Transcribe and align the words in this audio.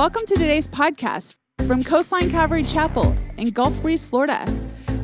Welcome 0.00 0.22
to 0.28 0.34
today's 0.34 0.66
podcast 0.66 1.36
from 1.66 1.84
Coastline 1.84 2.30
Calvary 2.30 2.64
Chapel 2.64 3.14
in 3.36 3.50
Gulf 3.50 3.82
Breeze, 3.82 4.02
Florida. 4.02 4.50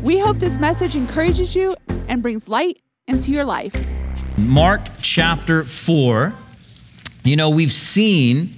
We 0.03 0.19
hope 0.19 0.38
this 0.38 0.56
message 0.56 0.96
encourages 0.96 1.54
you 1.54 1.74
and 2.08 2.22
brings 2.22 2.48
light 2.48 2.78
into 3.06 3.30
your 3.30 3.44
life. 3.44 3.74
Mark 4.38 4.80
chapter 4.96 5.64
4. 5.64 6.32
You 7.24 7.37
know, 7.37 7.51
we've 7.51 7.74
seen 7.74 8.54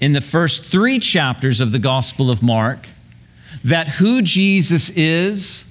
in 0.00 0.14
the 0.14 0.22
first 0.22 0.64
three 0.64 0.98
chapters 0.98 1.60
of 1.60 1.70
the 1.70 1.78
Gospel 1.78 2.30
of 2.30 2.42
Mark 2.42 2.88
that 3.62 3.88
who 3.88 4.22
Jesus 4.22 4.88
is 4.88 5.66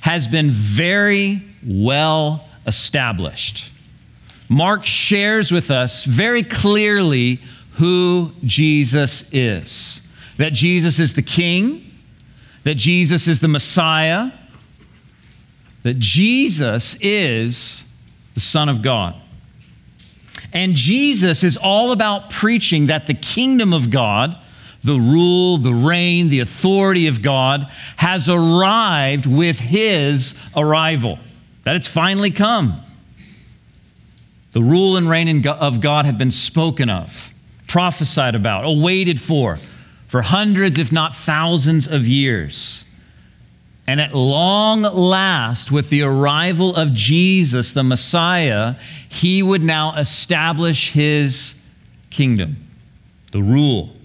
has 0.00 0.26
been 0.26 0.50
very 0.50 1.42
well 1.62 2.48
established. 2.66 3.70
Mark 4.48 4.86
shares 4.86 5.52
with 5.52 5.70
us 5.70 6.04
very 6.04 6.42
clearly 6.42 7.38
who 7.74 8.30
Jesus 8.44 9.32
is. 9.32 10.06
That 10.36 10.52
Jesus 10.52 10.98
is 10.98 11.12
the 11.12 11.22
King, 11.22 11.90
that 12.64 12.74
Jesus 12.76 13.28
is 13.28 13.40
the 13.40 13.48
Messiah, 13.48 14.30
that 15.82 15.98
Jesus 15.98 16.96
is 17.00 17.84
the 18.34 18.40
Son 18.40 18.68
of 18.68 18.82
God. 18.82 19.16
And 20.52 20.74
Jesus 20.74 21.44
is 21.44 21.56
all 21.56 21.92
about 21.92 22.30
preaching 22.30 22.86
that 22.86 23.06
the 23.06 23.14
kingdom 23.14 23.72
of 23.72 23.90
God, 23.90 24.36
the 24.84 24.94
rule, 24.94 25.56
the 25.56 25.72
reign, 25.72 26.28
the 26.28 26.40
authority 26.40 27.06
of 27.06 27.22
God, 27.22 27.70
has 27.96 28.28
arrived 28.28 29.26
with 29.26 29.58
his 29.58 30.38
arrival, 30.54 31.18
that 31.64 31.76
it's 31.76 31.88
finally 31.88 32.30
come. 32.30 32.80
The 34.52 34.62
rule 34.62 34.98
and 34.98 35.08
reign 35.08 35.46
of 35.46 35.80
God 35.80 36.04
have 36.04 36.18
been 36.18 36.30
spoken 36.30 36.90
of 36.90 37.31
prophesied 37.72 38.34
about, 38.34 38.66
awaited 38.66 39.18
for, 39.18 39.58
for 40.06 40.20
hundreds, 40.20 40.78
if 40.78 40.92
not 40.92 41.14
thousands 41.14 41.88
of 41.88 42.06
years. 42.06 42.84
And 43.86 43.98
at 43.98 44.14
long 44.14 44.82
last, 44.82 45.72
with 45.72 45.88
the 45.88 46.02
arrival 46.02 46.76
of 46.76 46.92
Jesus, 46.92 47.72
the 47.72 47.82
Messiah, 47.82 48.74
he 49.08 49.42
would 49.42 49.62
now 49.62 49.96
establish 49.96 50.92
his 50.92 51.58
kingdom, 52.10 52.58
the 53.32 53.42
rule, 53.42 53.96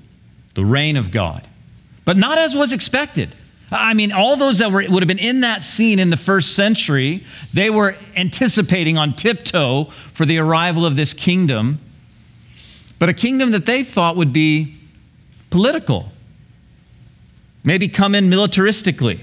the 0.56 0.64
reign 0.64 0.96
of 0.96 1.12
God. 1.12 1.46
But 2.06 2.16
not 2.16 2.38
as 2.38 2.56
was 2.56 2.72
expected. 2.72 3.36
I 3.70 3.94
mean, 3.94 4.14
all 4.14 4.38
those 4.38 4.60
that 4.60 4.72
were, 4.72 4.86
would 4.88 5.04
have 5.04 5.10
been 5.10 5.20
in 5.20 5.42
that 5.42 5.62
scene 5.62 6.00
in 6.00 6.10
the 6.10 6.16
first 6.16 6.56
century, 6.56 7.26
they 7.54 7.70
were 7.70 7.98
anticipating 8.16 8.98
on 8.98 9.14
tiptoe 9.14 9.84
for 10.14 10.24
the 10.24 10.38
arrival 10.38 10.86
of 10.86 10.96
this 10.96 11.12
kingdom 11.12 11.82
but 13.00 13.10
a 13.10 13.14
kingdom 13.14 13.52
that 13.52 13.66
they 13.66 13.84
thought 13.84 14.16
would 14.16 14.34
be 14.34 14.76
political, 15.50 16.12
maybe 17.64 17.88
come 17.88 18.16
in 18.16 18.26
militaristically, 18.26 19.20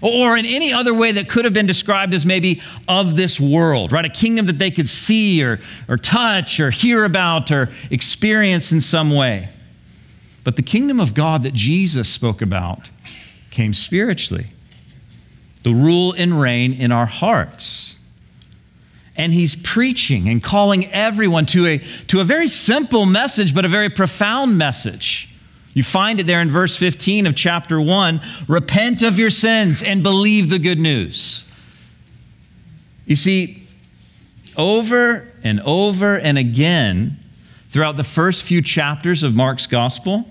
or 0.00 0.36
in 0.36 0.46
any 0.46 0.72
other 0.72 0.94
way 0.94 1.12
that 1.12 1.28
could 1.28 1.44
have 1.44 1.54
been 1.54 1.66
described 1.66 2.14
as 2.14 2.24
maybe 2.24 2.60
of 2.86 3.16
this 3.16 3.40
world, 3.40 3.92
right? 3.92 4.04
A 4.04 4.10
kingdom 4.10 4.46
that 4.46 4.58
they 4.58 4.70
could 4.70 4.88
see 4.88 5.42
or, 5.42 5.58
or 5.88 5.96
touch 5.96 6.60
or 6.60 6.70
hear 6.70 7.04
about 7.04 7.50
or 7.50 7.70
experience 7.90 8.72
in 8.72 8.80
some 8.80 9.14
way. 9.14 9.48
But 10.44 10.54
the 10.54 10.62
kingdom 10.62 11.00
of 11.00 11.14
God 11.14 11.42
that 11.42 11.54
Jesus 11.54 12.08
spoke 12.08 12.42
about 12.42 12.88
came 13.50 13.74
spiritually. 13.74 14.46
The 15.64 15.72
rule 15.72 16.12
and 16.12 16.40
reign 16.40 16.74
in 16.74 16.92
our 16.92 17.06
hearts 17.06 17.95
and 19.16 19.32
he's 19.32 19.56
preaching 19.56 20.28
and 20.28 20.42
calling 20.42 20.86
everyone 20.92 21.46
to 21.46 21.66
a, 21.66 21.78
to 22.08 22.20
a 22.20 22.24
very 22.24 22.48
simple 22.48 23.06
message, 23.06 23.54
but 23.54 23.64
a 23.64 23.68
very 23.68 23.88
profound 23.88 24.58
message. 24.58 25.28
You 25.74 25.82
find 25.82 26.20
it 26.20 26.26
there 26.26 26.40
in 26.40 26.48
verse 26.48 26.76
15 26.76 27.26
of 27.26 27.34
chapter 27.34 27.80
1 27.80 28.20
repent 28.48 29.02
of 29.02 29.18
your 29.18 29.30
sins 29.30 29.82
and 29.82 30.02
believe 30.02 30.48
the 30.48 30.58
good 30.58 30.78
news. 30.78 31.50
You 33.06 33.14
see, 33.14 33.66
over 34.56 35.28
and 35.44 35.60
over 35.60 36.18
and 36.18 36.38
again 36.38 37.18
throughout 37.68 37.96
the 37.96 38.04
first 38.04 38.42
few 38.42 38.62
chapters 38.62 39.22
of 39.22 39.34
Mark's 39.34 39.66
gospel, 39.66 40.24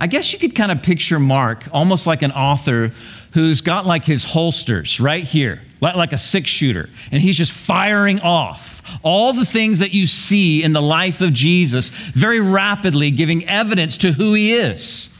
I 0.00 0.08
guess 0.08 0.32
you 0.32 0.38
could 0.38 0.54
kind 0.54 0.72
of 0.72 0.82
picture 0.82 1.20
Mark 1.20 1.64
almost 1.72 2.06
like 2.06 2.22
an 2.22 2.32
author 2.32 2.90
who's 3.34 3.60
got 3.60 3.84
like 3.84 4.04
his 4.04 4.24
holsters 4.24 4.98
right 5.00 5.24
here 5.24 5.60
like 5.92 6.14
a 6.14 6.18
six 6.18 6.48
shooter, 6.48 6.88
and 7.12 7.20
he's 7.20 7.36
just 7.36 7.52
firing 7.52 8.18
off 8.20 8.80
all 9.02 9.34
the 9.34 9.44
things 9.44 9.80
that 9.80 9.92
you 9.92 10.06
see 10.06 10.62
in 10.62 10.72
the 10.72 10.80
life 10.80 11.20
of 11.20 11.32
Jesus 11.32 11.90
very 11.90 12.40
rapidly, 12.40 13.10
giving 13.10 13.46
evidence 13.46 13.98
to 13.98 14.12
who 14.12 14.32
he 14.32 14.54
is 14.54 15.10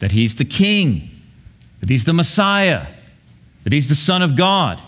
that 0.00 0.12
he's 0.12 0.36
the 0.36 0.44
king, 0.44 1.10
that 1.80 1.88
he's 1.88 2.04
the 2.04 2.12
Messiah, 2.12 2.86
that 3.64 3.72
he's 3.72 3.88
the 3.88 3.94
Son 3.94 4.22
of 4.22 4.36
God. 4.36 4.80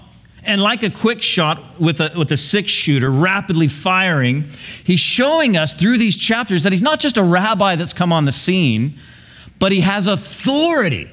And 0.45 0.63
like 0.63 0.83
a 0.85 0.91
quick 0.91 1.21
shot 1.21 1.81
with 1.81 2.01
a, 2.01 2.13
with 2.17 2.31
a 2.31 2.37
six 2.37 2.71
shooter 2.71 3.11
rapidly 3.11 3.67
firing, 3.67 4.45
he's 4.85 5.01
showing 5.01 5.57
us 5.57 5.75
through 5.75 5.99
these 5.99 6.17
chapters 6.17 6.63
that 6.63 6.73
he's 6.73 6.81
not 6.81 7.01
just 7.01 7.17
a 7.17 7.23
rabbi 7.23 7.75
that's 7.75 7.93
come 7.93 8.13
on 8.13 8.25
the 8.25 8.33
scene, 8.33 8.99
but 9.59 9.73
he 9.73 9.81
has 9.81 10.07
authority 10.07 11.11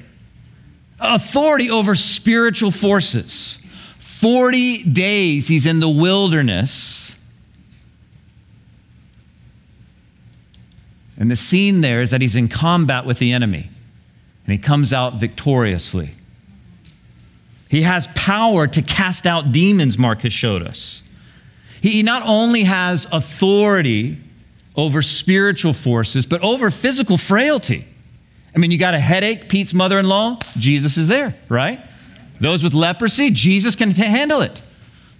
authority 1.00 1.70
over 1.70 1.94
spiritual 1.94 2.70
forces. 2.70 3.58
40 3.98 4.84
days 4.84 5.46
he's 5.46 5.66
in 5.66 5.80
the 5.80 5.88
wilderness. 5.88 7.14
And 11.18 11.30
the 11.30 11.36
scene 11.36 11.80
there 11.80 12.02
is 12.02 12.10
that 12.10 12.20
he's 12.20 12.36
in 12.36 12.48
combat 12.48 13.04
with 13.04 13.18
the 13.18 13.32
enemy, 13.32 13.68
and 14.44 14.52
he 14.52 14.58
comes 14.58 14.92
out 14.92 15.14
victoriously. 15.14 16.10
He 17.68 17.82
has 17.82 18.06
power 18.14 18.66
to 18.66 18.82
cast 18.82 19.26
out 19.26 19.52
demons, 19.52 19.98
Marcus 19.98 20.32
showed 20.32 20.62
us. 20.62 21.02
He 21.82 22.02
not 22.02 22.22
only 22.24 22.64
has 22.64 23.06
authority 23.12 24.18
over 24.74 25.02
spiritual 25.02 25.72
forces, 25.72 26.24
but 26.24 26.42
over 26.42 26.70
physical 26.70 27.18
frailty. 27.18 27.84
I 28.54 28.58
mean, 28.58 28.70
you 28.70 28.78
got 28.78 28.94
a 28.94 29.00
headache, 29.00 29.48
Pete's 29.48 29.74
mother 29.74 29.98
in 29.98 30.08
law, 30.08 30.38
Jesus 30.56 30.96
is 30.96 31.08
there, 31.08 31.34
right? 31.48 31.80
Those 32.40 32.64
with 32.64 32.74
leprosy, 32.74 33.30
Jesus 33.30 33.74
can 33.74 33.90
handle 33.90 34.40
it. 34.40 34.60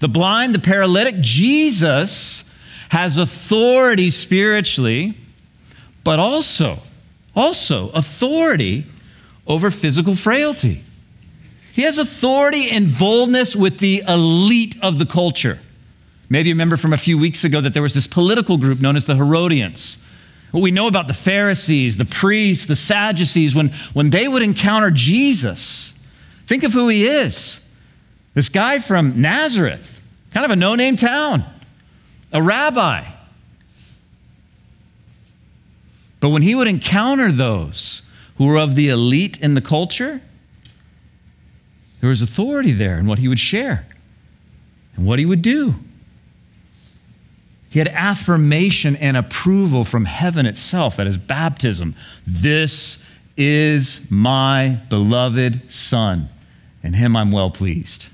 The 0.00 0.09
blind, 0.09 0.55
the 0.55 0.61
paralytic, 0.61 1.16
Jesus 1.21 2.53
has 2.88 3.17
authority 3.17 4.11
spiritually, 4.11 5.17
but 6.05 6.19
also, 6.19 6.78
also 7.34 7.91
authority 7.91 8.87
over 9.47 9.71
physical 9.71 10.15
frailty. 10.15 10.83
He 11.72 11.83
has 11.83 11.99
authority 11.99 12.71
and 12.71 12.97
boldness 12.97 13.55
with 13.55 13.78
the 13.78 14.03
elite 14.09 14.77
of 14.83 14.99
the 14.99 15.06
culture. 15.06 15.59
Maybe 16.28 16.49
you 16.49 16.55
remember 16.55 16.77
from 16.77 16.93
a 16.93 16.97
few 16.97 17.19
weeks 17.19 17.44
ago 17.44 17.61
that 17.61 17.72
there 17.72 17.83
was 17.83 17.94
this 17.94 18.06
political 18.06 18.59
group 18.59 18.81
known 18.81 18.97
as 18.97 19.06
the 19.06 19.17
Herodians. 19.17 19.99
What 20.50 20.62
we 20.62 20.70
know 20.70 20.86
about 20.86 21.09
the 21.09 21.14
Pharisees, 21.14 21.97
the 21.97 22.04
priests, 22.04 22.66
the 22.66 22.76
Sadducees, 22.76 23.54
when, 23.54 23.69
when 23.92 24.10
they 24.10 24.28
would 24.28 24.42
encounter 24.42 24.91
Jesus, 24.91 25.94
Think 26.48 26.64
of 26.64 26.72
who 26.72 26.88
he 26.88 27.04
is. 27.04 27.60
This 28.32 28.48
guy 28.48 28.78
from 28.78 29.20
Nazareth, 29.20 30.00
kind 30.32 30.47
of 30.47 30.50
a 30.50 30.56
no 30.56 30.76
name 30.76 30.97
town, 30.97 31.44
a 32.32 32.42
rabbi. 32.42 33.04
But 36.20 36.31
when 36.31 36.41
he 36.41 36.54
would 36.54 36.66
encounter 36.66 37.31
those 37.31 38.00
who 38.38 38.47
were 38.47 38.56
of 38.56 38.76
the 38.76 38.88
elite 38.88 39.42
in 39.42 39.53
the 39.53 39.60
culture, 39.60 40.22
there 42.00 42.08
was 42.08 42.22
authority 42.22 42.72
there 42.72 42.98
in 42.98 43.06
what 43.06 43.19
he 43.19 43.28
would 43.28 43.38
share 43.38 43.87
and 44.97 45.04
what 45.04 45.19
he 45.19 45.26
would 45.26 45.42
do. 45.42 45.75
He 47.70 47.79
had 47.79 47.88
affirmation 47.88 48.97
and 48.97 49.17
approval 49.17 49.85
from 49.85 50.05
heaven 50.05 50.47
itself 50.47 50.99
at 50.99 51.06
his 51.06 51.19
baptism. 51.19 51.94
This 52.26 53.05
is 53.37 54.11
my 54.11 54.81
beloved 54.88 55.70
Son 55.70 56.29
in 56.82 56.93
him 56.93 57.17
I'm 57.17 57.31
well 57.31 57.50
pleased. 57.50 58.06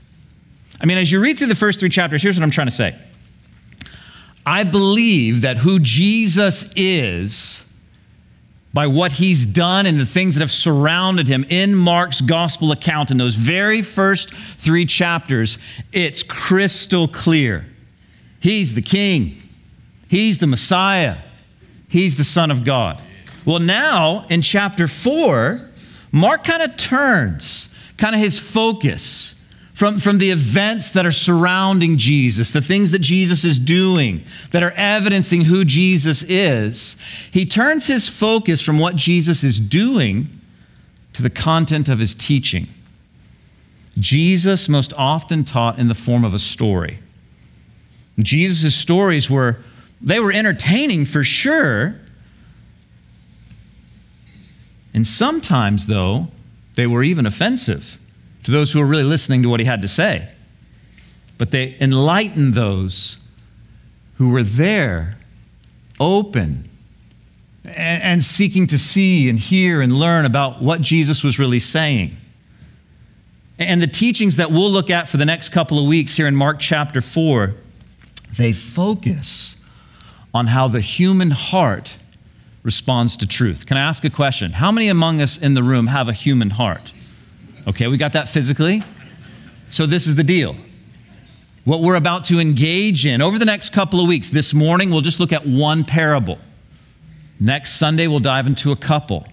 I 0.80 0.86
mean, 0.86 0.98
as 0.98 1.10
you 1.10 1.20
read 1.20 1.38
through 1.38 1.46
the 1.46 1.54
first 1.54 1.80
three 1.80 1.88
chapters, 1.88 2.22
here's 2.22 2.36
what 2.36 2.42
I'm 2.42 2.50
trying 2.50 2.66
to 2.66 2.72
say. 2.72 2.94
I 4.44 4.64
believe 4.64 5.42
that 5.42 5.56
who 5.56 5.78
Jesus 5.78 6.72
is, 6.76 7.64
by 8.74 8.88
what 8.88 9.12
he's 9.12 9.46
done 9.46 9.86
and 9.86 10.00
the 10.00 10.04
things 10.04 10.34
that 10.34 10.40
have 10.40 10.50
surrounded 10.50 11.28
him 11.28 11.46
in 11.48 11.74
Mark's 11.74 12.20
gospel 12.20 12.72
account 12.72 13.12
in 13.12 13.16
those 13.16 13.36
very 13.36 13.82
first 13.82 14.34
three 14.58 14.84
chapters, 14.84 15.58
it's 15.92 16.24
crystal 16.24 17.06
clear. 17.06 17.64
He's 18.40 18.74
the 18.74 18.82
king, 18.82 19.40
he's 20.14 20.38
the 20.38 20.46
Messiah, 20.46 21.16
he's 21.88 22.14
the 22.14 22.22
Son 22.22 22.52
of 22.52 22.62
God. 22.62 23.02
Well, 23.44 23.58
now 23.58 24.26
in 24.30 24.42
chapter 24.42 24.86
four, 24.86 25.68
Mark 26.12 26.44
kind 26.44 26.62
of 26.62 26.76
turns 26.76 27.74
kind 27.96 28.14
of 28.14 28.20
his 28.20 28.38
focus 28.38 29.34
from, 29.74 29.98
from 29.98 30.18
the 30.18 30.30
events 30.30 30.92
that 30.92 31.04
are 31.04 31.10
surrounding 31.10 31.98
Jesus, 31.98 32.52
the 32.52 32.60
things 32.60 32.92
that 32.92 33.00
Jesus 33.00 33.44
is 33.44 33.58
doing 33.58 34.22
that 34.52 34.62
are 34.62 34.70
evidencing 34.76 35.40
who 35.40 35.64
Jesus 35.64 36.22
is, 36.22 36.96
he 37.32 37.44
turns 37.44 37.88
his 37.88 38.08
focus 38.08 38.60
from 38.60 38.78
what 38.78 38.94
Jesus 38.94 39.42
is 39.42 39.58
doing 39.58 40.28
to 41.14 41.22
the 41.22 41.30
content 41.30 41.88
of 41.88 41.98
his 41.98 42.14
teaching. 42.14 42.68
Jesus 43.98 44.68
most 44.68 44.92
often 44.96 45.42
taught 45.42 45.80
in 45.80 45.88
the 45.88 45.94
form 45.94 46.24
of 46.24 46.34
a 46.34 46.38
story. 46.38 47.00
Jesus' 48.20 48.76
stories 48.76 49.28
were, 49.28 49.58
they 50.04 50.20
were 50.20 50.32
entertaining 50.32 51.06
for 51.06 51.24
sure. 51.24 51.96
And 54.92 55.04
sometimes, 55.04 55.86
though, 55.86 56.28
they 56.74 56.86
were 56.86 57.02
even 57.02 57.26
offensive 57.26 57.98
to 58.44 58.50
those 58.50 58.70
who 58.70 58.80
were 58.80 58.86
really 58.86 59.02
listening 59.02 59.42
to 59.42 59.48
what 59.48 59.60
he 59.60 59.66
had 59.66 59.82
to 59.82 59.88
say. 59.88 60.28
But 61.38 61.50
they 61.50 61.76
enlightened 61.80 62.52
those 62.54 63.16
who 64.18 64.30
were 64.30 64.42
there, 64.42 65.16
open, 65.98 66.68
and, 67.64 68.22
seeking 68.22 68.66
to 68.68 68.78
see 68.78 69.30
and 69.30 69.38
hear 69.38 69.80
and 69.80 69.92
learn 69.92 70.26
about 70.26 70.62
what 70.62 70.82
Jesus 70.82 71.24
was 71.24 71.38
really 71.38 71.58
saying. 71.58 72.14
And 73.58 73.80
the 73.80 73.86
teachings 73.86 74.36
that 74.36 74.50
we'll 74.50 74.70
look 74.70 74.90
at 74.90 75.08
for 75.08 75.16
the 75.16 75.24
next 75.24 75.48
couple 75.48 75.78
of 75.78 75.86
weeks 75.86 76.14
here 76.14 76.26
in 76.26 76.36
Mark 76.36 76.60
chapter 76.60 77.00
4, 77.00 77.54
they 78.36 78.52
focus 78.52 79.56
on 80.34 80.48
how 80.48 80.66
the 80.66 80.80
human 80.80 81.30
heart 81.30 81.96
responds 82.64 83.16
to 83.18 83.26
truth. 83.26 83.66
Can 83.66 83.76
I 83.76 83.80
ask 83.80 84.04
a 84.04 84.10
question? 84.10 84.50
How 84.50 84.72
many 84.72 84.88
among 84.88 85.22
us 85.22 85.38
in 85.38 85.54
the 85.54 85.62
room 85.62 85.86
have 85.86 86.08
a 86.08 86.12
human 86.12 86.50
heart? 86.50 86.92
Okay, 87.68 87.86
we 87.86 87.96
got 87.96 88.12
that 88.14 88.28
physically. 88.28 88.82
So 89.68 89.86
this 89.86 90.06
is 90.08 90.16
the 90.16 90.24
deal. 90.24 90.56
What 91.64 91.80
we're 91.80 91.94
about 91.94 92.24
to 92.24 92.40
engage 92.40 93.06
in 93.06 93.22
over 93.22 93.38
the 93.38 93.44
next 93.44 93.72
couple 93.72 94.00
of 94.00 94.08
weeks, 94.08 94.28
this 94.28 94.52
morning 94.52 94.90
we'll 94.90 95.00
just 95.00 95.20
look 95.20 95.32
at 95.32 95.46
one 95.46 95.84
parable. 95.84 96.38
Next 97.38 97.74
Sunday 97.74 98.06
we'll 98.06 98.20
dive 98.20 98.46
into 98.46 98.72
a 98.72 98.76
couple. 98.76 99.26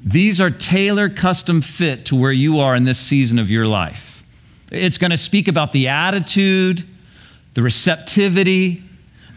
These 0.00 0.40
are 0.40 0.50
tailored, 0.50 1.16
custom 1.16 1.60
fit 1.60 2.06
to 2.06 2.16
where 2.16 2.32
you 2.32 2.58
are 2.58 2.74
in 2.74 2.84
this 2.84 2.98
season 2.98 3.38
of 3.38 3.50
your 3.50 3.66
life. 3.66 4.22
It's 4.70 4.98
going 4.98 5.10
to 5.10 5.16
speak 5.16 5.48
about 5.48 5.72
the 5.72 5.88
attitude, 5.88 6.84
the 7.54 7.62
receptivity, 7.62 8.82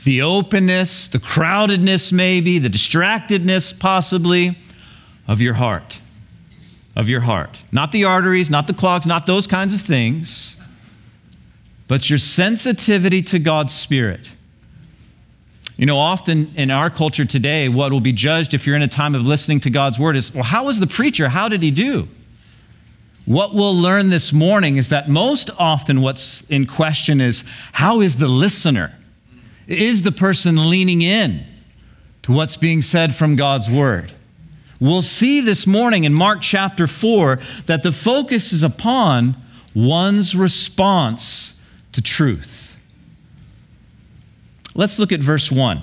the 0.04 0.22
openness, 0.22 1.08
the 1.08 1.20
crowdedness, 1.20 2.12
maybe, 2.12 2.60
the 2.60 2.70
distractedness, 2.70 3.78
possibly, 3.78 4.58
of 5.28 5.42
your 5.42 5.54
heart. 5.54 6.00
Of 6.96 7.08
your 7.08 7.22
heart. 7.22 7.62
Not 7.72 7.92
the 7.92 8.06
arteries, 8.06 8.50
not 8.50 8.68
the 8.68 8.74
clogs, 8.74 9.06
not 9.06 9.26
those 9.26 9.48
kinds 9.48 9.74
of 9.74 9.82
things, 9.82 10.58
but 11.88 12.10
your 12.10 12.20
sensitivity 12.20 13.22
to 13.24 13.40
God's 13.40 13.74
Spirit. 13.74 14.32
You 15.78 15.86
know, 15.86 15.98
often 15.98 16.52
in 16.56 16.70
our 16.70 16.90
culture 16.90 17.26
today, 17.26 17.70
what 17.70 17.92
will 17.92 18.02
be 18.02 18.14
judged 18.14 18.54
if 18.54 18.68
you're 18.68 18.76
in 18.76 18.82
a 18.82 18.88
time 18.88 19.16
of 19.16 19.22
listening 19.22 19.60
to 19.62 19.70
God's 19.70 19.98
word 19.98 20.16
is, 20.16 20.34
well, 20.34 20.44
how 20.44 20.66
was 20.66 20.80
the 20.80 20.88
preacher? 20.88 21.30
How 21.30 21.48
did 21.48 21.64
he 21.64 21.72
do? 21.72 22.08
What 23.26 23.54
we'll 23.54 23.76
learn 23.76 24.10
this 24.10 24.34
morning 24.34 24.78
is 24.78 24.90
that 24.90 25.10
most 25.10 25.50
often 25.60 26.02
what's 26.02 26.42
in 26.50 26.66
question 26.66 27.22
is, 27.22 27.44
how 27.72 28.02
is 28.02 28.18
the 28.18 28.28
listener? 28.28 28.94
Is 29.72 30.02
the 30.02 30.12
person 30.12 30.70
leaning 30.70 31.02
in 31.02 31.46
to 32.24 32.34
what's 32.34 32.58
being 32.58 32.82
said 32.82 33.16
from 33.16 33.38
God's 33.38 33.70
word? 33.70 34.12
We'll 34.82 35.02
see 35.02 35.40
this 35.40 35.66
morning 35.66 36.04
in 36.04 36.14
Mark 36.14 36.42
chapter 36.42 36.88
4 36.88 37.40
that 37.68 37.82
the 37.82 37.94
focus 37.94 38.52
is 38.52 38.64
upon 38.64 39.36
one's 39.74 40.36
response 40.36 41.58
to 41.94 42.02
truth. 42.02 42.78
Let's 44.76 45.00
look 45.00 45.14
at 45.14 45.22
verse 45.22 45.50
1. 45.50 45.82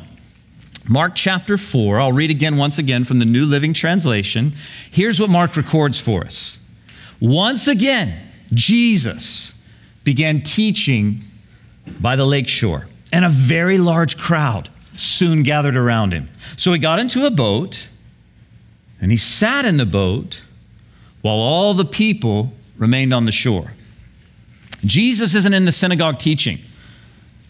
Mark 0.86 1.14
chapter 1.14 1.56
4, 1.56 1.98
I'll 1.98 2.12
read 2.12 2.30
again 2.30 2.58
once 2.58 2.76
again 2.76 3.04
from 3.04 3.18
the 3.18 3.24
New 3.24 3.46
Living 3.46 3.72
Translation. 3.72 4.52
Here's 4.90 5.18
what 5.18 5.30
Mark 5.30 5.56
records 5.56 5.98
for 5.98 6.24
us. 6.24 6.58
Once 7.20 7.68
again, 7.68 8.20
Jesus 8.52 9.54
began 10.04 10.42
teaching 10.42 11.22
by 12.00 12.16
the 12.16 12.26
lakeshore, 12.26 12.86
and 13.12 13.24
a 13.24 13.28
very 13.28 13.78
large 13.78 14.18
crowd 14.18 14.68
soon 14.96 15.42
gathered 15.42 15.76
around 15.76 16.12
him. 16.12 16.28
So 16.56 16.72
he 16.72 16.78
got 16.78 16.98
into 16.98 17.26
a 17.26 17.30
boat, 17.30 17.88
and 19.00 19.10
he 19.10 19.16
sat 19.16 19.64
in 19.64 19.76
the 19.76 19.86
boat 19.86 20.42
while 21.22 21.36
all 21.36 21.74
the 21.74 21.84
people 21.84 22.52
remained 22.76 23.12
on 23.12 23.24
the 23.24 23.32
shore. 23.32 23.72
Jesus 24.84 25.34
isn't 25.34 25.54
in 25.54 25.64
the 25.64 25.72
synagogue 25.72 26.18
teaching 26.18 26.58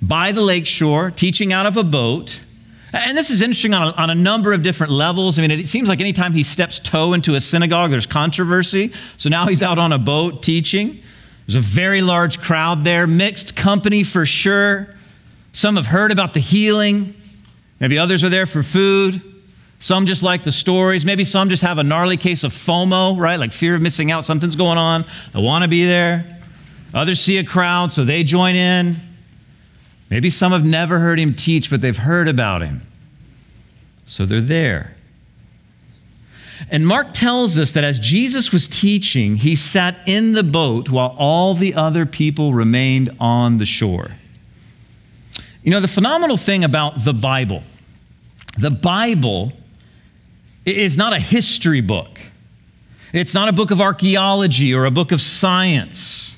by 0.01 0.33
the 0.33 0.41
lake 0.41 0.67
shore, 0.67 1.11
teaching 1.11 1.53
out 1.53 1.67
of 1.67 1.77
a 1.77 1.85
boat. 1.85 2.41
And 2.93 3.19
this 3.19 3.31
is 3.31 3.43
interesting 3.43 3.75
on 3.75 3.89
a, 3.89 3.91
on 3.93 4.11
a, 4.11 4.15
number 4.15 4.53
of 4.53 4.63
different 4.63 4.93
levels. 4.93 5.39
I 5.39 5.43
mean, 5.43 5.51
it 5.51 5.69
seems 5.69 5.89
like 5.89 6.01
anytime 6.01 6.33
he 6.33 6.43
steps 6.43 6.79
toe 6.79 7.13
into 7.13 7.35
a 7.35 7.41
synagogue, 7.41 7.91
there's 7.91 8.07
controversy. 8.07 8.93
So 9.19 9.29
now 9.29 9.47
he's 9.47 9.63
out 9.63 9.79
on 9.79 9.93
a 9.93 9.99
boat 9.99 10.43
teaching. 10.43 11.03
There's 11.47 11.57
a 11.57 11.61
very 11.61 12.01
large 12.01 12.41
crowd 12.41 12.85
there, 12.85 13.07
mixed 13.07 13.57
company 13.57 14.05
for 14.05 14.25
sure. 14.25 14.95
Some 15.59 15.75
have 15.75 15.87
heard 15.87 16.13
about 16.13 16.35
the 16.35 16.41
healing. 16.41 17.17
Maybe 17.81 17.99
others 17.99 18.23
are 18.23 18.29
there 18.29 18.47
for 18.47 18.63
food. 18.63 19.21
Some 19.81 20.07
just 20.07 20.23
like 20.23 20.45
the 20.45 20.53
stories. 20.53 21.05
Maybe 21.05 21.25
some 21.25 21.49
just 21.49 21.65
have 21.65 21.79
a 21.79 21.83
gnarly 21.83 22.17
case 22.17 22.45
of 22.45 22.53
FOMO, 22.53 23.19
right? 23.19 23.41
Like 23.41 23.51
fear 23.51 23.75
of 23.75 23.83
missing 23.83 24.13
out. 24.13 24.25
Something's 24.25 24.55
going 24.55 24.79
on. 24.79 25.05
I 25.35 25.41
want 25.41 25.65
to 25.65 25.69
be 25.69 25.85
there. 25.85 26.39
Others 26.95 27.21
see 27.21 27.39
a 27.39 27.45
crowd, 27.45 27.91
so 27.91 28.05
they 28.05 28.23
join 28.23 28.55
in. 28.55 28.99
Maybe 30.11 30.31
some 30.31 30.53
have 30.53 30.65
never 30.65 31.01
heard 31.01 31.19
him 31.19 31.35
teach, 31.35 31.71
but 31.71 31.81
they've 31.81 31.97
heard 31.97 32.29
about 32.29 32.63
him. 32.63 32.83
So 34.07 34.27
they're 34.27 34.41
there. 34.41 34.95
And 36.71 36.87
Mark 36.87 37.13
tells 37.13 37.59
us 37.59 37.73
that 37.73 37.83
as 37.83 37.99
Jesus 37.99 38.53
was 38.53 38.69
teaching, 38.69 39.35
he 39.35 39.57
sat 39.57 39.99
in 40.07 40.35
the 40.35 40.45
boat 40.45 40.89
while 40.89 41.17
all 41.19 41.55
the 41.55 41.75
other 41.75 42.07
people 42.07 42.55
remained 42.55 43.11
on 43.19 43.59
the 43.59 43.67
shore. 43.67 44.13
You 45.63 45.73
know, 45.73 45.81
the 45.81 45.89
phenomenal 45.89 46.37
thing 46.37 46.65
about 46.65 47.05
the 47.05 47.13
Bible, 47.13 47.63
the 48.59 48.71
Bible 48.71 49.53
is 50.65 50.97
not 50.97 51.13
a 51.13 51.21
history 51.21 51.81
book. 51.81 52.21
It's 53.13 53.35
not 53.35 53.49
a 53.49 53.53
book 53.53 53.71
of 53.71 53.81
archaeology 53.81 54.75
or 54.75 54.85
a 54.85 54.91
book 54.91 55.13
of 55.13 55.21
science 55.21 56.29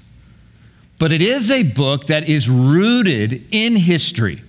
but 1.00 1.12
it 1.12 1.22
is 1.22 1.50
a 1.50 1.62
book 1.62 2.06
that 2.06 2.28
is 2.28 2.48
rooted 2.48 3.46
in 3.50 3.74
history, 3.74 4.42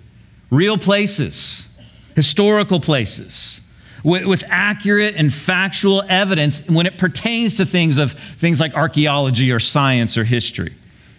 real 0.52 0.78
places, 0.78 1.66
historical 2.14 2.78
places, 2.78 3.62
with, 4.04 4.26
with, 4.26 4.44
accurate 4.50 5.16
and 5.16 5.34
factual 5.34 6.04
evidence 6.10 6.68
when 6.68 6.86
it 6.86 6.98
pertains 6.98 7.56
to 7.56 7.66
things 7.66 7.98
of 7.98 8.12
things 8.38 8.60
like 8.60 8.74
archaeology 8.74 9.50
or 9.50 9.60
science 9.60 10.18
or 10.18 10.26
history. 10.26 10.74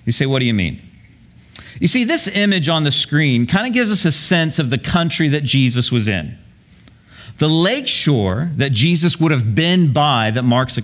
You 0.04 0.12
say, 0.12 0.26
what 0.26 0.40
do 0.40 0.44
you 0.44 0.52
mean? 0.52 0.82
You 1.82 1.88
see, 1.88 2.04
this 2.04 2.28
image 2.28 2.68
on 2.68 2.84
the 2.84 2.92
screen 2.92 3.44
kind 3.44 3.66
of 3.66 3.72
gives 3.72 3.90
us 3.90 4.04
a 4.04 4.12
sense 4.12 4.60
of 4.60 4.70
the 4.70 4.78
country 4.78 5.30
that 5.30 5.42
Jesus 5.42 5.90
was 5.90 6.06
in. 6.06 6.38
The 7.38 7.48
lake 7.48 7.88
shore 7.88 8.52
that 8.58 8.70
Jesus 8.70 9.18
would 9.18 9.32
have 9.32 9.56
been 9.56 9.92
by, 9.92 10.30
that 10.30 10.44
Mark's 10.44 10.78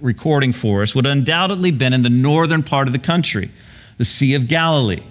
recording 0.00 0.52
for 0.52 0.82
us, 0.82 0.96
would 0.96 1.06
undoubtedly 1.06 1.70
been 1.70 1.92
in 1.92 2.02
the 2.02 2.10
northern 2.10 2.64
part 2.64 2.88
of 2.88 2.92
the 2.92 2.98
country 2.98 3.50
the 3.98 4.04
Sea 4.04 4.34
of 4.34 4.48
Galilee, 4.48 5.04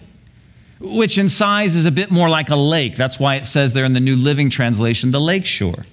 which 0.82 1.18
in 1.18 1.30
size 1.30 1.78
is 1.78 1.86
a 1.86 1.92
bit 1.92 2.12
more 2.12 2.28
like 2.28 2.50
a 2.50 2.56
lake. 2.58 2.98
That's 2.98 3.18
why 3.18 3.36
it 3.36 3.46
says 3.46 3.72
there 3.72 3.86
in 3.86 3.94
the 3.94 4.02
New 4.02 4.18
Living 4.18 4.50
Translation, 4.50 5.12
the 5.12 5.22
lake 5.22 5.46
shore. 5.46 5.86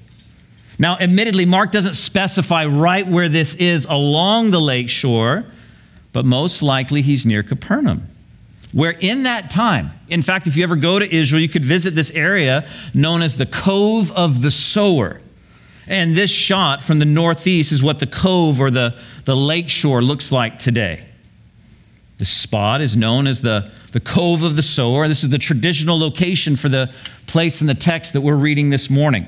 Now, 0.81 0.99
admittedly, 0.99 1.45
Mark 1.45 1.71
doesn't 1.71 1.95
specify 1.95 2.67
right 2.67 3.07
where 3.07 3.29
this 3.29 3.55
is 3.55 3.85
along 3.85 4.51
the 4.51 4.61
lake 4.61 4.89
shore, 4.89 5.45
but 6.13 6.25
most 6.25 6.61
likely 6.61 7.03
he's 7.03 7.25
near 7.25 7.45
Capernaum. 7.45 8.09
Where 8.73 8.93
in 8.93 9.23
that 9.23 9.51
time, 9.51 9.91
in 10.09 10.23
fact, 10.23 10.47
if 10.47 10.57
you 10.57 10.63
ever 10.63 10.77
go 10.77 10.99
to 10.99 11.15
Israel, 11.15 11.41
you 11.41 11.49
could 11.49 11.65
visit 11.65 11.95
this 11.95 12.11
area 12.11 12.69
known 12.95 13.23
as 13.23 13.35
the 13.35 13.47
Cove 13.47 14.13
of 14.13 14.43
the 14.43 14.51
Sower. 14.51 15.21
And 15.87 16.15
this 16.15 16.31
shot 16.31 16.83
from 16.83 16.99
the 16.99 17.07
northeast 17.07 17.73
is 17.73 17.83
what 17.83 17.99
the 17.99 18.07
cove 18.07 18.61
or 18.61 18.71
the, 18.71 18.95
the 19.25 19.35
lake 19.35 19.71
shore 19.71 20.03
looks 20.03 20.31
like 20.31 20.59
today. 20.59 21.07
The 22.19 22.27
spot 22.27 22.83
is 22.83 22.95
known 22.95 23.27
as 23.27 23.41
the, 23.41 23.71
the 23.93 24.01
Cove 24.01 24.43
of 24.43 24.55
the 24.57 24.63
Sower. 24.63 25.09
This 25.09 25.25
is 25.25 25.31
the 25.31 25.39
traditional 25.39 25.99
location 25.99 26.57
for 26.57 26.69
the 26.69 26.93
place 27.27 27.63
in 27.63 27.67
the 27.67 27.75
text 27.75 28.13
that 28.13 28.21
we're 28.21 28.37
reading 28.37 28.69
this 28.69 28.91
morning. 28.91 29.27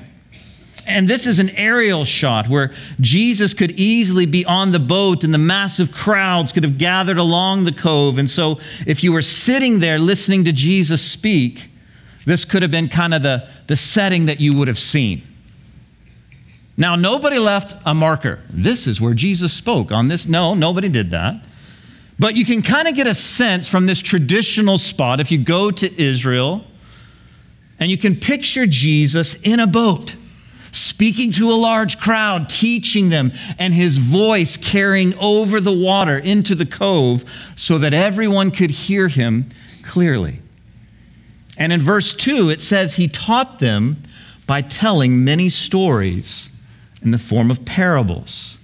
And 0.87 1.07
this 1.07 1.27
is 1.27 1.39
an 1.39 1.49
aerial 1.51 2.05
shot 2.05 2.47
where 2.47 2.73
Jesus 2.99 3.53
could 3.53 3.71
easily 3.71 4.25
be 4.25 4.45
on 4.45 4.71
the 4.71 4.79
boat 4.79 5.23
and 5.23 5.33
the 5.33 5.37
massive 5.37 5.91
crowds 5.91 6.51
could 6.51 6.63
have 6.63 6.77
gathered 6.77 7.17
along 7.17 7.65
the 7.65 7.71
cove. 7.71 8.17
And 8.17 8.29
so, 8.29 8.59
if 8.87 9.03
you 9.03 9.13
were 9.13 9.21
sitting 9.21 9.79
there 9.79 9.99
listening 9.99 10.45
to 10.45 10.51
Jesus 10.51 11.01
speak, 11.01 11.69
this 12.25 12.45
could 12.45 12.61
have 12.61 12.71
been 12.71 12.89
kind 12.89 13.13
of 13.13 13.23
the, 13.23 13.47
the 13.67 13.75
setting 13.75 14.25
that 14.25 14.39
you 14.39 14.57
would 14.57 14.67
have 14.67 14.79
seen. 14.79 15.23
Now, 16.77 16.95
nobody 16.95 17.37
left 17.37 17.75
a 17.85 17.93
marker. 17.93 18.41
This 18.49 18.87
is 18.87 18.99
where 18.99 19.13
Jesus 19.13 19.53
spoke 19.53 19.91
on 19.91 20.07
this. 20.07 20.27
No, 20.27 20.53
nobody 20.53 20.89
did 20.89 21.11
that. 21.11 21.43
But 22.17 22.35
you 22.35 22.45
can 22.45 22.61
kind 22.61 22.87
of 22.87 22.95
get 22.95 23.07
a 23.07 23.13
sense 23.13 23.67
from 23.67 23.85
this 23.85 24.01
traditional 24.01 24.77
spot 24.77 25.19
if 25.19 25.31
you 25.31 25.37
go 25.37 25.71
to 25.71 26.01
Israel 26.01 26.63
and 27.79 27.89
you 27.89 27.97
can 27.97 28.15
picture 28.15 28.67
Jesus 28.67 29.41
in 29.41 29.59
a 29.59 29.65
boat, 29.67 30.15
speaking 30.71 31.31
to 31.33 31.51
a 31.51 31.53
large 31.53 31.99
crowd, 31.99 32.49
teaching 32.49 33.09
them, 33.09 33.31
and 33.59 33.73
his 33.73 33.97
voice 33.97 34.57
carrying 34.57 35.13
over 35.17 35.59
the 35.59 35.73
water 35.73 36.17
into 36.17 36.55
the 36.55 36.65
cove 36.65 37.25
so 37.55 37.77
that 37.77 37.93
everyone 37.93 38.51
could 38.51 38.71
hear 38.71 39.07
him 39.07 39.49
clearly. 39.83 40.39
And 41.57 41.73
in 41.73 41.81
verse 41.81 42.13
2, 42.13 42.49
it 42.49 42.61
says 42.61 42.93
he 42.93 43.07
taught 43.07 43.59
them 43.59 43.97
by 44.47 44.61
telling 44.61 45.23
many 45.23 45.49
stories 45.49 46.49
in 47.03 47.11
the 47.11 47.17
form 47.17 47.51
of 47.51 47.63
parables, 47.65 48.57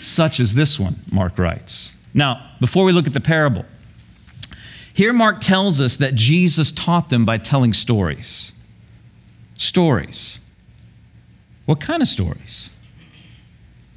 such 0.00 0.40
as 0.40 0.54
this 0.54 0.78
one, 0.78 0.98
Mark 1.10 1.38
writes. 1.38 1.94
Now, 2.14 2.50
before 2.60 2.84
we 2.84 2.92
look 2.92 3.06
at 3.06 3.12
the 3.12 3.20
parable, 3.20 3.64
here 4.94 5.12
Mark 5.12 5.40
tells 5.40 5.80
us 5.80 5.96
that 5.98 6.14
Jesus 6.14 6.72
taught 6.72 7.08
them 7.08 7.24
by 7.24 7.38
telling 7.38 7.72
stories. 7.72 8.52
Stories. 9.56 10.40
What 11.68 11.82
kind 11.82 12.00
of 12.00 12.08
stories? 12.08 12.70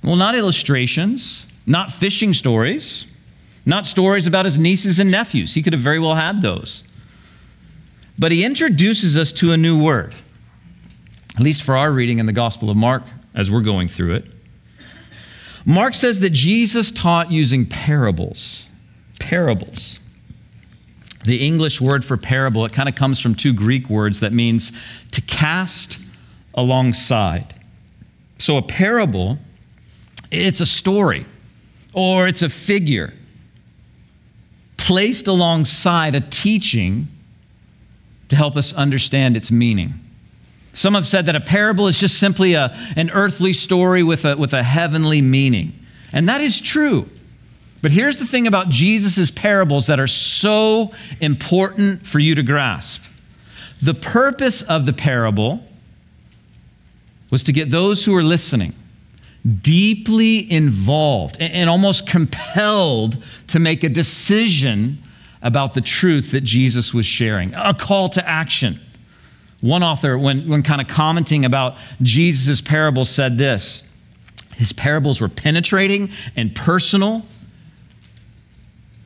Well, 0.03 0.17
not 0.17 0.35
illustrations, 0.35 1.45
not 1.65 1.89
fishing 1.89 2.33
stories, 2.33 3.07
not 3.65 3.85
stories 3.85 4.27
about 4.27 4.43
his 4.43 4.57
nieces 4.57 4.99
and 4.99 5.09
nephews. 5.09 5.53
He 5.53 5.63
could 5.63 5.71
have 5.71 5.81
very 5.81 5.97
well 5.97 6.13
had 6.13 6.41
those. 6.41 6.83
But 8.19 8.33
he 8.33 8.43
introduces 8.43 9.17
us 9.17 9.31
to 9.31 9.53
a 9.53 9.57
new 9.57 9.81
word, 9.81 10.13
at 11.37 11.41
least 11.41 11.63
for 11.63 11.77
our 11.77 11.93
reading 11.93 12.19
in 12.19 12.25
the 12.25 12.33
Gospel 12.33 12.69
of 12.69 12.75
Mark 12.75 13.03
as 13.35 13.49
we're 13.49 13.61
going 13.61 13.87
through 13.87 14.15
it. 14.15 14.33
Mark 15.65 15.93
says 15.93 16.19
that 16.19 16.31
Jesus 16.31 16.91
taught 16.91 17.31
using 17.31 17.65
parables. 17.65 18.65
Parables. 19.17 19.97
The 21.23 21.37
English 21.37 21.79
word 21.79 22.03
for 22.03 22.17
parable, 22.17 22.65
it 22.65 22.73
kind 22.73 22.89
of 22.89 22.95
comes 22.95 23.17
from 23.17 23.33
two 23.33 23.53
Greek 23.53 23.89
words 23.89 24.19
that 24.19 24.33
means 24.33 24.73
to 25.13 25.21
cast 25.21 25.99
alongside. 26.53 27.53
So 28.41 28.57
a 28.57 28.61
parable, 28.63 29.37
it's 30.31 30.61
a 30.61 30.65
story 30.65 31.27
or 31.93 32.27
it's 32.27 32.41
a 32.41 32.49
figure 32.49 33.13
placed 34.77 35.27
alongside 35.27 36.15
a 36.15 36.21
teaching 36.21 37.07
to 38.29 38.35
help 38.35 38.57
us 38.57 38.73
understand 38.73 39.37
its 39.37 39.51
meaning. 39.51 39.93
Some 40.73 40.95
have 40.95 41.05
said 41.05 41.27
that 41.27 41.35
a 41.35 41.39
parable 41.39 41.87
is 41.87 41.99
just 41.99 42.17
simply 42.17 42.55
a, 42.55 42.75
an 42.95 43.11
earthly 43.11 43.53
story 43.53 44.01
with 44.01 44.25
a, 44.25 44.35
with 44.35 44.53
a 44.53 44.63
heavenly 44.63 45.21
meaning. 45.21 45.73
And 46.11 46.27
that 46.27 46.41
is 46.41 46.59
true. 46.59 47.07
But 47.83 47.91
here's 47.91 48.17
the 48.17 48.25
thing 48.25 48.47
about 48.47 48.69
Jesus' 48.69 49.29
parables 49.29 49.85
that 49.85 49.99
are 49.99 50.07
so 50.07 50.93
important 51.19 52.07
for 52.07 52.17
you 52.17 52.33
to 52.33 52.41
grasp. 52.41 53.03
The 53.83 53.93
purpose 53.93 54.63
of 54.63 54.87
the 54.87 54.93
parable 54.93 55.63
was 57.31 57.43
to 57.43 57.51
get 57.51 57.71
those 57.71 58.05
who 58.05 58.11
were 58.11 58.23
listening 58.23 58.75
deeply 59.61 60.51
involved 60.51 61.37
and 61.39 61.67
almost 61.69 62.07
compelled 62.07 63.17
to 63.47 63.57
make 63.57 63.83
a 63.83 63.89
decision 63.89 65.01
about 65.41 65.73
the 65.73 65.81
truth 65.81 66.31
that 66.31 66.41
Jesus 66.41 66.93
was 66.93 67.05
sharing, 67.05 67.51
a 67.55 67.73
call 67.73 68.09
to 68.09 68.27
action. 68.27 68.79
One 69.61 69.81
author, 69.81 70.17
when, 70.17 70.47
when 70.47 70.61
kind 70.61 70.81
of 70.81 70.87
commenting 70.87 71.45
about 71.45 71.77
Jesus' 72.01 72.61
parables, 72.61 73.09
said 73.09 73.37
this 73.37 73.83
His 74.55 74.71
parables 74.71 75.21
were 75.21 75.29
penetrating 75.29 76.11
and 76.35 76.53
personal. 76.55 77.23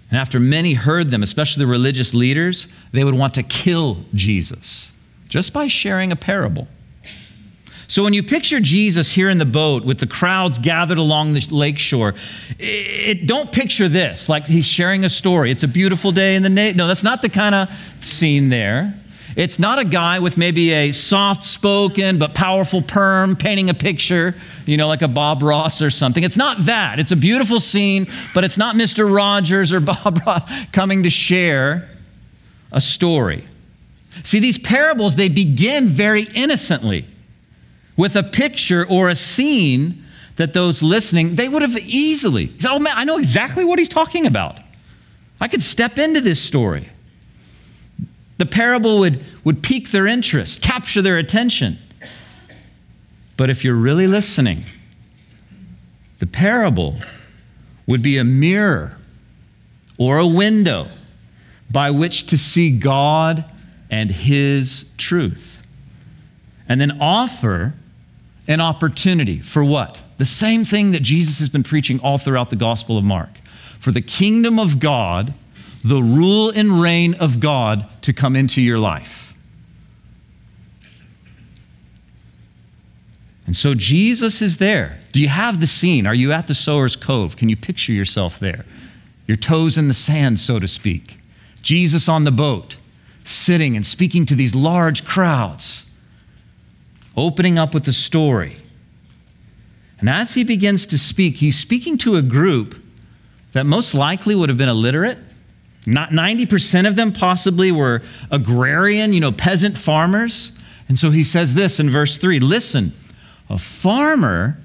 And 0.10 0.20
after 0.20 0.40
many 0.40 0.74
heard 0.74 1.10
them, 1.10 1.24
especially 1.24 1.66
the 1.66 1.72
religious 1.72 2.14
leaders, 2.14 2.68
they 2.92 3.04
would 3.04 3.16
want 3.16 3.34
to 3.36 3.44
kill 3.44 4.04
Jesus 4.14 4.94
just 5.28 5.52
by 5.52 5.68
sharing 5.68 6.12
a 6.12 6.16
parable. 6.16 6.68
So 7.88 8.04
when 8.04 8.14
you 8.14 8.24
picture 8.24 8.60
Jesus 8.60 9.12
here 9.12 9.30
in 9.30 9.38
the 9.38 9.46
boat 9.46 9.86
with 9.86 10.00
the 10.00 10.08
crowds 10.08 10.58
gathered 10.58 10.98
along 10.98 11.34
the 11.34 11.48
lakeshore, 11.52 12.16
it, 12.58 13.28
don't 13.28 13.52
picture 13.52 13.88
this 13.88 14.28
like 14.28 14.48
he's 14.48 14.66
sharing 14.66 15.06
a 15.06 15.10
story. 15.10 15.52
It's 15.52 15.64
a 15.64 15.68
beautiful 15.68 16.12
day 16.12 16.36
in 16.36 16.44
the 16.44 16.50
na- 16.50 16.72
no, 16.72 16.88
that's 16.88 17.04
not 17.04 17.22
the 17.22 17.30
kind 17.30 17.54
of 17.54 17.70
scene 18.02 18.50
there. 18.50 19.00
It's 19.36 19.60
not 19.60 19.80
a 19.80 19.86
guy 19.86 20.20
with 20.20 20.38
maybe 20.38 20.72
a 20.72 20.92
soft 20.92 21.44
spoken 21.44 22.18
but 22.18 22.34
powerful 22.34 22.82
perm 22.82 23.36
painting 23.36 23.70
a 23.70 23.74
picture, 23.74 24.34
you 24.66 24.78
know, 24.78 24.88
like 24.88 25.02
a 25.02 25.08
Bob 25.08 25.44
Ross 25.44 25.82
or 25.82 25.90
something. 25.90 26.24
It's 26.24 26.38
not 26.38 26.66
that. 26.66 27.00
It's 27.00 27.12
a 27.12 27.18
beautiful 27.18 27.60
scene, 27.60 28.08
but 28.34 28.44
it's 28.44 28.58
not 28.58 28.76
Mr. 28.76 29.14
Rogers 29.14 29.74
or 29.74 29.80
Bob 29.82 30.22
Ross 30.26 30.50
coming 30.72 31.04
to 31.04 31.10
share 31.10 31.90
a 32.72 32.82
story. 32.82 33.44
See, 34.24 34.40
these 34.40 34.58
parables, 34.58 35.16
they 35.16 35.30
begin 35.30 35.88
very 35.88 36.24
innocently 36.24 37.06
with 37.98 38.16
a 38.16 38.24
picture 38.24 38.86
or 38.88 39.10
a 39.10 39.16
scene 39.16 40.04
that 40.36 40.54
those 40.54 40.84
listening, 40.84 41.36
they 41.36 41.48
would 41.48 41.62
have 41.62 41.78
easily 41.78 42.48
said, 42.60 42.72
Oh 42.72 42.80
man, 42.80 42.94
I 42.96 43.04
know 43.04 43.18
exactly 43.18 43.64
what 43.64 43.80
he's 43.80 43.90
talking 43.90 44.26
about. 44.26 44.60
I 45.40 45.48
could 45.48 45.64
step 45.64 45.98
into 45.98 46.22
this 46.22 46.42
story. 46.42 46.90
The 48.38 48.46
parable 48.46 49.00
would, 49.00 49.24
would 49.44 49.64
pique 49.64 49.92
their 49.92 50.08
interest, 50.08 50.62
capture 50.62 51.02
their 51.02 51.18
attention. 51.18 51.78
But 53.38 53.50
if 53.50 53.64
you're 53.64 53.76
really 53.76 54.08
listening, 54.08 54.64
the 56.20 56.28
parable 56.28 56.96
would 57.88 58.02
be 58.02 58.18
a 58.18 58.24
mirror 58.24 58.98
or 59.98 60.18
a 60.18 60.28
window 60.28 60.88
by 61.72 61.92
which 61.92 62.28
to 62.28 62.38
see 62.38 62.78
God 62.78 63.44
and 63.90 64.10
His 64.10 64.90
truth. 64.98 65.62
And 66.68 66.82
then 66.82 67.00
offer 67.00 67.74
an 68.48 68.62
opportunity 68.62 69.40
for 69.40 69.64
what? 69.64 70.00
The 70.18 70.26
same 70.26 70.64
thing 70.64 70.92
that 70.92 71.02
Jesus 71.02 71.40
has 71.40 71.50
been 71.50 71.64
preaching 71.64 72.00
all 72.00 72.18
throughout 72.18 72.50
the 72.50 72.56
Gospel 72.56 72.98
of 72.98 73.04
Mark 73.04 73.30
for 73.80 73.92
the 73.92 74.02
kingdom 74.02 74.60
of 74.60 74.80
God, 74.80 75.34
the 75.84 76.02
rule 76.02 76.50
and 76.50 76.82
reign 76.82 77.14
of 77.16 77.40
God 77.40 77.86
to 78.04 78.14
come 78.14 78.36
into 78.36 78.62
your 78.62 78.80
life. 78.80 79.34
And 83.46 83.56
so 83.56 83.76
Jesus 83.76 84.42
is 84.42 84.58
there. 84.58 84.98
Do 85.12 85.22
you 85.22 85.28
have 85.28 85.60
the 85.60 85.68
scene? 85.68 86.08
Are 86.08 86.16
you 86.16 86.32
at 86.32 86.48
the 86.48 86.56
Sower's 86.56 86.96
Cove? 86.96 87.38
Can 87.38 87.48
you 87.48 87.56
picture 87.56 87.92
yourself 87.92 88.40
there? 88.40 88.66
Your 89.28 89.38
toes 89.38 89.78
in 89.78 89.88
the 89.88 89.94
sand, 89.94 90.40
so 90.40 90.60
to 90.60 90.68
speak. 90.68 91.18
Jesus 91.62 92.10
on 92.10 92.24
the 92.24 92.32
boat, 92.32 92.76
sitting 93.24 93.76
and 93.76 93.86
speaking 93.86 94.26
to 94.26 94.36
these 94.36 94.56
large 94.56 95.06
crowds 95.06 95.86
opening 97.16 97.58
up 97.58 97.74
with 97.74 97.88
a 97.88 97.94
story. 97.94 98.58
And 100.00 100.10
as 100.10 100.34
he 100.34 100.44
begins 100.44 100.86
to 100.88 100.98
speak, 100.98 101.36
he's 101.36 101.58
speaking 101.58 101.98
to 102.00 102.16
a 102.16 102.22
group 102.22 102.76
that 103.54 103.66
most 103.66 103.94
likely 103.94 104.36
would 104.36 104.50
have 104.50 104.58
been 104.58 104.70
illiterate. 104.70 105.18
Not 105.88 106.10
90% 106.10 106.88
of 106.88 106.96
them 106.96 107.14
possibly 107.14 107.72
were 107.72 108.02
agrarian, 108.32 109.14
you 109.14 109.20
know, 109.20 109.32
peasant 109.32 109.78
farmers. 109.78 110.58
And 110.90 111.00
so 111.00 111.10
he 111.12 111.24
says 111.24 111.54
this 111.54 111.80
in 111.80 111.90
verse 111.90 112.18
3 112.18 112.40
Listen, 112.40 112.92
a 113.50 113.58
farmer, 113.58 114.58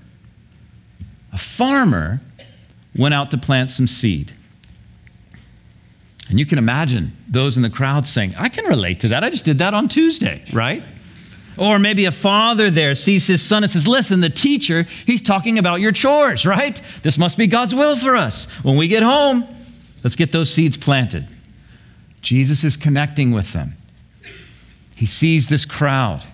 a 1.33 1.39
farmer 1.39 2.21
went 2.97 3.15
out 3.15 3.31
to 3.31 3.39
plant 3.39 3.71
some 3.71 3.87
seed. 3.87 4.33
And 6.29 6.39
you 6.39 6.47
can 6.47 6.59
imagine 6.59 7.13
those 7.29 7.57
in 7.57 7.63
the 7.63 7.71
crowd 7.71 8.07
saying, 8.07 8.35
I 8.39 8.49
can 8.49 8.65
relate 8.67 9.01
to 9.01 9.09
that. 9.09 9.25
I 9.25 9.31
just 9.31 9.45
did 9.45 9.59
that 9.59 9.75
on 9.75 9.89
Tuesday, 9.89 10.45
right? 10.53 10.83
Or 11.61 11.79
maybe 11.79 12.07
a 12.07 12.11
father 12.11 12.71
there 12.71 12.95
sees 12.95 13.27
his 13.27 13.43
son 13.43 13.63
and 13.63 13.71
says, 13.71 13.87
Listen, 13.87 14.21
the 14.21 14.31
teacher, 14.31 14.85
he's 15.05 15.21
talking 15.21 15.59
about 15.59 15.81
your 15.81 15.93
chores, 15.93 16.47
right? 16.47 16.81
This 17.03 17.19
must 17.19 17.37
be 17.37 17.47
God's 17.47 17.75
will 17.75 17.97
for 17.97 18.17
us. 18.17 18.47
When 18.63 18.79
we 18.79 18.89
get 18.89 19.03
home, 19.03 19.45
let's 20.03 20.17
get 20.17 20.33
those 20.33 20.51
seeds 20.51 20.79
planted. 20.79 21.29
Jesus 22.23 22.65
is 22.65 22.79
connecting 22.79 23.31
with 23.33 23.53
them. 23.53 23.75
He 24.97 25.05
sees 25.05 25.49
this 25.49 25.67
crowd 25.67 26.25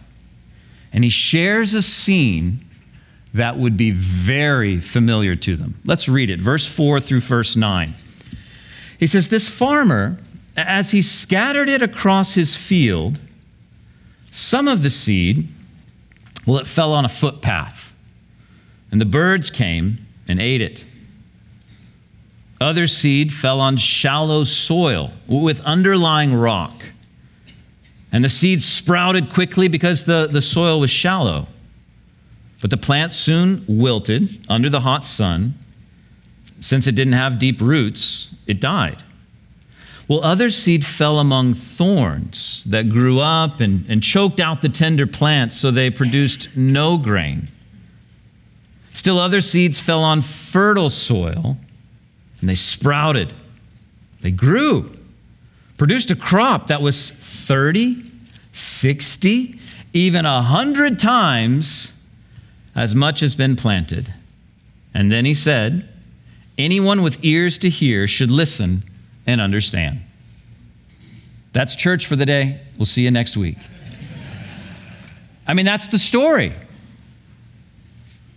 and 0.93 1.03
he 1.03 1.11
shares 1.11 1.75
a 1.75 1.83
scene 1.83 2.61
that 3.35 3.59
would 3.59 3.77
be 3.77 3.91
very 3.91 4.79
familiar 4.79 5.35
to 5.35 5.57
them. 5.57 5.75
Let's 5.85 6.09
read 6.09 6.31
it, 6.31 6.41
verse 6.41 6.67
4 6.67 7.01
through 7.01 7.21
verse 7.21 7.57
9. 7.57 7.95
He 9.01 9.09
says, 9.09 9.29
This 9.29 9.49
farmer, 9.49 10.19
as 10.57 10.93
he 10.93 11.03
scattered 11.03 11.69
it 11.69 11.83
across 11.83 12.33
his 12.33 12.55
field, 12.55 13.19
some 14.37 14.69
of 14.69 14.83
the 14.83 14.91
seed, 14.91 15.49
well, 16.47 16.59
it 16.59 16.67
fell 16.67 16.93
on 16.93 17.07
a 17.07 17.09
footpath, 17.09 17.95
and 18.91 19.01
the 19.01 19.07
birds 19.07 19.51
came 19.51 19.97
and 20.29 20.39
ate 20.39 20.61
it. 20.61 20.85
Other 22.61 22.87
seed 22.87 23.33
fell 23.33 23.61
on 23.61 23.79
shallow 23.79 24.45
soil 24.45 25.11
with 25.27 25.61
underlying 25.63 26.35
rock. 26.35 26.75
And 28.13 28.23
the 28.23 28.29
seed 28.29 28.61
sprouted 28.61 29.33
quickly 29.33 29.69
because 29.69 30.05
the, 30.05 30.29
the 30.31 30.43
soil 30.43 30.81
was 30.81 30.91
shallow. 30.91 31.49
But 32.61 32.69
the 32.69 32.77
plant 32.77 33.15
soon 33.15 33.65
wilted 33.67 34.29
under 34.51 34.69
the 34.69 34.81
hot 34.81 35.07
sun, 35.07 35.55
since 36.61 36.87
it 36.87 36.93
didn't 36.95 37.15
have 37.15 37.39
deep 37.39 37.63
roots, 37.63 38.35
it 38.47 38.61
died. 38.61 39.03
Well, 40.09 40.23
other 40.23 40.51
seed 40.51 40.87
fell 40.87 41.19
among 41.19 41.55
thorns 41.55 42.63
that 42.67 42.89
grew 42.89 43.19
up 43.19 43.61
and, 43.61 43.85
and 43.89 44.03
choked 44.03 44.39
out 44.39 44.63
the 44.63 44.69
tender 44.69 45.07
plants, 45.07 45.57
so 45.57 45.71
they 45.71 45.91
produced 45.91 46.57
no 46.57 46.97
grain. 46.97 47.49
Still, 48.95 49.19
other 49.19 49.41
seeds 49.41 49.81
fell 49.81 50.03
on 50.03 50.23
fertile 50.23 50.91
soil, 50.91 51.57
and 52.41 52.49
they 52.49 52.55
sprouted. 52.55 53.33
They 54.21 54.31
grew, 54.31 54.95
produced 55.77 56.11
a 56.13 56.17
crop 56.17 56.69
that 56.69 56.81
was 56.81 57.11
30, 57.11 58.05
60, 58.53 59.61
even 59.93 60.25
100 60.25 60.99
times 61.01 61.93
as 62.77 62.95
much 62.95 63.23
as 63.23 63.35
been 63.35 63.57
planted. 63.57 64.13
And 64.95 65.11
then 65.11 65.25
he 65.25 65.35
said, 65.35 65.89
Anyone 66.57 67.03
with 67.03 67.23
ears 67.25 67.59
to 67.59 67.69
hear 67.69 68.07
should 68.07 68.31
listen 68.31 68.83
and 69.27 69.41
understand. 69.41 70.01
That's 71.53 71.75
church 71.77 72.07
for 72.07 72.17
the 72.17 72.27
day. 72.27 72.61
We'll 72.77 72.87
see 72.87 73.03
you 73.03 73.11
next 73.11 73.37
week. 73.37 73.57
I 75.47 75.55
mean, 75.55 75.65
that's 75.65 75.89
the 75.89 75.99
story. 75.99 76.53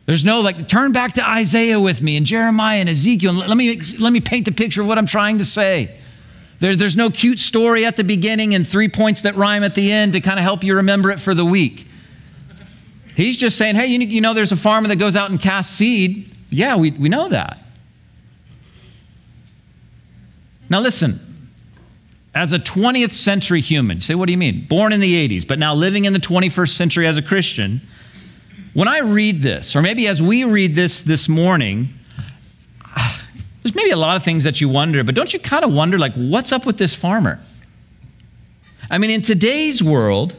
There's 0.06 0.26
no 0.26 0.42
like, 0.42 0.68
turn 0.68 0.92
back 0.92 1.14
to 1.14 1.28
Isaiah 1.28 1.80
with 1.80 2.02
me 2.02 2.18
and 2.18 2.26
Jeremiah 2.26 2.80
and 2.80 2.90
Ezekiel. 2.90 3.42
And 3.42 3.50
let, 3.50 3.58
me, 3.58 3.80
let 4.00 4.12
me 4.12 4.22
paint 4.22 4.46
the 4.46 4.52
picture 4.52 4.82
of 4.82 4.88
what 4.88 4.98
I'm 4.98 5.06
trying 5.06 5.38
to 5.38 5.46
say. 5.46 5.96
There, 6.60 6.76
there's 6.76 6.96
no 6.96 7.10
cute 7.10 7.40
story 7.40 7.86
at 7.86 7.96
the 7.96 8.04
beginning 8.04 8.56
and 8.56 8.68
three 8.68 8.90
points 8.90 9.22
that 9.22 9.36
rhyme 9.36 9.64
at 9.64 9.76
the 9.76 9.92
end 9.92 10.14
to 10.14 10.22
kind 10.22 10.40
of 10.40 10.44
help 10.44 10.64
you 10.64 10.78
remember 10.78 11.12
it 11.12 11.20
for 11.20 11.34
the 11.34 11.46
week. 11.46 11.86
He's 13.16 13.38
just 13.38 13.58
saying, 13.58 13.76
hey, 13.76 13.88
you, 13.88 14.00
you 14.00 14.22
know, 14.22 14.34
there's 14.34 14.52
a 14.52 14.58
farmer 14.58 14.88
that 14.88 14.96
goes 14.96 15.16
out 15.16 15.30
and 15.30 15.40
casts 15.40 15.76
seed. 15.76 16.34
Yeah, 16.50 16.76
we, 16.76 16.92
we 16.92 17.10
know 17.10 17.30
that. 17.30 17.62
Now, 20.70 20.80
listen, 20.82 21.20
as 22.36 22.54
a 22.54 22.60
20th 22.60 23.12
century 23.12 23.62
human, 23.62 24.02
say, 24.02 24.16
what 24.16 24.28
do 24.28 24.32
you 24.32 24.38
mean? 24.38 24.66
Born 24.66 24.94
in 24.94 25.00
the 25.00 25.28
80s, 25.28 25.48
but 25.48 25.60
now 25.60 25.74
living 25.74 26.06
in 26.06 26.14
the 26.14 26.20
21st 26.20 26.70
century 26.70 27.08
as 27.08 27.18
a 27.18 27.22
Christian, 27.22 27.82
when 28.74 28.88
I 28.88 29.00
read 29.00 29.42
this, 29.42 29.76
or 29.76 29.82
maybe 29.82 30.08
as 30.08 30.22
we 30.22 30.44
read 30.44 30.76
this 30.76 31.02
this 31.02 31.28
morning, 31.28 31.90
there's 33.64 33.76
maybe 33.76 33.90
a 33.90 33.98
lot 33.98 34.16
of 34.16 34.24
things 34.24 34.44
that 34.44 34.62
you 34.62 34.70
wonder, 34.70 35.04
but 35.04 35.16
don't 35.16 35.34
you 35.34 35.40
kind 35.40 35.66
of 35.66 35.74
wonder, 35.74 35.98
like, 35.98 36.14
what's 36.14 36.52
up 36.52 36.66
with 36.66 36.78
this 36.78 36.94
farmer? 36.94 37.40
I 38.92 38.98
mean, 39.00 39.10
in 39.10 39.22
today's 39.22 39.84
world, 39.84 40.36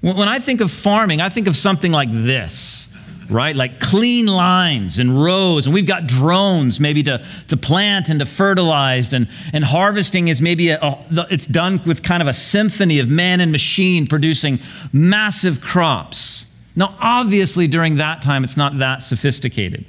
when 0.00 0.28
I 0.28 0.38
think 0.38 0.60
of 0.60 0.70
farming, 0.70 1.20
I 1.20 1.28
think 1.28 1.48
of 1.48 1.56
something 1.56 1.92
like 1.92 2.10
this 2.12 2.88
right? 3.30 3.54
Like 3.54 3.80
clean 3.80 4.26
lines 4.26 4.98
and 4.98 5.22
rows. 5.22 5.66
And 5.66 5.74
we've 5.74 5.86
got 5.86 6.06
drones 6.06 6.80
maybe 6.80 7.02
to, 7.04 7.24
to 7.48 7.56
plant 7.56 8.08
and 8.08 8.20
to 8.20 8.26
fertilize. 8.26 9.12
And, 9.12 9.28
and 9.52 9.64
harvesting 9.64 10.28
is 10.28 10.40
maybe, 10.40 10.70
a, 10.70 10.78
a, 10.80 11.26
it's 11.30 11.46
done 11.46 11.80
with 11.86 12.02
kind 12.02 12.22
of 12.22 12.28
a 12.28 12.32
symphony 12.32 12.98
of 12.98 13.08
man 13.08 13.40
and 13.40 13.52
machine 13.52 14.06
producing 14.06 14.58
massive 14.92 15.60
crops. 15.60 16.46
Now, 16.74 16.94
obviously, 17.00 17.66
during 17.66 17.96
that 17.96 18.22
time, 18.22 18.44
it's 18.44 18.56
not 18.56 18.78
that 18.78 19.02
sophisticated. 19.02 19.84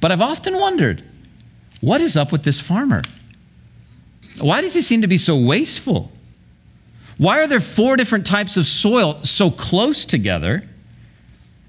But 0.00 0.10
I've 0.10 0.22
often 0.22 0.54
wondered 0.54 1.02
what 1.80 2.00
is 2.00 2.16
up 2.16 2.32
with 2.32 2.42
this 2.42 2.60
farmer? 2.60 3.02
Why 4.38 4.60
does 4.60 4.74
he 4.74 4.82
seem 4.82 5.02
to 5.02 5.06
be 5.06 5.18
so 5.18 5.36
wasteful? 5.36 6.10
Why 7.18 7.40
are 7.40 7.46
there 7.46 7.60
four 7.60 7.96
different 7.96 8.26
types 8.26 8.56
of 8.56 8.64
soil 8.66 9.22
so 9.24 9.50
close 9.50 10.04
together? 10.04 10.62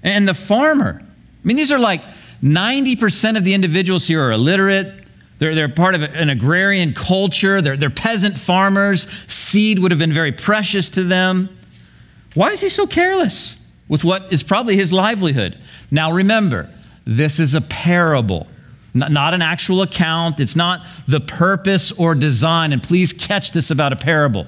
And 0.02 0.26
the 0.26 0.34
farmer, 0.34 1.02
I 1.42 1.48
mean, 1.48 1.56
these 1.56 1.72
are 1.72 1.78
like 1.78 2.02
90% 2.42 3.36
of 3.36 3.44
the 3.44 3.54
individuals 3.54 4.06
here 4.06 4.20
are 4.20 4.32
illiterate. 4.32 5.04
They're, 5.38 5.54
they're 5.54 5.68
part 5.68 5.94
of 5.94 6.02
an 6.02 6.30
agrarian 6.30 6.94
culture. 6.94 7.60
They're, 7.60 7.76
they're 7.76 7.90
peasant 7.90 8.38
farmers. 8.38 9.08
Seed 9.26 9.78
would 9.80 9.90
have 9.90 9.98
been 9.98 10.12
very 10.12 10.32
precious 10.32 10.88
to 10.90 11.02
them. 11.02 11.48
Why 12.34 12.50
is 12.50 12.60
he 12.60 12.68
so 12.68 12.86
careless 12.86 13.56
with 13.88 14.04
what 14.04 14.32
is 14.32 14.42
probably 14.42 14.76
his 14.76 14.92
livelihood? 14.92 15.58
Now, 15.90 16.12
remember, 16.12 16.68
this 17.04 17.38
is 17.40 17.54
a 17.54 17.60
parable, 17.60 18.46
not, 18.94 19.10
not 19.10 19.34
an 19.34 19.42
actual 19.42 19.82
account. 19.82 20.38
It's 20.38 20.56
not 20.56 20.86
the 21.08 21.20
purpose 21.20 21.92
or 21.92 22.14
design. 22.14 22.72
And 22.72 22.82
please 22.82 23.12
catch 23.12 23.52
this 23.52 23.70
about 23.70 23.92
a 23.92 23.96
parable. 23.96 24.46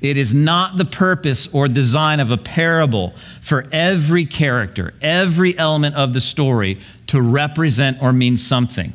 It 0.00 0.16
is 0.16 0.32
not 0.32 0.76
the 0.76 0.84
purpose 0.84 1.52
or 1.52 1.66
design 1.66 2.20
of 2.20 2.30
a 2.30 2.36
parable 2.36 3.14
for 3.40 3.66
every 3.72 4.24
character, 4.24 4.94
every 5.02 5.58
element 5.58 5.96
of 5.96 6.12
the 6.12 6.20
story 6.20 6.78
to 7.08 7.20
represent 7.20 8.00
or 8.00 8.12
mean 8.12 8.36
something. 8.36 8.92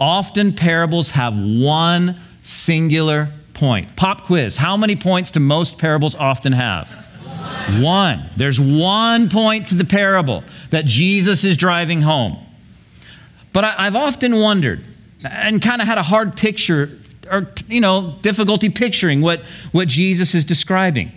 Often 0.00 0.54
parables 0.54 1.10
have 1.10 1.36
one 1.36 2.16
singular 2.42 3.28
point. 3.54 3.94
Pop 3.94 4.24
quiz 4.24 4.56
How 4.56 4.76
many 4.76 4.96
points 4.96 5.30
do 5.30 5.40
most 5.40 5.78
parables 5.78 6.14
often 6.14 6.52
have? 6.52 6.90
One. 7.80 8.30
There's 8.36 8.58
one 8.58 9.28
point 9.28 9.68
to 9.68 9.74
the 9.74 9.84
parable 9.84 10.44
that 10.70 10.86
Jesus 10.86 11.44
is 11.44 11.56
driving 11.56 12.00
home. 12.00 12.38
But 13.52 13.64
I, 13.64 13.84
have 13.84 13.96
often 13.96 14.40
wondered 14.40 14.84
and 15.24 15.60
kind 15.60 15.82
of 15.82 15.86
had 15.86 15.98
a 15.98 16.02
hard 16.02 16.36
picture 16.36 16.90
or 17.30 17.52
you 17.68 17.80
know, 17.80 18.16
difficulty 18.22 18.68
picturing 18.68 19.20
what, 19.20 19.42
what 19.72 19.88
Jesus 19.88 20.34
is 20.34 20.44
describing. 20.44 21.12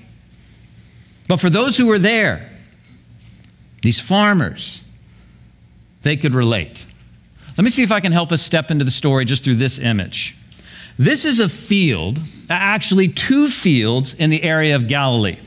But 1.28 1.38
for 1.38 1.50
those 1.50 1.78
who 1.78 1.88
were 1.88 2.00
there, 2.00 2.52
these 3.82 4.00
farmers, 4.00 4.84
they 6.04 6.18
could 6.18 6.34
relate. 6.34 6.86
Let 7.58 7.64
me 7.64 7.70
see 7.70 7.84
if 7.84 7.92
I 7.92 8.00
can 8.00 8.12
help 8.12 8.32
us 8.32 8.42
step 8.42 8.70
into 8.70 8.84
the 8.84 8.92
story 8.92 9.26
just 9.26 9.44
through 9.44 9.56
this 9.56 9.80
image. 9.80 10.36
This 10.98 11.26
is 11.26 11.40
a 11.40 11.50
field, 11.50 12.20
actually, 12.50 13.08
two 13.08 13.50
fields 13.50 14.14
in 14.14 14.30
the 14.30 14.44
area 14.44 14.76
of 14.76 14.88
Galilee. 14.88 15.38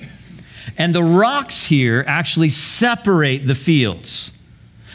And 0.76 0.94
the 0.94 1.02
rocks 1.02 1.62
here 1.62 2.04
actually 2.06 2.50
separate 2.50 3.46
the 3.46 3.54
fields. 3.54 4.30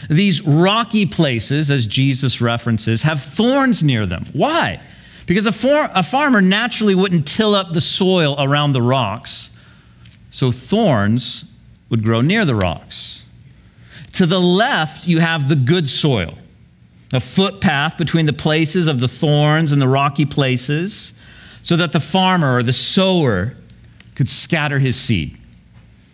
These 0.10 0.42
rocky 0.42 1.06
places, 1.06 1.72
as 1.72 1.88
Jesus 1.88 2.42
references, 2.42 3.02
have 3.02 3.22
thorns 3.22 3.84
near 3.84 4.06
them. 4.06 4.26
Why? 4.34 4.82
Because 5.26 5.46
a, 5.46 5.52
for, 5.52 5.90
a 5.94 6.04
farmer 6.04 6.42
naturally 6.42 6.96
wouldn't 6.96 7.28
till 7.28 7.56
up 7.56 7.74
the 7.74 7.82
soil 7.82 8.36
around 8.40 8.74
the 8.74 8.82
rocks, 8.82 9.58
so 10.32 10.52
thorns 10.52 11.46
would 11.90 12.04
grow 12.04 12.22
near 12.22 12.46
the 12.46 12.56
rocks. 12.56 13.24
To 14.14 14.26
the 14.26 14.40
left, 14.40 15.08
you 15.08 15.20
have 15.20 15.50
the 15.50 15.56
good 15.56 15.88
soil, 15.88 16.38
a 17.14 17.20
footpath 17.20 17.98
between 17.98 18.26
the 18.26 18.34
places 18.34 18.88
of 18.88 19.00
the 19.00 19.08
thorns 19.08 19.72
and 19.72 19.82
the 19.82 19.88
rocky 19.88 20.26
places, 20.26 21.14
so 21.64 21.78
that 21.78 21.92
the 21.92 22.00
farmer 22.00 22.58
or 22.58 22.64
the 22.64 22.74
sower 22.74 23.56
could 24.16 24.30
scatter 24.30 24.80
his 24.80 25.00
seed. 25.00 25.38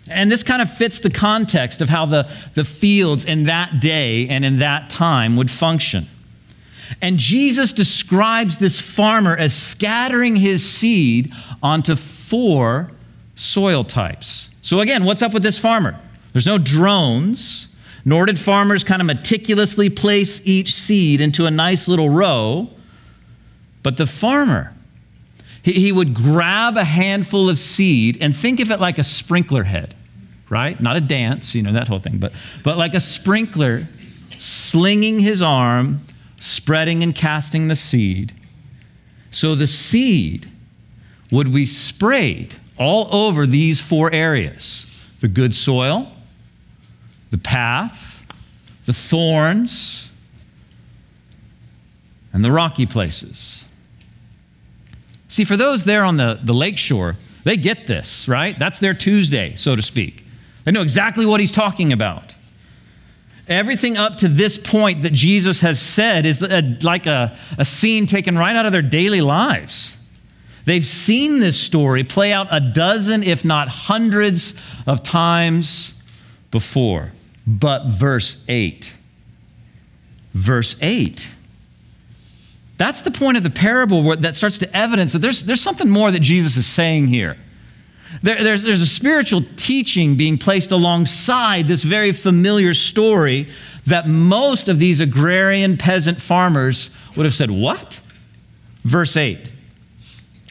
And 0.09 0.31
this 0.31 0.43
kind 0.43 0.61
of 0.61 0.71
fits 0.71 0.99
the 0.99 1.09
context 1.09 1.81
of 1.81 1.89
how 1.89 2.05
the, 2.05 2.29
the 2.55 2.63
fields 2.63 3.25
in 3.25 3.45
that 3.45 3.79
day 3.79 4.27
and 4.27 4.43
in 4.43 4.59
that 4.59 4.89
time 4.89 5.35
would 5.35 5.51
function. 5.51 6.07
And 7.01 7.17
Jesus 7.17 7.73
describes 7.73 8.57
this 8.57 8.79
farmer 8.79 9.35
as 9.35 9.55
scattering 9.55 10.35
his 10.35 10.67
seed 10.67 11.31
onto 11.61 11.95
four 11.95 12.91
soil 13.35 13.83
types. 13.83 14.49
So, 14.61 14.81
again, 14.81 15.05
what's 15.05 15.21
up 15.21 15.33
with 15.33 15.43
this 15.43 15.57
farmer? 15.57 15.99
There's 16.33 16.45
no 16.45 16.57
drones, 16.57 17.69
nor 18.05 18.25
did 18.25 18.39
farmers 18.39 18.83
kind 18.83 19.01
of 19.01 19.07
meticulously 19.07 19.89
place 19.89 20.45
each 20.45 20.73
seed 20.73 21.21
into 21.21 21.45
a 21.45 21.51
nice 21.51 21.87
little 21.87 22.09
row. 22.09 22.69
But 23.81 23.97
the 23.97 24.07
farmer, 24.07 24.73
he, 25.63 25.73
he 25.73 25.91
would 25.91 26.13
grab 26.13 26.77
a 26.77 26.83
handful 26.83 27.49
of 27.49 27.57
seed 27.57 28.17
and 28.21 28.35
think 28.35 28.59
of 28.59 28.71
it 28.71 28.79
like 28.79 28.97
a 28.97 29.03
sprinkler 29.03 29.63
head, 29.63 29.95
right? 30.49 30.79
Not 30.79 30.97
a 30.97 31.01
dance, 31.01 31.55
you 31.55 31.61
know, 31.61 31.71
that 31.73 31.87
whole 31.87 31.99
thing, 31.99 32.17
but, 32.17 32.33
but 32.63 32.77
like 32.77 32.93
a 32.93 32.99
sprinkler 32.99 33.87
slinging 34.37 35.19
his 35.19 35.41
arm 35.41 36.01
spreading 36.39 37.03
and 37.03 37.13
casting 37.13 37.67
the 37.67 37.75
seed. 37.75 38.33
So 39.31 39.55
the 39.55 39.67
seed 39.67 40.49
would 41.31 41.53
be 41.53 41.65
sprayed 41.65 42.55
all 42.77 43.13
over 43.13 43.45
these 43.45 43.79
four 43.81 44.11
areas 44.11 44.85
the 45.19 45.27
good 45.27 45.53
soil, 45.53 46.09
the 47.29 47.37
path, 47.37 48.25
the 48.85 48.93
thorns, 48.93 50.09
and 52.31 52.43
the 52.43 52.51
rocky 52.51 52.85
places. 52.85 53.65
See, 55.27 55.43
for 55.43 55.57
those 55.57 55.83
there 55.83 56.03
on 56.03 56.15
the, 56.15 56.39
the 56.43 56.53
lake 56.53 56.77
shore, 56.77 57.17
they 57.43 57.57
get 57.57 57.85
this, 57.85 58.27
right? 58.27 58.57
That's 58.57 58.79
their 58.79 58.93
Tuesday, 58.93 59.55
so 59.55 59.75
to 59.75 59.81
speak. 59.81 60.23
They 60.63 60.71
know 60.71 60.81
exactly 60.81 61.25
what 61.25 61.39
he's 61.39 61.51
talking 61.51 61.93
about. 61.93 62.33
Everything 63.49 63.97
up 63.97 64.17
to 64.17 64.27
this 64.27 64.57
point 64.59 65.01
that 65.01 65.11
Jesus 65.11 65.59
has 65.61 65.81
said 65.81 66.25
is 66.27 66.39
like 66.83 67.07
a, 67.07 67.35
a 67.57 67.65
scene 67.65 68.05
taken 68.05 68.37
right 68.37 68.55
out 68.55 68.67
of 68.67 68.71
their 68.71 68.83
daily 68.83 69.21
lives. 69.21 69.97
They've 70.65 70.85
seen 70.85 71.39
this 71.39 71.59
story 71.59 72.03
play 72.03 72.31
out 72.31 72.47
a 72.51 72.59
dozen, 72.59 73.23
if 73.23 73.43
not 73.43 73.67
hundreds, 73.67 74.53
of 74.85 75.01
times 75.01 75.99
before. 76.51 77.11
But 77.47 77.87
verse 77.87 78.45
8, 78.47 78.93
verse 80.33 80.75
8 80.79 81.27
That's 82.77 83.01
the 83.01 83.09
point 83.09 83.37
of 83.37 83.43
the 83.43 83.49
parable 83.49 84.15
that 84.17 84.35
starts 84.35 84.59
to 84.59 84.77
evidence 84.77 85.13
that 85.13 85.19
there's, 85.19 85.43
there's 85.43 85.61
something 85.61 85.89
more 85.89 86.11
that 86.11 86.19
Jesus 86.19 86.55
is 86.55 86.67
saying 86.67 87.07
here. 87.07 87.35
There, 88.21 88.43
there's, 88.43 88.63
there's 88.63 88.81
a 88.81 88.87
spiritual 88.87 89.43
teaching 89.55 90.15
being 90.15 90.37
placed 90.37 90.71
alongside 90.71 91.67
this 91.67 91.83
very 91.83 92.11
familiar 92.11 92.73
story 92.73 93.47
that 93.85 94.07
most 94.07 94.67
of 94.67 94.79
these 94.79 94.99
agrarian 94.99 95.77
peasant 95.77 96.21
farmers 96.21 96.91
would 97.15 97.25
have 97.25 97.33
said, 97.33 97.49
What? 97.49 97.99
Verse 98.83 99.15
8 99.15 99.49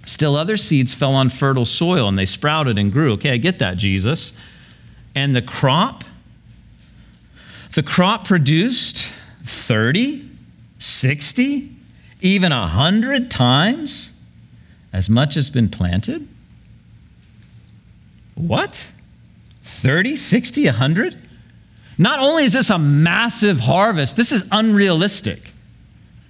Still 0.07 0.37
other 0.37 0.57
seeds 0.57 0.95
fell 0.95 1.15
on 1.15 1.29
fertile 1.29 1.67
soil 1.67 2.09
and 2.09 2.19
they 2.19 2.25
sprouted 2.25 2.79
and 2.79 2.91
grew. 2.91 3.13
Okay, 3.13 3.33
I 3.33 3.37
get 3.37 3.59
that, 3.59 3.77
Jesus. 3.77 4.33
And 5.15 5.37
the 5.37 5.43
crop? 5.43 6.05
The 7.75 7.83
crop 7.83 8.27
produced 8.27 9.07
30, 9.45 10.27
60, 10.79 11.77
even 12.23 12.53
100 12.53 13.31
times 13.31 14.13
as 14.93 15.11
much 15.11 15.37
as 15.37 15.51
been 15.51 15.69
planted? 15.69 16.27
What? 18.39 18.91
30, 19.63 20.17
60, 20.17 20.67
100? 20.67 21.17
Not 21.99 22.21
only 22.21 22.45
is 22.45 22.53
this 22.53 22.71
a 22.71 22.79
massive 22.79 23.59
harvest, 23.59 24.17
this 24.17 24.31
is 24.31 24.47
unrealistic. 24.53 25.53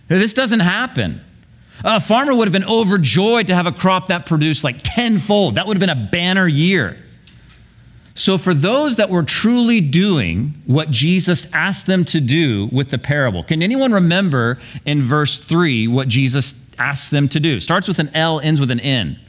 This 0.08 0.32
doesn't 0.32 0.60
happen. 0.60 1.20
A 1.84 2.00
farmer 2.00 2.34
would 2.34 2.48
have 2.48 2.52
been 2.52 2.64
overjoyed 2.64 3.48
to 3.48 3.54
have 3.54 3.66
a 3.66 3.72
crop 3.72 4.08
that 4.08 4.26
produced 4.26 4.64
like 4.64 4.76
tenfold. 4.82 5.56
That 5.56 5.66
would 5.66 5.76
have 5.76 5.80
been 5.80 5.90
a 5.90 6.08
banner 6.10 6.48
year. 6.48 6.96
So, 8.14 8.36
for 8.36 8.52
those 8.52 8.96
that 8.96 9.10
were 9.10 9.22
truly 9.22 9.80
doing 9.80 10.54
what 10.66 10.90
Jesus 10.90 11.52
asked 11.52 11.86
them 11.86 12.04
to 12.06 12.20
do 12.20 12.68
with 12.72 12.90
the 12.90 12.98
parable, 12.98 13.44
can 13.44 13.62
anyone 13.62 13.92
remember 13.92 14.58
in 14.86 15.02
verse 15.02 15.38
3 15.38 15.86
what 15.86 16.08
Jesus 16.08 16.54
asked 16.80 17.12
them 17.12 17.28
to 17.28 17.38
do? 17.38 17.60
Starts 17.60 17.86
with 17.86 18.00
an 18.00 18.10
L, 18.14 18.40
ends 18.40 18.58
with 18.58 18.72
an 18.72 18.80
N. 18.80 19.20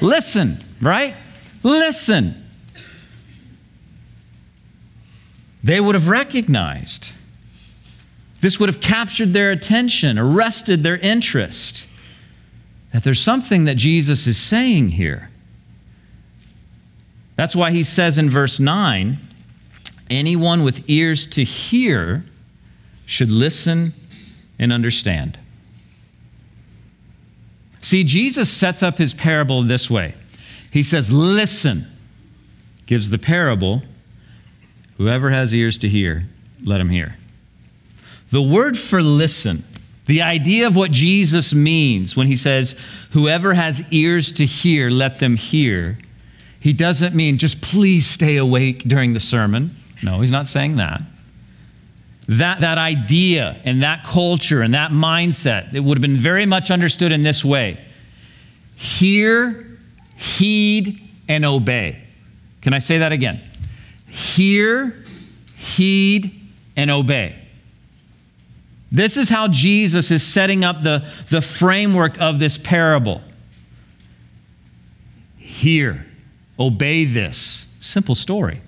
Listen, 0.00 0.06
Listen 0.06 0.58
right? 0.80 1.14
Listen. 1.62 2.34
They 5.62 5.80
would 5.80 5.94
have 5.94 6.08
recognized 6.08 7.12
this 8.40 8.58
would 8.58 8.68
have 8.68 8.80
captured 8.80 9.32
their 9.32 9.50
attention, 9.50 10.18
arrested 10.18 10.82
their 10.82 10.96
interest. 10.96 11.86
That 12.92 13.04
there's 13.04 13.20
something 13.20 13.64
that 13.66 13.76
Jesus 13.76 14.26
is 14.26 14.38
saying 14.38 14.88
here. 14.88 15.30
That's 17.36 17.54
why 17.54 17.70
he 17.70 17.82
says 17.82 18.18
in 18.18 18.30
verse 18.30 18.58
9 18.58 19.18
anyone 20.08 20.64
with 20.64 20.88
ears 20.88 21.26
to 21.28 21.44
hear 21.44 22.24
should 23.06 23.30
listen 23.30 23.92
and 24.58 24.72
understand. 24.72 25.38
See, 27.82 28.04
Jesus 28.04 28.50
sets 28.50 28.82
up 28.82 28.98
his 28.98 29.14
parable 29.14 29.62
this 29.62 29.90
way 29.90 30.14
He 30.70 30.82
says, 30.82 31.10
Listen, 31.10 31.86
gives 32.86 33.10
the 33.10 33.18
parable. 33.18 33.82
Whoever 34.96 35.30
has 35.30 35.54
ears 35.54 35.78
to 35.78 35.88
hear, 35.88 36.24
let 36.62 36.80
him 36.80 36.90
hear. 36.90 37.16
The 38.30 38.42
word 38.42 38.76
for 38.76 39.02
listen, 39.02 39.64
the 40.06 40.22
idea 40.22 40.66
of 40.66 40.76
what 40.76 40.90
Jesus 40.90 41.54
means 41.54 42.16
when 42.16 42.26
he 42.26 42.36
says, 42.36 42.78
Whoever 43.12 43.54
has 43.54 43.82
ears 43.92 44.32
to 44.32 44.46
hear, 44.46 44.90
let 44.90 45.18
them 45.18 45.36
hear, 45.36 45.98
he 46.60 46.72
doesn't 46.72 47.14
mean 47.14 47.38
just 47.38 47.62
please 47.62 48.06
stay 48.06 48.36
awake 48.36 48.82
during 48.82 49.14
the 49.14 49.20
sermon. 49.20 49.70
No, 50.02 50.20
he's 50.20 50.30
not 50.30 50.46
saying 50.46 50.76
that. 50.76 51.00
That, 52.28 52.60
that 52.60 52.78
idea 52.78 53.60
and 53.64 53.82
that 53.82 54.04
culture 54.04 54.62
and 54.62 54.74
that 54.74 54.92
mindset, 54.92 55.74
it 55.74 55.80
would 55.80 55.96
have 55.96 56.02
been 56.02 56.18
very 56.18 56.46
much 56.46 56.70
understood 56.70 57.12
in 57.12 57.22
this 57.22 57.44
way 57.44 57.78
hear, 58.76 59.69
heed, 60.20 61.00
and 61.28 61.46
obey. 61.46 62.02
Can 62.60 62.74
I 62.74 62.78
say 62.78 62.98
that 62.98 63.10
again? 63.10 63.40
Hear, 64.06 65.02
heed, 65.56 66.38
and 66.76 66.90
obey. 66.90 67.36
This 68.92 69.16
is 69.16 69.28
how 69.28 69.48
Jesus 69.48 70.10
is 70.10 70.22
setting 70.22 70.62
up 70.62 70.82
the, 70.82 71.06
the 71.30 71.40
framework 71.40 72.20
of 72.20 72.38
this 72.38 72.58
parable. 72.58 73.22
Hear, 75.38 76.04
obey 76.58 77.06
this. 77.06 77.66
Simple 77.80 78.14
story. 78.14 78.60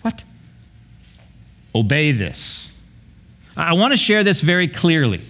What? 0.00 0.22
Obey 1.74 2.12
this. 2.12 2.70
I 3.56 3.74
want 3.74 3.92
to 3.92 3.96
share 3.98 4.24
this 4.24 4.40
very 4.40 4.68
clearly. 4.68 5.20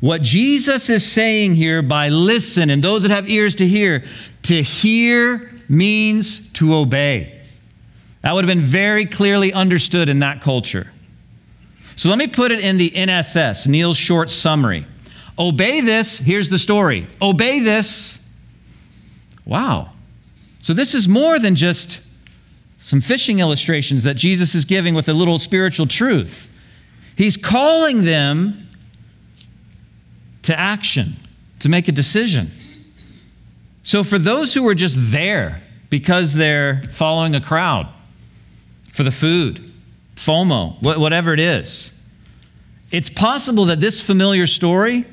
What 0.00 0.22
Jesus 0.22 0.90
is 0.90 1.10
saying 1.10 1.54
here 1.54 1.82
by 1.82 2.10
listen, 2.10 2.70
and 2.70 2.82
those 2.82 3.02
that 3.02 3.10
have 3.10 3.28
ears 3.28 3.54
to 3.56 3.66
hear, 3.66 4.04
to 4.42 4.62
hear 4.62 5.50
means 5.68 6.50
to 6.52 6.74
obey. 6.74 7.40
That 8.22 8.34
would 8.34 8.44
have 8.44 8.54
been 8.54 8.64
very 8.64 9.06
clearly 9.06 9.52
understood 9.52 10.08
in 10.08 10.18
that 10.20 10.40
culture. 10.40 10.90
So 11.96 12.10
let 12.10 12.18
me 12.18 12.26
put 12.26 12.50
it 12.52 12.60
in 12.60 12.76
the 12.76 12.90
NSS, 12.90 13.66
Neil's 13.66 13.96
short 13.96 14.28
summary. 14.30 14.84
Obey 15.38 15.80
this, 15.80 16.18
here's 16.18 16.48
the 16.48 16.58
story. 16.58 17.06
Obey 17.22 17.60
this. 17.60 18.18
Wow. 19.44 19.92
So 20.60 20.74
this 20.74 20.94
is 20.94 21.08
more 21.08 21.38
than 21.38 21.54
just 21.54 22.00
some 22.80 23.00
fishing 23.00 23.38
illustrations 23.38 24.02
that 24.02 24.14
Jesus 24.14 24.54
is 24.54 24.64
giving 24.64 24.94
with 24.94 25.08
a 25.08 25.12
little 25.12 25.38
spiritual 25.38 25.86
truth. 25.86 26.50
He's 27.16 27.36
calling 27.36 28.04
them 28.04 28.65
to 30.46 30.58
action, 30.58 31.14
to 31.60 31.68
make 31.68 31.88
a 31.88 31.92
decision. 31.92 32.50
So 33.84 34.02
for 34.02 34.18
those 34.18 34.52
who 34.52 34.66
are 34.66 34.74
just 34.74 34.96
there 34.98 35.62
because 35.90 36.34
they're 36.34 36.82
following 36.90 37.36
a 37.36 37.40
crowd, 37.40 37.88
for 38.96 39.02
the 39.02 39.10
food, 39.10 39.60
FOMO, 40.14 40.82
whatever 40.98 41.34
it 41.34 41.40
is. 41.40 41.92
It's 42.90 43.10
possible 43.10 43.66
that 43.66 43.78
this 43.78 44.00
familiar 44.00 44.46
story 44.46 45.04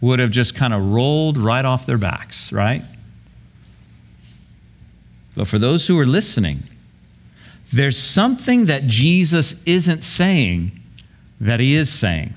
would 0.00 0.18
have 0.18 0.30
just 0.30 0.54
kind 0.54 0.72
of 0.72 0.82
rolled 0.82 1.36
right 1.36 1.64
off 1.64 1.84
their 1.84 1.98
backs, 1.98 2.50
right? 2.50 2.82
But 5.36 5.48
for 5.48 5.58
those 5.58 5.86
who 5.86 5.98
are 5.98 6.06
listening, 6.06 6.62
there's 7.74 7.98
something 7.98 8.66
that 8.66 8.84
Jesus 8.86 9.62
isn't 9.64 10.02
saying 10.02 10.72
that 11.42 11.60
he 11.60 11.74
is 11.74 11.92
saying. 11.92 12.34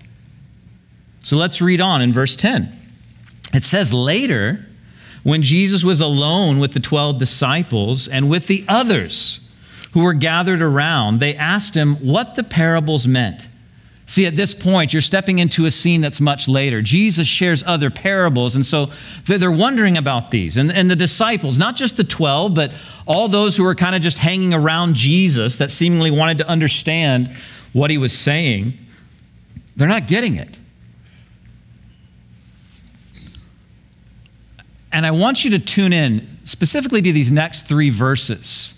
So 1.23 1.36
let's 1.38 1.62
read 1.62 1.81
on 1.81 2.01
in 2.01 2.13
verse 2.13 2.36
10. 2.36 2.71
It 3.53 3.63
says, 3.63 3.91
Later, 3.91 4.65
when 5.23 5.41
Jesus 5.41 5.83
was 5.83 6.01
alone 6.01 6.59
with 6.59 6.73
the 6.73 6.79
12 6.79 7.17
disciples 7.17 8.07
and 8.07 8.29
with 8.29 8.47
the 8.47 8.63
others, 8.67 9.39
who 9.93 10.03
were 10.03 10.13
gathered 10.13 10.62
around, 10.62 11.19
they 11.19 11.36
asked 11.36 11.75
him 11.75 11.95
what 11.95 12.36
the 12.36 12.43
parables 12.43 13.07
meant. 13.07 13.47
See, 14.05 14.25
at 14.25 14.36
this 14.36 14.53
point, 14.53 14.91
you're 14.91 15.01
stepping 15.01 15.39
into 15.39 15.65
a 15.65 15.71
scene 15.71 16.01
that's 16.01 16.19
much 16.19 16.47
later. 16.47 16.81
Jesus 16.81 17.25
shares 17.25 17.63
other 17.65 17.89
parables, 17.89 18.55
and 18.55 18.65
so 18.65 18.89
they're 19.25 19.51
wondering 19.51 19.97
about 19.97 20.29
these. 20.29 20.57
And, 20.57 20.71
and 20.71 20.89
the 20.89 20.95
disciples, 20.95 21.57
not 21.57 21.75
just 21.75 21.95
the 21.95 22.03
12, 22.03 22.53
but 22.53 22.71
all 23.05 23.27
those 23.27 23.55
who 23.55 23.63
were 23.63 23.75
kind 23.75 23.95
of 23.95 24.01
just 24.01 24.17
hanging 24.17 24.53
around 24.53 24.95
Jesus 24.95 25.55
that 25.57 25.71
seemingly 25.71 26.12
wanted 26.12 26.39
to 26.39 26.47
understand 26.47 27.33
what 27.71 27.91
he 27.91 27.97
was 27.97 28.12
saying, 28.17 28.73
they're 29.77 29.88
not 29.88 30.07
getting 30.07 30.36
it. 30.36 30.57
And 34.93 35.06
I 35.06 35.12
want 35.12 35.43
you 35.43 35.51
to 35.51 35.60
tune 35.60 35.91
in 35.91 36.25
specifically 36.45 37.01
to 37.01 37.12
these 37.12 37.32
next 37.32 37.67
three 37.67 37.89
verses 37.89 38.75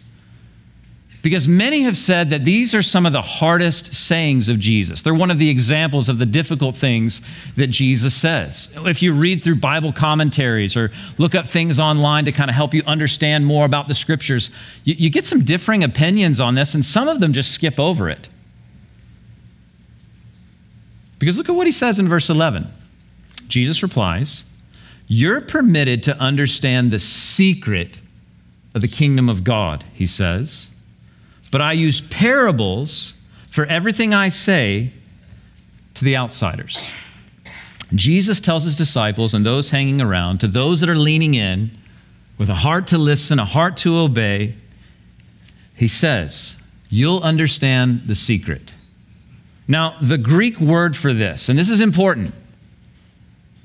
because 1.25 1.47
many 1.47 1.81
have 1.81 1.97
said 1.97 2.29
that 2.29 2.45
these 2.45 2.75
are 2.75 2.83
some 2.83 3.07
of 3.07 3.11
the 3.11 3.21
hardest 3.21 3.95
sayings 3.95 4.47
of 4.47 4.59
Jesus. 4.59 5.01
They're 5.01 5.15
one 5.15 5.31
of 5.31 5.39
the 5.39 5.49
examples 5.49 6.07
of 6.07 6.19
the 6.19 6.25
difficult 6.27 6.77
things 6.77 7.19
that 7.55 7.65
Jesus 7.67 8.13
says. 8.13 8.69
If 8.75 9.01
you 9.01 9.11
read 9.11 9.41
through 9.41 9.55
Bible 9.55 9.91
commentaries 9.91 10.77
or 10.77 10.91
look 11.17 11.33
up 11.33 11.47
things 11.47 11.79
online 11.79 12.25
to 12.25 12.31
kind 12.31 12.47
of 12.47 12.55
help 12.55 12.75
you 12.75 12.83
understand 12.85 13.43
more 13.43 13.65
about 13.65 13.87
the 13.87 13.95
scriptures, 13.95 14.51
you, 14.83 14.93
you 14.99 15.09
get 15.09 15.25
some 15.25 15.43
differing 15.43 15.83
opinions 15.83 16.39
on 16.39 16.53
this, 16.53 16.75
and 16.75 16.85
some 16.85 17.07
of 17.07 17.19
them 17.19 17.33
just 17.33 17.53
skip 17.53 17.79
over 17.79 18.07
it. 18.07 18.29
Because 21.17 21.39
look 21.39 21.49
at 21.49 21.55
what 21.55 21.65
he 21.65 21.73
says 21.73 21.97
in 21.97 22.07
verse 22.07 22.29
11. 22.29 22.67
Jesus 23.47 23.81
replies, 23.81 24.43
You're 25.07 25.41
permitted 25.41 26.03
to 26.03 26.17
understand 26.17 26.91
the 26.91 26.99
secret 26.99 27.99
of 28.73 28.81
the 28.81 28.87
kingdom 28.87 29.29
of 29.29 29.43
God, 29.43 29.83
he 29.93 30.05
says 30.05 30.69
but 31.55 31.61
I 31.61 31.71
use 31.71 32.01
parables 32.01 33.13
for 33.49 33.65
everything 33.67 34.13
I 34.13 34.27
say 34.27 34.91
to 35.93 36.03
the 36.03 36.17
outsiders. 36.17 36.77
Jesus 37.93 38.41
tells 38.41 38.65
his 38.65 38.75
disciples 38.75 39.33
and 39.33 39.45
those 39.45 39.69
hanging 39.69 40.01
around, 40.01 40.41
to 40.41 40.47
those 40.47 40.81
that 40.81 40.89
are 40.89 40.97
leaning 40.97 41.35
in 41.35 41.71
with 42.37 42.49
a 42.49 42.55
heart 42.55 42.87
to 42.87 42.97
listen, 42.97 43.39
a 43.39 43.45
heart 43.45 43.77
to 43.77 43.95
obey, 43.95 44.53
he 45.75 45.87
says, 45.87 46.57
You'll 46.89 47.21
understand 47.23 48.01
the 48.05 48.15
secret. 48.15 48.73
Now, 49.65 49.97
the 50.01 50.17
Greek 50.17 50.59
word 50.59 50.93
for 50.93 51.13
this, 51.13 51.47
and 51.47 51.57
this 51.57 51.69
is 51.69 51.79
important, 51.79 52.33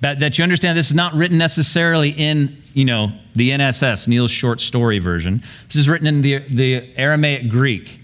That, 0.01 0.19
that 0.21 0.39
you 0.39 0.43
understand 0.43 0.79
this 0.79 0.89
is 0.89 0.97
not 0.97 1.15
written 1.15 1.37
necessarily 1.37 2.11
in, 2.11 2.63
you 2.73 2.87
know, 2.87 3.13
the 3.35 3.51
NSS, 3.51 4.09
Neil's 4.09 4.31
short 4.31 4.61
story 4.61 4.99
version. 4.99 5.43
This 5.67 5.77
is 5.77 5.89
written 5.89 6.07
in 6.07 6.23
the, 6.23 6.39
the 6.49 6.97
Aramaic 6.97 7.51
Greek. 7.51 8.01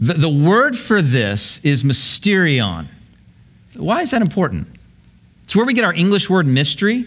The, 0.00 0.14
the 0.14 0.28
word 0.28 0.76
for 0.76 1.02
this 1.02 1.62
is 1.64 1.82
mysterion. 1.82 2.88
Why 3.76 4.00
is 4.00 4.12
that 4.12 4.22
important? 4.22 4.68
It's 5.44 5.54
where 5.54 5.66
we 5.66 5.74
get 5.74 5.84
our 5.84 5.92
English 5.92 6.30
word 6.30 6.46
mystery. 6.46 7.04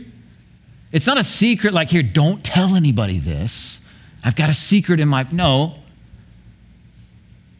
It's 0.91 1.07
not 1.07 1.17
a 1.17 1.23
secret 1.23 1.73
like, 1.73 1.89
here, 1.89 2.03
don't 2.03 2.43
tell 2.43 2.75
anybody 2.75 3.19
this. 3.19 3.81
I've 4.23 4.35
got 4.35 4.49
a 4.49 4.53
secret 4.53 4.99
in 4.99 5.07
my. 5.07 5.25
No. 5.31 5.75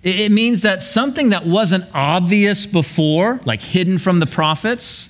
It 0.03 0.31
means 0.31 0.61
that 0.61 0.81
something 0.81 1.29
that 1.29 1.45
wasn't 1.45 1.85
obvious 1.93 2.65
before, 2.65 3.39
like 3.43 3.61
hidden 3.61 3.97
from 3.97 4.19
the 4.19 4.25
prophets, 4.25 5.09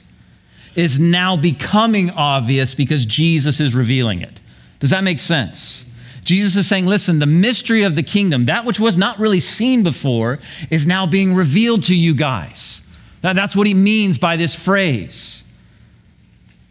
is 0.78 1.00
now 1.00 1.36
becoming 1.36 2.12
obvious 2.12 2.76
because 2.76 3.06
Jesus 3.06 3.60
is 3.60 3.76
revealing 3.76 4.22
it. 4.22 4.40
Does 4.80 4.92
that 4.92 5.04
make 5.04 5.20
sense? 5.20 5.86
Jesus 6.24 6.56
is 6.56 6.68
saying, 6.68 6.86
listen, 6.86 7.20
the 7.20 7.26
mystery 7.26 7.84
of 7.84 7.96
the 7.96 8.04
kingdom, 8.04 8.46
that 8.46 8.64
which 8.64 8.80
was 8.80 8.96
not 8.96 9.18
really 9.18 9.40
seen 9.40 9.82
before, 9.82 10.40
is 10.70 10.86
now 10.86 11.08
being 11.08 11.34
revealed 11.34 11.84
to 11.84 11.96
you 11.96 12.14
guys. 12.14 12.84
That's 13.22 13.56
what 13.56 13.66
he 13.66 13.74
means 13.74 14.18
by 14.18 14.38
this 14.38 14.54
phrase. 14.54 15.44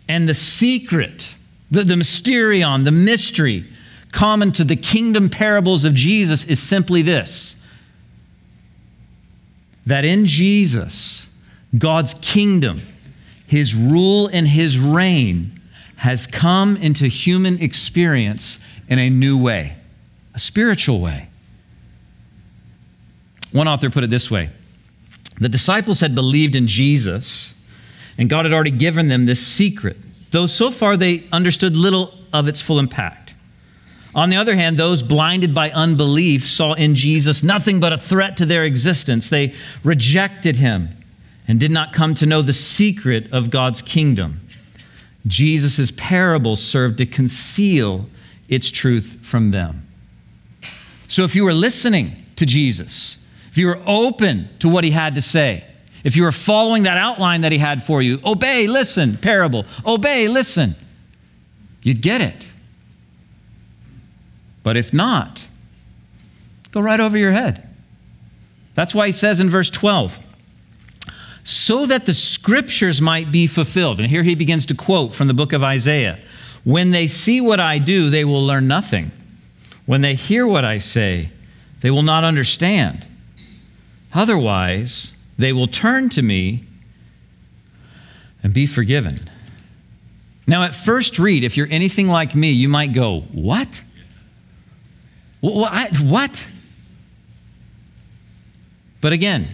And 0.08 0.28
the 0.28 0.34
secret, 0.34 1.34
the, 1.70 1.82
the 1.82 1.94
mysterion, 1.94 2.84
the 2.84 2.92
mystery 2.92 3.64
common 4.12 4.52
to 4.52 4.64
the 4.64 4.76
kingdom 4.76 5.28
parables 5.28 5.84
of 5.84 5.94
Jesus 5.94 6.44
is 6.46 6.62
simply 6.62 7.02
this 7.02 7.54
that 9.86 10.04
in 10.04 10.26
Jesus, 10.26 11.28
God's 11.78 12.14
kingdom, 12.14 12.82
his 13.46 13.74
rule 13.74 14.28
and 14.28 14.46
his 14.46 14.78
reign 14.78 15.60
has 15.96 16.26
come 16.26 16.76
into 16.76 17.06
human 17.06 17.60
experience 17.60 18.58
in 18.88 18.98
a 18.98 19.08
new 19.08 19.40
way, 19.40 19.76
a 20.34 20.38
spiritual 20.38 21.00
way. 21.00 21.28
One 23.52 23.68
author 23.68 23.90
put 23.90 24.04
it 24.04 24.10
this 24.10 24.30
way 24.30 24.50
The 25.40 25.48
disciples 25.48 26.00
had 26.00 26.14
believed 26.14 26.54
in 26.54 26.66
Jesus, 26.66 27.54
and 28.18 28.28
God 28.28 28.44
had 28.44 28.52
already 28.52 28.70
given 28.70 29.08
them 29.08 29.26
this 29.26 29.44
secret, 29.44 29.96
though 30.30 30.46
so 30.46 30.70
far 30.70 30.96
they 30.96 31.24
understood 31.32 31.76
little 31.76 32.12
of 32.32 32.48
its 32.48 32.60
full 32.60 32.78
impact. 32.78 33.34
On 34.14 34.30
the 34.30 34.36
other 34.36 34.56
hand, 34.56 34.78
those 34.78 35.02
blinded 35.02 35.54
by 35.54 35.70
unbelief 35.70 36.46
saw 36.46 36.72
in 36.72 36.94
Jesus 36.94 37.42
nothing 37.42 37.80
but 37.80 37.92
a 37.92 37.98
threat 37.98 38.38
to 38.38 38.46
their 38.46 38.64
existence. 38.64 39.28
They 39.28 39.54
rejected 39.84 40.56
him 40.56 40.88
and 41.48 41.60
did 41.60 41.70
not 41.70 41.92
come 41.92 42.14
to 42.14 42.26
know 42.26 42.42
the 42.42 42.52
secret 42.52 43.32
of 43.32 43.50
God's 43.50 43.82
kingdom. 43.82 44.40
Jesus' 45.26 45.90
parables 45.92 46.62
served 46.62 46.98
to 46.98 47.06
conceal 47.06 48.06
its 48.48 48.70
truth 48.70 49.18
from 49.22 49.50
them. 49.50 49.86
So 51.08 51.24
if 51.24 51.34
you 51.34 51.44
were 51.44 51.54
listening 51.54 52.12
to 52.36 52.46
Jesus, 52.46 53.18
if 53.50 53.58
you 53.58 53.66
were 53.66 53.80
open 53.86 54.48
to 54.58 54.68
what 54.68 54.84
he 54.84 54.90
had 54.90 55.14
to 55.14 55.22
say, 55.22 55.64
if 56.04 56.16
you 56.16 56.22
were 56.22 56.32
following 56.32 56.84
that 56.84 56.98
outline 56.98 57.40
that 57.40 57.52
he 57.52 57.58
had 57.58 57.82
for 57.82 58.02
you, 58.02 58.20
obey, 58.24 58.66
listen, 58.66 59.16
parable, 59.16 59.64
obey, 59.84 60.28
listen, 60.28 60.74
you'd 61.82 62.00
get 62.00 62.20
it. 62.20 62.46
But 64.62 64.76
if 64.76 64.92
not, 64.92 65.42
go 66.70 66.80
right 66.80 67.00
over 67.00 67.16
your 67.16 67.32
head. 67.32 67.68
That's 68.74 68.94
why 68.94 69.06
he 69.06 69.12
says 69.12 69.40
in 69.40 69.48
verse 69.48 69.70
12, 69.70 70.18
so 71.46 71.86
that 71.86 72.06
the 72.06 72.12
scriptures 72.12 73.00
might 73.00 73.30
be 73.30 73.46
fulfilled. 73.46 74.00
And 74.00 74.08
here 74.10 74.24
he 74.24 74.34
begins 74.34 74.66
to 74.66 74.74
quote 74.74 75.14
from 75.14 75.28
the 75.28 75.34
book 75.34 75.52
of 75.52 75.62
Isaiah 75.62 76.18
When 76.64 76.90
they 76.90 77.06
see 77.06 77.40
what 77.40 77.60
I 77.60 77.78
do, 77.78 78.10
they 78.10 78.24
will 78.24 78.44
learn 78.44 78.66
nothing. 78.66 79.12
When 79.86 80.00
they 80.00 80.16
hear 80.16 80.48
what 80.48 80.64
I 80.64 80.78
say, 80.78 81.30
they 81.82 81.92
will 81.92 82.02
not 82.02 82.24
understand. 82.24 83.06
Otherwise, 84.12 85.14
they 85.38 85.52
will 85.52 85.68
turn 85.68 86.08
to 86.10 86.22
me 86.22 86.64
and 88.42 88.52
be 88.52 88.66
forgiven. 88.66 89.30
Now, 90.48 90.64
at 90.64 90.74
first 90.74 91.20
read, 91.20 91.44
if 91.44 91.56
you're 91.56 91.68
anything 91.70 92.08
like 92.08 92.34
me, 92.34 92.50
you 92.50 92.68
might 92.68 92.92
go, 92.92 93.20
What? 93.20 93.82
What? 95.40 96.48
But 99.00 99.12
again, 99.12 99.46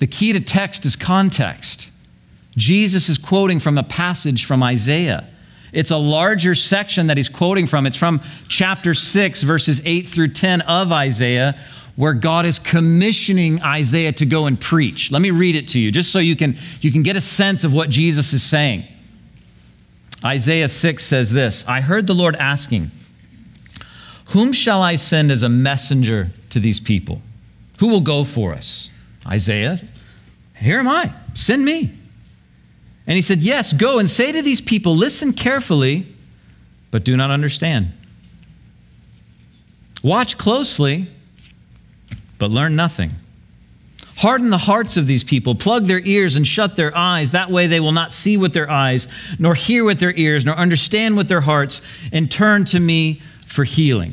the 0.00 0.06
key 0.06 0.32
to 0.32 0.40
text 0.40 0.86
is 0.86 0.96
context. 0.96 1.90
Jesus 2.56 3.08
is 3.08 3.18
quoting 3.18 3.60
from 3.60 3.78
a 3.78 3.82
passage 3.82 4.46
from 4.46 4.62
Isaiah. 4.62 5.28
It's 5.72 5.90
a 5.90 5.96
larger 5.96 6.54
section 6.54 7.06
that 7.06 7.18
he's 7.18 7.28
quoting 7.28 7.66
from. 7.66 7.86
It's 7.86 7.96
from 7.96 8.20
chapter 8.48 8.94
6, 8.94 9.42
verses 9.42 9.80
8 9.84 10.08
through 10.08 10.28
10 10.28 10.62
of 10.62 10.90
Isaiah, 10.90 11.56
where 11.96 12.14
God 12.14 12.46
is 12.46 12.58
commissioning 12.58 13.62
Isaiah 13.62 14.12
to 14.12 14.24
go 14.24 14.46
and 14.46 14.58
preach. 14.58 15.12
Let 15.12 15.20
me 15.20 15.30
read 15.30 15.54
it 15.54 15.68
to 15.68 15.78
you, 15.78 15.92
just 15.92 16.10
so 16.10 16.18
you 16.18 16.34
can, 16.34 16.56
you 16.80 16.90
can 16.90 17.02
get 17.02 17.16
a 17.16 17.20
sense 17.20 17.62
of 17.62 17.74
what 17.74 17.90
Jesus 17.90 18.32
is 18.32 18.42
saying. 18.42 18.84
Isaiah 20.24 20.68
6 20.68 21.04
says 21.04 21.30
this 21.30 21.68
I 21.68 21.82
heard 21.82 22.06
the 22.06 22.14
Lord 22.14 22.36
asking, 22.36 22.90
whom 24.28 24.52
shall 24.52 24.80
I 24.80 24.96
send 24.96 25.30
as 25.30 25.42
a 25.42 25.48
messenger 25.48 26.28
to 26.50 26.58
these 26.58 26.80
people? 26.80 27.20
Who 27.80 27.88
will 27.88 28.00
go 28.00 28.24
for 28.24 28.54
us? 28.54 28.88
Isaiah, 29.26 29.78
here 30.56 30.78
am 30.78 30.88
I, 30.88 31.12
send 31.34 31.64
me. 31.64 31.92
And 33.06 33.16
he 33.16 33.22
said, 33.22 33.38
Yes, 33.38 33.72
go 33.72 33.98
and 33.98 34.08
say 34.08 34.30
to 34.32 34.42
these 34.42 34.60
people, 34.60 34.94
listen 34.94 35.32
carefully, 35.32 36.06
but 36.90 37.04
do 37.04 37.16
not 37.16 37.30
understand. 37.30 37.92
Watch 40.02 40.38
closely, 40.38 41.08
but 42.38 42.50
learn 42.50 42.76
nothing. 42.76 43.12
Harden 44.16 44.50
the 44.50 44.58
hearts 44.58 44.96
of 44.96 45.06
these 45.06 45.24
people, 45.24 45.54
plug 45.54 45.86
their 45.86 46.00
ears 46.00 46.36
and 46.36 46.46
shut 46.46 46.76
their 46.76 46.94
eyes. 46.96 47.30
That 47.30 47.50
way 47.50 47.66
they 47.66 47.80
will 47.80 47.92
not 47.92 48.12
see 48.12 48.36
with 48.36 48.52
their 48.52 48.70
eyes, 48.70 49.08
nor 49.38 49.54
hear 49.54 49.82
with 49.84 49.98
their 49.98 50.14
ears, 50.14 50.44
nor 50.44 50.54
understand 50.54 51.16
with 51.16 51.28
their 51.28 51.40
hearts, 51.40 51.80
and 52.12 52.30
turn 52.30 52.64
to 52.66 52.80
me 52.80 53.22
for 53.46 53.64
healing. 53.64 54.12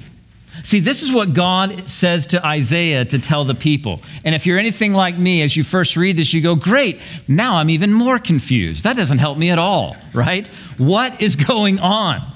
See, 0.64 0.80
this 0.80 1.04
is 1.04 1.12
what 1.12 1.34
God 1.34 1.90
says 1.90 2.28
to 2.28 2.46
Isaiah 2.46 3.06
to 3.06 3.20
tell 3.20 3.46
the 3.46 3.56
people. 3.56 4.02
And 4.24 4.34
if 4.34 4.46
you're 4.46 4.58
anything 4.58 4.94
like 4.94 5.18
me, 5.18 5.42
as 5.42 5.56
you 5.56 5.64
first 5.64 5.96
read 5.96 6.18
this, 6.18 6.34
you 6.34 6.42
go, 6.42 6.56
Great, 6.56 7.00
now 7.28 7.56
I'm 7.56 7.70
even 7.70 7.94
more 7.94 8.20
confused. 8.20 8.84
That 8.84 8.96
doesn't 8.96 9.20
help 9.20 9.38
me 9.38 9.50
at 9.50 9.60
all, 9.60 9.96
right? 10.14 10.48
What 10.78 11.22
is 11.22 11.36
going 11.36 11.80
on? 11.80 12.34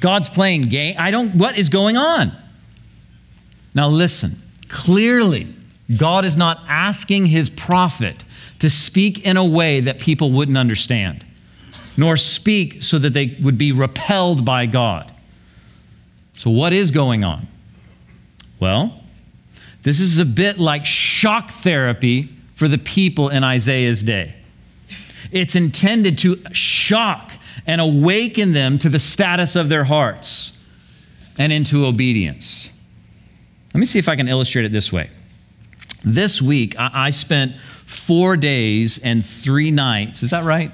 God's 0.00 0.28
playing 0.28 0.62
game. 0.62 0.94
I 0.98 1.10
don't, 1.10 1.34
what 1.34 1.58
is 1.58 1.68
going 1.68 1.96
on? 1.96 2.32
Now 3.74 3.88
listen, 3.88 4.32
clearly, 4.68 5.46
God 5.96 6.24
is 6.24 6.36
not 6.36 6.60
asking 6.68 7.26
his 7.26 7.50
prophet 7.50 8.24
to 8.60 8.68
speak 8.68 9.24
in 9.24 9.36
a 9.36 9.44
way 9.44 9.80
that 9.80 9.98
people 9.98 10.30
wouldn't 10.30 10.58
understand, 10.58 11.24
nor 11.96 12.16
speak 12.16 12.82
so 12.82 12.98
that 12.98 13.12
they 13.12 13.36
would 13.40 13.58
be 13.58 13.72
repelled 13.72 14.44
by 14.44 14.66
God. 14.66 15.12
So, 16.38 16.50
what 16.50 16.72
is 16.72 16.92
going 16.92 17.24
on? 17.24 17.48
Well, 18.60 19.02
this 19.82 19.98
is 19.98 20.20
a 20.20 20.24
bit 20.24 20.60
like 20.60 20.86
shock 20.86 21.50
therapy 21.50 22.28
for 22.54 22.68
the 22.68 22.78
people 22.78 23.30
in 23.30 23.42
Isaiah's 23.42 24.04
day. 24.04 24.36
It's 25.32 25.56
intended 25.56 26.16
to 26.18 26.36
shock 26.52 27.32
and 27.66 27.80
awaken 27.80 28.52
them 28.52 28.78
to 28.78 28.88
the 28.88 29.00
status 29.00 29.56
of 29.56 29.68
their 29.68 29.82
hearts 29.82 30.56
and 31.38 31.52
into 31.52 31.84
obedience. 31.84 32.70
Let 33.74 33.80
me 33.80 33.86
see 33.86 33.98
if 33.98 34.08
I 34.08 34.14
can 34.14 34.28
illustrate 34.28 34.64
it 34.64 34.70
this 34.70 34.92
way. 34.92 35.10
This 36.04 36.40
week, 36.40 36.76
I 36.78 37.10
spent 37.10 37.56
four 37.84 38.36
days 38.36 38.98
and 38.98 39.26
three 39.26 39.72
nights. 39.72 40.22
Is 40.22 40.30
that 40.30 40.44
right? 40.44 40.70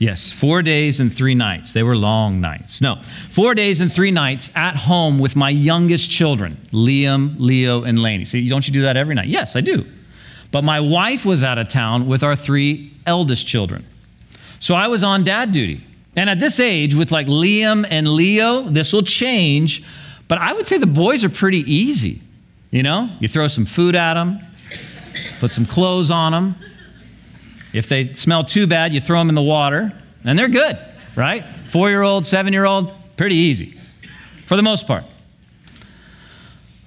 Yes, 0.00 0.32
four 0.32 0.62
days 0.62 0.98
and 0.98 1.12
three 1.12 1.34
nights. 1.34 1.74
They 1.74 1.82
were 1.82 1.94
long 1.94 2.40
nights. 2.40 2.80
No, 2.80 3.02
four 3.30 3.54
days 3.54 3.82
and 3.82 3.92
three 3.92 4.10
nights 4.10 4.50
at 4.56 4.74
home 4.74 5.18
with 5.18 5.36
my 5.36 5.50
youngest 5.50 6.10
children, 6.10 6.56
Liam, 6.72 7.36
Leo, 7.38 7.82
and 7.82 7.98
Laney. 7.98 8.24
See, 8.24 8.48
don't 8.48 8.66
you 8.66 8.72
do 8.72 8.80
that 8.80 8.96
every 8.96 9.14
night? 9.14 9.28
Yes, 9.28 9.56
I 9.56 9.60
do. 9.60 9.84
But 10.52 10.64
my 10.64 10.80
wife 10.80 11.26
was 11.26 11.44
out 11.44 11.58
of 11.58 11.68
town 11.68 12.06
with 12.06 12.22
our 12.22 12.34
three 12.34 12.94
eldest 13.04 13.46
children. 13.46 13.84
So 14.58 14.74
I 14.74 14.88
was 14.88 15.02
on 15.02 15.22
dad 15.22 15.52
duty. 15.52 15.84
And 16.16 16.30
at 16.30 16.40
this 16.40 16.60
age, 16.60 16.94
with 16.94 17.12
like 17.12 17.26
Liam 17.26 17.86
and 17.90 18.08
Leo, 18.08 18.62
this 18.62 18.94
will 18.94 19.02
change. 19.02 19.84
But 20.28 20.38
I 20.38 20.54
would 20.54 20.66
say 20.66 20.78
the 20.78 20.86
boys 20.86 21.24
are 21.24 21.30
pretty 21.30 21.70
easy. 21.70 22.22
You 22.70 22.82
know, 22.82 23.10
you 23.20 23.28
throw 23.28 23.48
some 23.48 23.66
food 23.66 23.94
at 23.94 24.14
them, 24.14 24.40
put 25.40 25.52
some 25.52 25.66
clothes 25.66 26.10
on 26.10 26.32
them, 26.32 26.54
if 27.72 27.88
they 27.88 28.12
smell 28.14 28.44
too 28.44 28.66
bad, 28.66 28.92
you 28.92 29.00
throw 29.00 29.18
them 29.18 29.28
in 29.28 29.34
the 29.34 29.42
water, 29.42 29.92
and 30.24 30.38
they're 30.38 30.48
good, 30.48 30.78
right? 31.16 31.44
Four 31.68 31.90
year 31.90 32.02
old, 32.02 32.26
seven 32.26 32.52
year 32.52 32.64
old, 32.64 32.92
pretty 33.16 33.36
easy 33.36 33.78
for 34.46 34.56
the 34.56 34.62
most 34.62 34.86
part. 34.86 35.04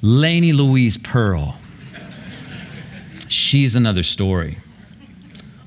Laney 0.01 0.51
Louise 0.51 0.97
Pearl. 0.97 1.57
She's 3.29 3.75
another 3.75 4.03
story. 4.03 4.57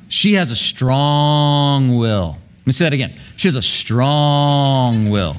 She 0.08 0.34
has 0.34 0.50
a 0.50 0.56
strong 0.56 1.96
will. 1.96 2.36
Let 2.58 2.66
me 2.66 2.72
say 2.74 2.84
that 2.84 2.92
again. 2.92 3.18
She 3.36 3.48
has 3.48 3.56
a 3.56 3.62
strong 3.62 5.08
will. 5.08 5.36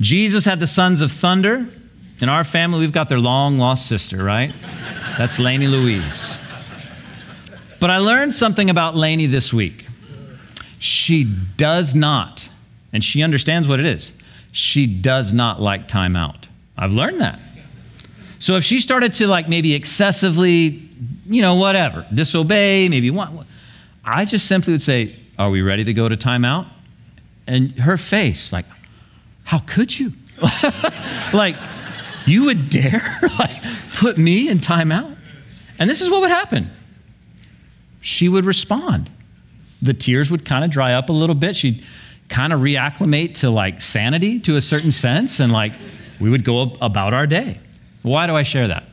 Jesus 0.00 0.44
had 0.44 0.58
the 0.58 0.66
sons 0.66 1.00
of 1.00 1.12
thunder. 1.12 1.66
In 2.20 2.28
our 2.28 2.44
family, 2.44 2.80
we've 2.80 2.92
got 2.92 3.08
their 3.08 3.20
long 3.20 3.58
lost 3.58 3.86
sister, 3.86 4.22
right? 4.22 4.52
That's 5.16 5.38
Laney 5.38 5.66
Louise. 5.68 6.38
But 7.82 7.90
I 7.90 7.98
learned 7.98 8.32
something 8.32 8.70
about 8.70 8.94
Laney 8.94 9.26
this 9.26 9.52
week. 9.52 9.86
She 10.78 11.24
does 11.56 11.96
not, 11.96 12.48
and 12.92 13.02
she 13.02 13.24
understands 13.24 13.66
what 13.66 13.80
it 13.80 13.86
is, 13.86 14.12
she 14.52 14.86
does 14.86 15.32
not 15.32 15.60
like 15.60 15.88
timeout. 15.88 16.44
I've 16.78 16.92
learned 16.92 17.20
that. 17.20 17.40
So 18.38 18.54
if 18.54 18.62
she 18.62 18.78
started 18.78 19.12
to 19.14 19.26
like 19.26 19.48
maybe 19.48 19.74
excessively, 19.74 20.88
you 21.26 21.42
know, 21.42 21.56
whatever, 21.56 22.06
disobey, 22.14 22.88
maybe 22.88 23.10
want, 23.10 23.48
I 24.04 24.26
just 24.26 24.46
simply 24.46 24.74
would 24.74 24.80
say, 24.80 25.16
Are 25.36 25.50
we 25.50 25.60
ready 25.60 25.82
to 25.82 25.92
go 25.92 26.08
to 26.08 26.16
timeout? 26.16 26.68
And 27.48 27.72
her 27.80 27.96
face, 27.96 28.52
like, 28.52 28.66
How 29.42 29.58
could 29.58 29.98
you? 29.98 30.12
like, 31.32 31.56
you 32.26 32.44
would 32.44 32.70
dare 32.70 33.02
like 33.40 33.60
put 33.94 34.18
me 34.18 34.48
in 34.48 34.58
timeout? 34.58 35.16
And 35.80 35.90
this 35.90 36.00
is 36.00 36.08
what 36.10 36.20
would 36.20 36.30
happen. 36.30 36.70
She 38.02 38.28
would 38.28 38.44
respond. 38.44 39.10
The 39.80 39.94
tears 39.94 40.30
would 40.30 40.44
kind 40.44 40.64
of 40.64 40.70
dry 40.70 40.92
up 40.92 41.08
a 41.08 41.12
little 41.12 41.34
bit. 41.34 41.56
She'd 41.56 41.82
kind 42.28 42.52
of 42.52 42.60
reacclimate 42.60 43.36
to 43.36 43.48
like 43.48 43.80
sanity 43.80 44.38
to 44.40 44.56
a 44.56 44.60
certain 44.60 44.92
sense, 44.92 45.40
and 45.40 45.52
like 45.52 45.72
we 46.20 46.28
would 46.28 46.44
go 46.44 46.76
about 46.80 47.14
our 47.14 47.26
day. 47.26 47.58
Why 48.02 48.26
do 48.26 48.36
I 48.36 48.42
share 48.42 48.68
that? 48.68 48.84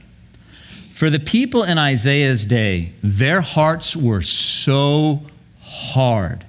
For 0.93 1.09
the 1.09 1.19
people 1.19 1.63
in 1.63 1.77
Isaiah's 1.77 2.45
day, 2.45 2.91
their 3.03 3.41
hearts 3.41 3.95
were 3.95 4.21
so 4.21 5.21
hard 5.61 6.45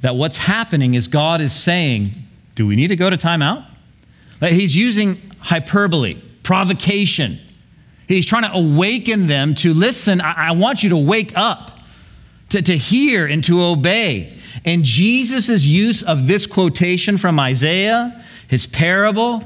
that 0.00 0.16
what's 0.16 0.36
happening 0.36 0.94
is 0.94 1.06
God 1.06 1.40
is 1.40 1.52
saying, 1.52 2.10
Do 2.54 2.66
we 2.66 2.76
need 2.76 2.88
to 2.88 2.96
go 2.96 3.10
to 3.10 3.16
timeout? 3.16 3.66
Like 4.40 4.52
he's 4.52 4.74
using 4.74 5.20
hyperbole, 5.40 6.20
provocation. 6.42 7.38
He's 8.16 8.26
trying 8.26 8.42
to 8.42 8.52
awaken 8.52 9.28
them 9.28 9.54
to 9.56 9.72
listen. 9.72 10.20
I, 10.20 10.48
I 10.48 10.52
want 10.52 10.82
you 10.82 10.90
to 10.90 10.96
wake 10.96 11.32
up, 11.36 11.78
to, 12.48 12.60
to 12.60 12.76
hear 12.76 13.26
and 13.26 13.42
to 13.44 13.62
obey. 13.62 14.36
And 14.64 14.84
Jesus' 14.84 15.64
use 15.64 16.02
of 16.02 16.26
this 16.26 16.46
quotation 16.46 17.18
from 17.18 17.38
Isaiah, 17.38 18.24
his 18.48 18.66
parable, 18.66 19.44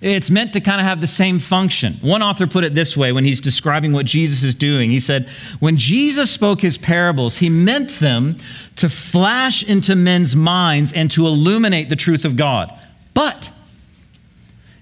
it's 0.00 0.30
meant 0.30 0.52
to 0.52 0.60
kind 0.60 0.80
of 0.80 0.86
have 0.86 1.00
the 1.00 1.08
same 1.08 1.40
function. 1.40 1.94
One 2.02 2.22
author 2.22 2.46
put 2.46 2.62
it 2.62 2.74
this 2.74 2.96
way 2.96 3.10
when 3.10 3.24
he's 3.24 3.40
describing 3.40 3.92
what 3.92 4.06
Jesus 4.06 4.44
is 4.44 4.54
doing. 4.54 4.90
He 4.90 5.00
said, 5.00 5.28
When 5.58 5.76
Jesus 5.76 6.30
spoke 6.30 6.60
his 6.60 6.78
parables, 6.78 7.36
he 7.36 7.50
meant 7.50 7.90
them 7.98 8.36
to 8.76 8.88
flash 8.88 9.64
into 9.64 9.96
men's 9.96 10.36
minds 10.36 10.92
and 10.92 11.10
to 11.10 11.26
illuminate 11.26 11.88
the 11.88 11.96
truth 11.96 12.24
of 12.24 12.36
God. 12.36 12.72
But 13.12 13.50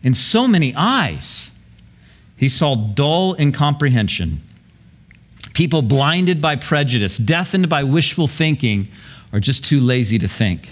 in 0.02 0.12
so 0.12 0.46
many 0.46 0.74
eyes, 0.76 1.50
he 2.44 2.48
saw 2.50 2.74
dull 2.74 3.34
incomprehension. 3.40 4.38
People 5.54 5.80
blinded 5.80 6.42
by 6.42 6.56
prejudice, 6.56 7.16
deafened 7.16 7.70
by 7.70 7.84
wishful 7.84 8.28
thinking, 8.28 8.86
or 9.32 9.40
just 9.40 9.64
too 9.64 9.80
lazy 9.80 10.18
to 10.18 10.28
think. 10.28 10.70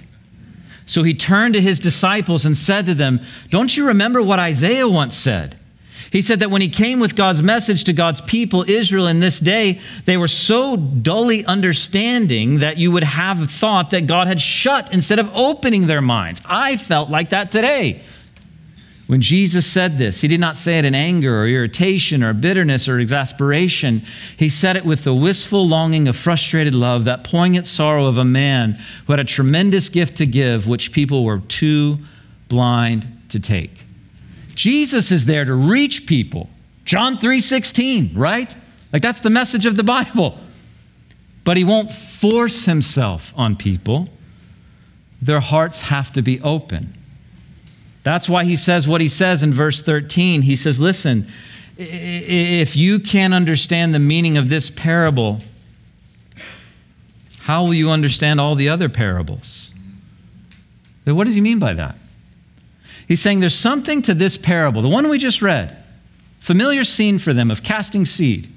So 0.85 1.03
he 1.03 1.15
turned 1.15 1.55
to 1.55 1.63
his 1.63 1.81
disciples 1.81 2.45
and 2.45 2.55
said 2.55 2.85
to 2.85 2.95
them, 2.95 3.23
Don't 3.49 3.75
you 3.75 3.87
remember 3.87 4.23
what 4.23 4.39
Isaiah 4.39 4.87
once 4.87 5.17
said? 5.17 5.57
He 6.11 6.21
said 6.21 6.41
that 6.41 6.51
when 6.51 6.61
he 6.61 6.69
came 6.69 7.01
with 7.01 7.17
God's 7.17 7.43
message 7.43 7.85
to 7.85 7.95
God's 7.95 8.21
people, 8.21 8.69
Israel, 8.69 9.07
in 9.07 9.21
this 9.21 9.41
day, 9.41 9.81
they 10.05 10.19
were 10.19 10.29
so 10.29 10.77
dully 10.77 11.43
understanding 11.47 12.59
that 12.59 12.77
you 12.77 12.93
would 12.93 13.05
have 13.05 13.51
thought 13.51 13.89
that 13.93 14.07
God 14.07 14.27
had 14.27 14.43
shut 14.43 14.93
instead 14.93 15.19
of 15.19 15.35
opening 15.35 15.87
their 15.87 16.03
minds. 16.03 16.43
I 16.45 16.77
felt 16.77 17.09
like 17.09 17.31
that 17.31 17.51
today. 17.51 18.03
When 19.09 19.21
Jesus 19.21 19.67
said 19.67 19.99
this, 19.99 20.21
he 20.21 20.29
did 20.29 20.41
not 20.41 20.57
say 20.57 20.79
it 20.79 20.85
in 20.85 20.95
anger 20.95 21.43
or 21.43 21.47
irritation 21.47 22.23
or 22.23 22.33
bitterness 22.33 22.89
or 22.89 22.99
exasperation. 22.99 24.03
He 24.37 24.49
said 24.49 24.77
it 24.77 24.85
with 24.85 25.05
the 25.05 25.15
wistful 25.15 25.67
longing 25.67 26.09
of 26.09 26.17
frustrated 26.17 26.75
love, 26.75 27.05
that 27.05 27.25
poignant 27.25 27.67
sorrow 27.67 28.07
of 28.07 28.19
a 28.19 28.25
man 28.25 28.79
who 29.07 29.13
had 29.13 29.21
a 29.21 29.25
tremendous 29.25 29.89
gift 29.89 30.17
to 30.19 30.27
give, 30.27 30.67
which 30.67 30.93
people 30.93 31.25
were 31.25 31.41
too 31.41 31.99
blind 32.49 33.07
to 33.31 33.41
take. 33.41 33.83
Jesus 34.55 35.11
is 35.11 35.25
there 35.25 35.45
to 35.45 35.55
reach 35.55 36.07
people. 36.07 36.49
John 36.85 37.17
3:16, 37.17 38.13
right? 38.15 38.55
Like 38.93 39.03
that's 39.03 39.21
the 39.21 39.31
message 39.31 39.67
of 39.67 39.77
the 39.77 39.85
Bible. 39.85 40.39
But 41.45 41.57
he 41.57 41.65
won't 41.65 41.91
force 41.91 42.67
himself 42.67 43.33
on 43.37 43.57
people. 43.57 44.09
Their 45.21 45.41
hearts 45.41 45.81
have 45.83 46.13
to 46.13 46.23
be 46.23 46.41
open. 46.41 46.95
That's 48.03 48.29
why 48.29 48.45
he 48.45 48.57
says 48.57 48.89
what 48.89 49.01
he 49.01 49.09
says 49.09 49.43
in 49.43 49.53
verse 49.53 49.81
13. 49.83 50.43
He 50.43 50.57
says, 50.57 50.81
Listen, 50.81 51.27
if 51.79 52.77
you 52.77 52.99
can't 52.99 53.33
understand 53.33 53.95
the 53.95 53.99
meaning 53.99 54.37
of 54.37 54.49
this 54.49 54.71
parable, 54.71 55.41
how 57.41 57.65
will 57.65 57.75
you 57.75 57.91
understand 57.91 58.41
all 58.41 58.55
the 58.55 58.69
other 58.69 58.89
parables? 58.89 59.73
What 61.05 61.25
does 61.25 61.35
he 61.35 61.41
mean 61.41 61.59
by 61.59 61.75
that? 61.75 61.97
He's 63.09 63.21
saying 63.21 63.41
there's 63.41 63.55
something 63.55 64.03
to 64.03 64.15
this 64.15 64.37
parable, 64.37 64.83
the 64.83 64.89
one 64.89 65.09
we 65.09 65.19
just 65.19 65.43
read, 65.43 65.77
familiar 66.41 66.85
scene 66.85 67.19
for 67.19 67.33
them 67.33 67.51
of 67.51 67.63
casting 67.63 68.07
seed, 68.07 68.49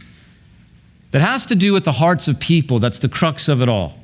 that 1.12 1.22
has 1.22 1.46
to 1.48 1.56
do 1.56 1.74
with 1.74 1.84
the 1.84 1.92
hearts 1.92 2.28
of 2.28 2.40
people. 2.40 2.80
That's 2.80 3.00
the 3.00 3.10
crux 3.10 3.48
of 3.48 3.62
it 3.62 3.70
all. 3.70 3.98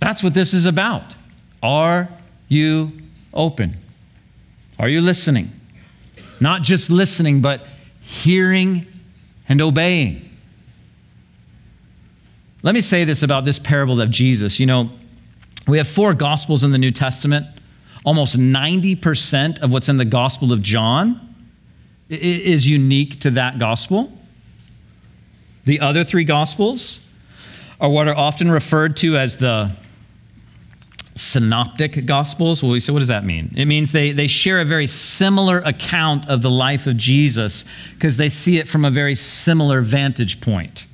That's 0.00 0.22
what 0.22 0.34
this 0.34 0.52
is 0.52 0.66
about. 0.66 1.14
Are 1.62 2.08
you 2.52 2.92
open? 3.32 3.76
Are 4.78 4.88
you 4.88 5.00
listening? 5.00 5.50
Not 6.40 6.62
just 6.62 6.90
listening, 6.90 7.40
but 7.40 7.66
hearing 8.00 8.86
and 9.48 9.60
obeying. 9.60 10.28
Let 12.62 12.74
me 12.74 12.80
say 12.80 13.04
this 13.04 13.22
about 13.22 13.44
this 13.44 13.58
parable 13.58 14.00
of 14.00 14.10
Jesus. 14.10 14.60
You 14.60 14.66
know, 14.66 14.90
we 15.66 15.78
have 15.78 15.88
four 15.88 16.14
gospels 16.14 16.62
in 16.62 16.72
the 16.72 16.78
New 16.78 16.90
Testament. 16.90 17.46
Almost 18.04 18.38
90% 18.38 19.60
of 19.60 19.72
what's 19.72 19.88
in 19.88 19.96
the 19.96 20.04
Gospel 20.04 20.52
of 20.52 20.62
John 20.62 21.34
is 22.08 22.68
unique 22.68 23.20
to 23.20 23.30
that 23.32 23.58
gospel. 23.58 24.12
The 25.64 25.80
other 25.80 26.04
three 26.04 26.24
gospels 26.24 27.00
are 27.80 27.88
what 27.88 28.08
are 28.08 28.16
often 28.16 28.50
referred 28.50 28.96
to 28.98 29.16
as 29.16 29.36
the 29.36 29.74
synoptic 31.14 32.06
gospels. 32.06 32.62
Well, 32.62 32.72
we 32.72 32.80
say, 32.80 32.92
what 32.92 33.00
does 33.00 33.08
that 33.08 33.24
mean? 33.24 33.52
It 33.56 33.66
means 33.66 33.92
they, 33.92 34.12
they 34.12 34.26
share 34.26 34.60
a 34.60 34.64
very 34.64 34.86
similar 34.86 35.58
account 35.58 36.28
of 36.28 36.42
the 36.42 36.50
life 36.50 36.86
of 36.86 36.96
Jesus 36.96 37.64
because 37.94 38.16
they 38.16 38.28
see 38.28 38.58
it 38.58 38.68
from 38.68 38.84
a 38.84 38.90
very 38.90 39.14
similar 39.14 39.80
vantage 39.80 40.40
point. 40.40 40.86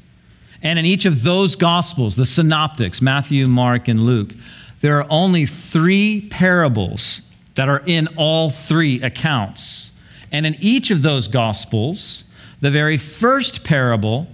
And 0.63 0.79
in 0.79 0.85
each 0.85 1.05
of 1.05 1.23
those 1.23 1.55
gospels, 1.55 2.17
the 2.17 2.27
synoptics, 2.27 3.01
Matthew, 3.01 3.47
Mark, 3.47 3.89
and 3.89 4.01
Luke, 4.01 4.33
there 4.81 4.99
are 4.99 5.07
only 5.09 5.47
three 5.47 6.29
parables 6.31 7.23
that 7.55 7.69
are 7.69 7.83
in 7.87 8.09
all 8.17 8.51
three 8.51 9.01
accounts. 9.03 9.93
And 10.33 10.47
in 10.47 10.57
each 10.61 10.91
of 10.91 11.03
those 11.03 11.29
gospels, 11.29 12.25
the 12.61 12.71
very 12.71 12.97
first 12.97 13.65
parable 13.65 14.29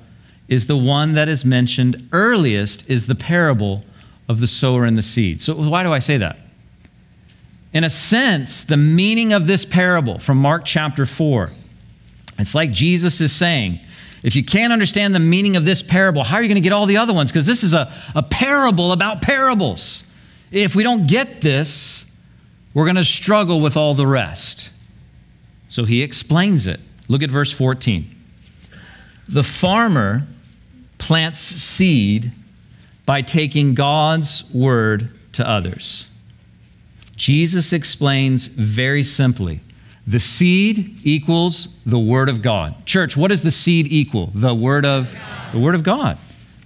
is 0.49 0.67
the 0.67 0.77
one 0.77 1.15
that 1.15 1.29
is 1.29 1.45
mentioned 1.45 2.09
earliest, 2.13 2.89
is 2.89 3.07
the 3.07 3.15
parable 3.15 3.83
of 4.29 4.41
the 4.41 4.47
sower 4.47 4.85
and 4.85 4.97
the 4.97 5.03
seed. 5.03 5.41
So, 5.41 5.55
why 5.55 5.83
do 5.83 5.93
I 5.93 5.99
say 5.99 6.19
that? 6.19 6.39
In 7.73 7.85
a 7.85 7.91
sense, 7.91 8.65
the 8.65 8.77
meaning 8.77 9.33
of 9.33 9.47
this 9.47 9.65
parable 9.65 10.19
from 10.19 10.39
Mark 10.39 10.65
chapter 10.65 11.07
4, 11.07 11.51
it's 12.39 12.55
like 12.55 12.73
Jesus 12.73 13.21
is 13.21 13.33
saying, 13.33 13.81
if 14.23 14.35
you 14.35 14.45
can't 14.45 14.73
understand 14.73 15.15
the 15.15 15.21
meaning 15.21 15.57
of 15.57 15.65
this 15.65 15.83
parable, 15.83 16.25
how 16.25 16.37
are 16.37 16.43
you 16.43 16.49
going 16.49 16.55
to 16.57 16.63
get 16.63 16.73
all 16.73 16.87
the 16.87 16.97
other 16.97 17.13
ones? 17.13 17.31
Because 17.31 17.47
this 17.47 17.63
is 17.63 17.75
a, 17.75 17.93
a 18.15 18.23
parable 18.23 18.93
about 18.93 19.21
parables. 19.21 20.07
If 20.51 20.75
we 20.75 20.83
don't 20.83 21.07
get 21.07 21.43
this, 21.43 22.11
we're 22.73 22.85
going 22.85 22.97
to 22.97 23.05
struggle 23.05 23.61
with 23.61 23.77
all 23.77 23.93
the 23.93 24.07
rest. 24.07 24.71
So 25.69 25.85
he 25.85 26.03
explains 26.03 26.67
it. 26.67 26.81
Look 27.09 27.23
at 27.23 27.31
verse 27.31 27.53
14. 27.53 28.09
The 29.29 29.43
farmer 29.43 30.27
plants 30.99 31.41
seed 31.41 32.33
by 33.07 33.23
taking 33.23 33.75
God's 33.75 34.45
word 34.53 35.11
to 35.33 35.49
others. 35.49 36.07
Jesus 37.17 37.73
explains 37.73 38.47
very 38.47 39.05
simply 39.05 39.61
the 40.07 40.19
seed 40.19 41.01
equals 41.05 41.77
the 41.87 41.99
word 41.99 42.29
of 42.29 42.43
God. 42.43 42.85
Church, 42.85 43.17
what 43.17 43.29
does 43.29 43.43
the 43.43 43.51
seed 43.51 43.87
equal? 43.89 44.31
The 44.35 44.55
word 44.55 44.85
of 44.85 45.15
the 45.53 45.59
word 45.59 45.75
of 45.75 45.83
God. 45.83 46.19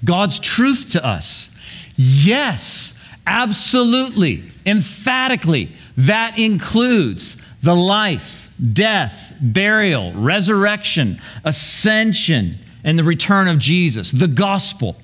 God's 0.04 0.38
truth 0.38 0.90
to 0.90 1.04
us. 1.04 1.50
Yes, 1.96 2.98
absolutely, 3.26 4.44
emphatically, 4.64 5.72
that 5.96 6.38
includes 6.38 7.36
the 7.62 7.74
life, 7.74 8.50
death, 8.72 9.34
burial, 9.40 10.12
resurrection, 10.14 11.20
ascension, 11.44 12.56
and 12.84 12.98
the 12.98 13.04
return 13.04 13.48
of 13.48 13.58
Jesus, 13.58 14.10
the 14.12 14.28
gospel. 14.28 14.96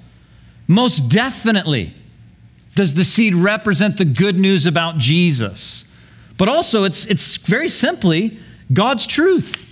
Most 0.67 1.09
definitely 1.09 1.95
does 2.75 2.95
the 2.95 3.05
seed 3.05 3.35
represent 3.35 3.99
the 3.99 4.05
good 4.05 4.39
news 4.39 4.67
about 4.67 4.99
Jesus. 4.99 5.87
But 6.37 6.49
also, 6.49 6.85
it's, 6.85 7.07
it's 7.07 7.37
very 7.37 7.69
simply 7.69 8.39
God's 8.73 9.07
truth, 9.07 9.65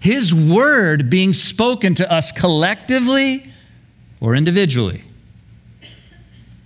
His 0.00 0.32
word 0.32 1.10
being 1.10 1.34
spoken 1.34 1.94
to 1.96 2.10
us 2.10 2.32
collectively 2.32 3.52
or 4.20 4.34
individually. 4.34 5.02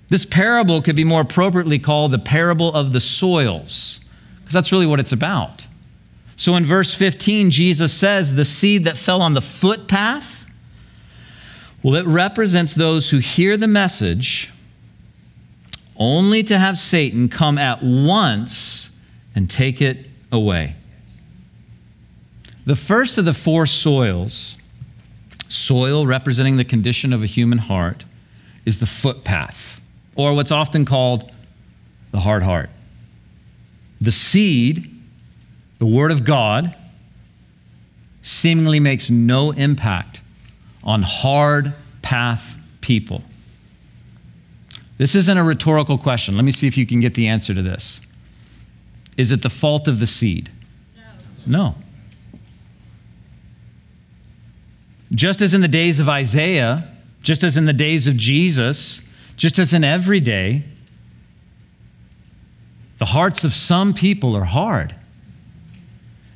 This 0.09 0.27
parable 0.27 0.83
could 0.83 0.95
be 0.95 1.05
more 1.05 1.23
appropriately 1.23 1.79
called 1.79 2.13
the 2.13 2.19
parable 2.19 2.73
of 2.75 2.93
the 2.93 3.01
soils, 3.01 4.01
because 4.41 4.53
that's 4.53 4.71
really 4.71 4.87
what 4.87 5.01
it's 5.01 5.13
about. 5.13 5.67
So 6.37 6.57
in 6.57 6.67
verse 6.67 6.95
15, 6.95 7.51
Jesus 7.51 7.93
says, 7.93 8.35
The 8.35 8.45
seed 8.45 8.85
that 8.85 8.99
fell 8.99 9.23
on 9.23 9.35
the 9.35 9.41
footpath, 9.41 10.42
well, 11.83 11.97
it 11.97 12.07
represents 12.07 12.75
those 12.75 13.11
who 13.11 13.19
hear 13.19 13.57
the 13.57 13.67
message 13.67 14.51
only 15.97 16.43
to 16.45 16.59
have 16.59 16.79
Satan 16.79 17.29
come 17.29 17.59
at 17.59 17.83
once 17.83 18.97
and 19.35 19.51
take 19.51 19.83
it 19.83 20.07
away. 20.31 20.75
The 22.67 22.77
first 22.77 23.19
of 23.19 23.25
the 23.25 23.35
four 23.35 23.67
soils, 23.67 24.57
soil 25.49 26.07
representing 26.07 26.57
the 26.57 26.65
condition 26.65 27.13
of 27.13 27.23
a 27.23 27.27
human 27.27 27.59
heart, 27.59 28.05
is 28.65 28.79
the 28.79 28.87
footpath, 28.87 29.81
or 30.15 30.35
what's 30.35 30.53
often 30.53 30.85
called 30.85 31.33
the 32.13 32.21
hard 32.21 32.45
heart. 32.45 32.71
The 34.01 34.13
seed, 34.13 34.89
the 35.79 35.87
Word 35.87 36.13
of 36.13 36.25
God, 36.25 36.77
seemingly 38.23 38.79
makes 38.79 39.11
no 39.11 39.51
impact 39.51 40.21
on 40.85 41.03
hard 41.03 41.73
path 42.03 42.57
people. 42.81 43.23
This 44.99 45.15
isn't 45.15 45.37
a 45.37 45.43
rhetorical 45.43 45.99
question. 45.99 46.37
Let 46.37 46.45
me 46.45 46.53
see 46.53 46.67
if 46.67 46.77
you 46.77 46.87
can 46.87 47.01
get 47.01 47.15
the 47.15 47.29
answer 47.29 47.55
to 47.55 47.63
this. 47.63 48.01
Is 49.17 49.33
it 49.33 49.43
the 49.43 49.51
fault 49.51 49.89
of 49.89 50.01
the 50.01 50.07
seed? 50.07 50.51
No. 50.97 51.05
no. 51.47 51.75
Just 55.13 55.43
as 55.43 55.55
in 55.55 55.61
the 55.61 55.69
days 55.69 55.99
of 56.01 56.09
Isaiah, 56.09 56.89
just 57.23 57.45
as 57.45 57.57
in 57.57 57.67
the 57.67 57.73
days 57.73 58.07
of 58.07 58.17
Jesus, 58.17 59.03
just 59.37 59.59
as 59.59 59.75
in 59.75 59.85
every 59.85 60.21
day, 60.21 60.63
the 62.99 63.05
hearts 63.07 63.45
of 63.45 63.53
some 63.53 63.93
people 63.93 64.37
are 64.37 64.45
hard. 64.45 64.95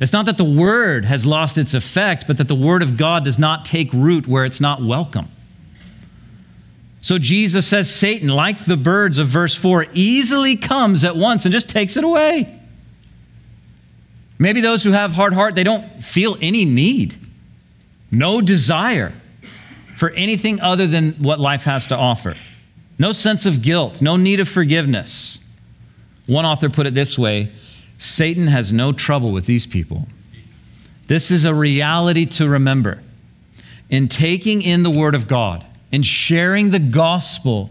It's 0.00 0.12
not 0.12 0.26
that 0.26 0.36
the 0.36 0.44
word 0.44 1.04
has 1.06 1.24
lost 1.24 1.56
its 1.56 1.72
effect, 1.72 2.26
but 2.26 2.36
that 2.36 2.48
the 2.48 2.54
word 2.54 2.82
of 2.82 2.96
God 2.96 3.24
does 3.24 3.38
not 3.38 3.64
take 3.64 3.92
root 3.92 4.26
where 4.26 4.44
it's 4.44 4.60
not 4.60 4.82
welcome. 4.82 5.28
So 7.00 7.18
Jesus 7.18 7.66
says 7.66 7.92
Satan, 7.92 8.28
like 8.28 8.64
the 8.64 8.76
birds 8.76 9.18
of 9.18 9.28
verse 9.28 9.54
4, 9.54 9.86
easily 9.92 10.56
comes 10.56 11.04
at 11.04 11.16
once 11.16 11.44
and 11.44 11.52
just 11.52 11.70
takes 11.70 11.96
it 11.96 12.04
away. 12.04 12.52
Maybe 14.38 14.60
those 14.60 14.82
who 14.82 14.92
have 14.92 15.12
hard 15.12 15.32
heart, 15.32 15.54
they 15.54 15.64
don't 15.64 16.02
feel 16.02 16.36
any 16.42 16.64
need, 16.64 17.16
no 18.10 18.40
desire 18.40 19.14
for 19.96 20.10
anything 20.10 20.60
other 20.60 20.86
than 20.86 21.12
what 21.12 21.40
life 21.40 21.62
has 21.62 21.86
to 21.86 21.96
offer. 21.96 22.34
No 22.98 23.12
sense 23.12 23.46
of 23.46 23.62
guilt, 23.62 24.02
no 24.02 24.16
need 24.16 24.40
of 24.40 24.48
forgiveness. 24.48 25.38
One 26.26 26.44
author 26.44 26.68
put 26.68 26.86
it 26.86 26.94
this 26.94 27.18
way 27.18 27.52
Satan 27.98 28.46
has 28.46 28.72
no 28.72 28.92
trouble 28.92 29.32
with 29.32 29.46
these 29.46 29.66
people. 29.66 30.06
This 31.06 31.30
is 31.30 31.44
a 31.44 31.54
reality 31.54 32.26
to 32.26 32.48
remember. 32.48 33.02
In 33.88 34.08
taking 34.08 34.62
in 34.62 34.82
the 34.82 34.90
Word 34.90 35.14
of 35.14 35.28
God 35.28 35.64
and 35.92 36.04
sharing 36.04 36.70
the 36.70 36.80
gospel, 36.80 37.70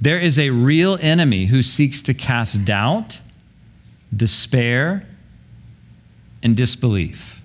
there 0.00 0.18
is 0.18 0.38
a 0.38 0.50
real 0.50 0.98
enemy 1.00 1.46
who 1.46 1.62
seeks 1.62 2.02
to 2.02 2.14
cast 2.14 2.64
doubt, 2.64 3.20
despair, 4.16 5.06
and 6.42 6.56
disbelief. 6.56 7.40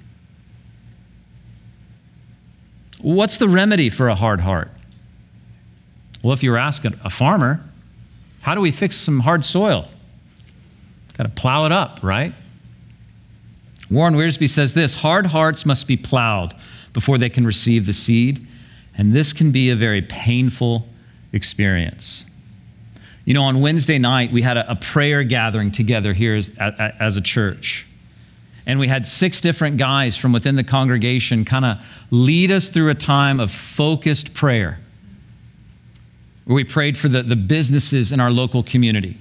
What's 3.02 3.38
the 3.38 3.50
remedy 3.50 3.90
for 3.90 4.10
a 4.10 4.16
hard 4.16 4.40
heart? 4.40 4.72
Well, 6.22 6.34
if 6.34 6.44
you 6.44 6.52
were 6.52 6.58
asking 6.58 7.00
a 7.04 7.10
farmer, 7.10 7.68
how 8.42 8.56
do 8.56 8.62
we 8.62 8.72
fix 8.72 8.96
some 8.96 9.20
hard 9.20 9.46
soil? 9.46 9.88
Got 11.18 11.24
to 11.24 11.30
plow 11.30 11.66
it 11.66 11.72
up, 11.72 12.00
right? 12.02 12.34
Warren 13.90 14.16
Wiersbe 14.16 14.50
says 14.50 14.74
this 14.74 14.96
hard 14.96 15.26
hearts 15.26 15.66
must 15.66 15.88
be 15.88 15.98
plowed 15.98 16.56
before 16.94 17.18
they 17.18 17.30
can 17.30 17.46
receive 17.46 17.86
the 17.86 17.94
seed, 17.94 18.48
and 18.98 19.14
this 19.14 19.32
can 19.32 19.52
be 19.52 19.70
a 19.70 19.76
very 19.76 20.02
painful 20.02 20.88
experience. 21.34 22.26
You 23.26 23.34
know, 23.36 23.44
on 23.44 23.62
Wednesday 23.62 24.00
night, 24.00 24.32
we 24.32 24.42
had 24.42 24.58
a, 24.58 24.72
a 24.72 24.76
prayer 24.76 25.24
gathering 25.24 25.72
together 25.72 26.14
here 26.14 26.34
as, 26.34 26.50
as 26.58 27.18
a 27.18 27.22
church. 27.22 27.86
And 28.66 28.80
we 28.80 28.88
had 28.88 29.06
six 29.06 29.42
different 29.42 29.78
guys 29.78 30.18
from 30.18 30.34
within 30.34 30.56
the 30.56 30.64
congregation 30.64 31.46
kind 31.46 31.66
of 31.66 31.78
lead 32.10 32.52
us 32.52 32.70
through 32.70 32.90
a 32.90 32.96
time 32.96 33.40
of 33.40 33.52
focused 33.52 34.34
prayer 34.34 34.80
we 36.46 36.64
prayed 36.64 36.98
for 36.98 37.08
the, 37.08 37.24
the 37.24 37.36
businesses 37.36 38.12
in 38.12 38.20
our 38.20 38.32
local 38.32 38.64
community, 38.64 39.18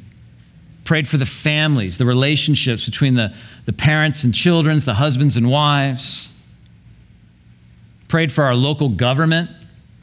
prayed 0.85 1.07
for 1.07 1.17
the 1.17 1.27
families, 1.27 1.99
the 1.99 2.07
relationships 2.07 2.85
between 2.85 3.15
the, 3.15 3.35
the 3.67 3.73
parents 3.73 4.25
and 4.25 4.35
children, 4.35 4.79
the 4.81 4.95
husbands 4.95 5.37
and 5.37 5.51
wives, 5.51 6.29
prayed 8.09 8.33
for 8.33 8.45
our 8.45 8.55
local 8.55 8.89
government, 8.89 9.51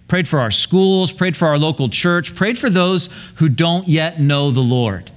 prayed 0.07 0.27
for 0.27 0.39
our 0.39 0.51
schools, 0.51 1.11
prayed 1.11 1.35
for 1.35 1.47
our 1.47 1.57
local 1.57 1.89
church, 1.89 2.33
prayed 2.35 2.57
for 2.57 2.69
those 2.69 3.09
who 3.35 3.49
don't 3.49 3.87
yet 3.87 4.19
know 4.19 4.51
the 4.51 4.61
Lord. 4.61 5.11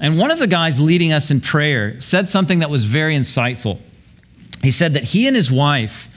And 0.00 0.18
one 0.18 0.30
of 0.30 0.38
the 0.38 0.48
guys 0.48 0.80
leading 0.80 1.12
us 1.12 1.30
in 1.30 1.40
prayer 1.40 2.00
said 2.00 2.28
something 2.28 2.58
that 2.58 2.70
was 2.70 2.84
very 2.84 3.14
insightful. 3.14 3.78
He 4.62 4.70
said 4.70 4.94
that 4.94 5.04
he 5.04 5.28
and 5.28 5.36
his 5.36 5.52
wife 5.52 6.08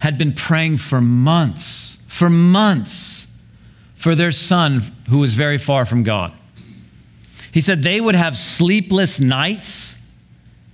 had 0.00 0.18
been 0.18 0.32
praying 0.32 0.78
for 0.78 1.00
months, 1.00 2.02
for 2.08 2.28
months, 2.28 3.28
for 4.02 4.16
their 4.16 4.32
son 4.32 4.82
who 5.08 5.18
was 5.18 5.32
very 5.32 5.58
far 5.58 5.84
from 5.84 6.02
God. 6.02 6.32
He 7.52 7.60
said 7.60 7.84
they 7.84 8.00
would 8.00 8.16
have 8.16 8.36
sleepless 8.36 9.20
nights, 9.20 9.96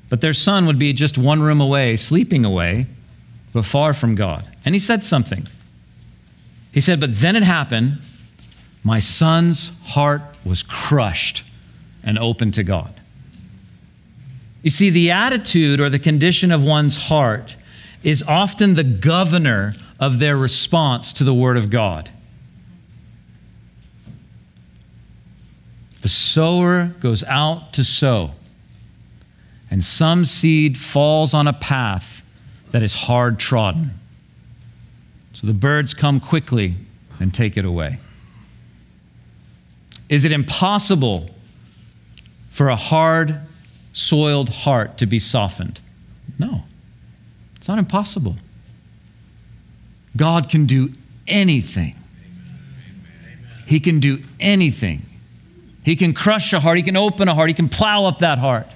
but 0.08 0.22
their 0.22 0.32
son 0.32 0.64
would 0.64 0.78
be 0.78 0.94
just 0.94 1.18
one 1.18 1.42
room 1.42 1.60
away, 1.60 1.96
sleeping 1.96 2.46
away, 2.46 2.86
but 3.52 3.66
far 3.66 3.92
from 3.92 4.14
God. 4.14 4.48
And 4.64 4.74
he 4.74 4.78
said 4.78 5.04
something. 5.04 5.46
He 6.72 6.80
said, 6.80 7.00
But 7.00 7.20
then 7.20 7.36
it 7.36 7.42
happened. 7.42 7.98
My 8.82 8.98
son's 8.98 9.78
heart 9.82 10.22
was 10.46 10.62
crushed 10.62 11.44
and 12.02 12.18
open 12.18 12.50
to 12.52 12.64
God. 12.64 12.98
You 14.62 14.70
see, 14.70 14.88
the 14.88 15.10
attitude 15.10 15.80
or 15.80 15.90
the 15.90 15.98
condition 15.98 16.50
of 16.50 16.64
one's 16.64 16.96
heart 16.96 17.56
is 18.02 18.22
often 18.22 18.74
the 18.74 18.84
governor 18.84 19.74
of 20.00 20.18
their 20.18 20.38
response 20.38 21.12
to 21.14 21.24
the 21.24 21.34
Word 21.34 21.58
of 21.58 21.68
God. 21.68 22.10
The 26.02 26.08
sower 26.08 26.86
goes 27.00 27.24
out 27.24 27.72
to 27.74 27.84
sow, 27.84 28.30
and 29.70 29.82
some 29.82 30.24
seed 30.24 30.78
falls 30.78 31.34
on 31.34 31.48
a 31.48 31.52
path 31.52 32.22
that 32.70 32.82
is 32.82 32.94
hard 32.94 33.38
trodden. 33.38 33.90
So 35.32 35.46
the 35.46 35.54
birds 35.54 35.94
come 35.94 36.20
quickly 36.20 36.74
and 37.20 37.32
take 37.32 37.56
it 37.56 37.64
away. 37.64 37.98
Is 40.08 40.24
it 40.24 40.32
impossible 40.32 41.30
for 42.50 42.68
a 42.68 42.76
hard 42.76 43.40
soiled 43.92 44.48
heart 44.48 44.98
to 44.98 45.06
be 45.06 45.18
softened? 45.18 45.80
No, 46.38 46.62
it's 47.56 47.68
not 47.68 47.78
impossible. 47.78 48.36
God 50.16 50.48
can 50.48 50.66
do 50.66 50.90
anything. 51.26 51.94
He 53.66 53.80
can 53.80 54.00
do 54.00 54.22
anything. 54.40 55.02
He 55.88 55.96
can 55.96 56.12
crush 56.12 56.52
a 56.52 56.60
heart, 56.60 56.76
He 56.76 56.82
can 56.82 56.98
open 56.98 57.28
a 57.28 57.34
heart, 57.34 57.48
He 57.48 57.54
can 57.54 57.70
plow 57.70 58.04
up 58.04 58.18
that 58.18 58.36
heart. 58.36 58.66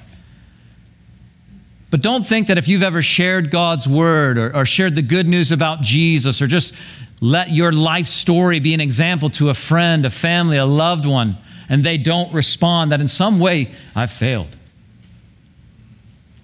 But 1.90 2.00
don't 2.00 2.26
think 2.26 2.46
that 2.46 2.56
if 2.56 2.68
you've 2.68 2.82
ever 2.82 3.02
shared 3.02 3.50
God's 3.50 3.86
word 3.86 4.38
or, 4.38 4.56
or, 4.56 4.64
shared 4.64 4.94
the 4.94 5.02
good 5.02 5.28
news 5.28 5.52
about 5.52 5.82
Jesus 5.82 6.40
or 6.40 6.46
just 6.46 6.72
let 7.20 7.50
your 7.50 7.70
life 7.70 8.06
story 8.06 8.60
be 8.60 8.72
an 8.72 8.80
example 8.80 9.28
to 9.28 9.50
a 9.50 9.54
friend, 9.54 10.06
a 10.06 10.10
family, 10.10 10.56
a 10.56 10.64
loved 10.64 11.04
one, 11.04 11.36
and 11.68 11.84
they 11.84 11.98
don't 11.98 12.32
respond, 12.32 12.92
that 12.92 13.02
in 13.02 13.08
some 13.08 13.38
way 13.38 13.70
I've 13.94 14.10
failed. 14.10 14.56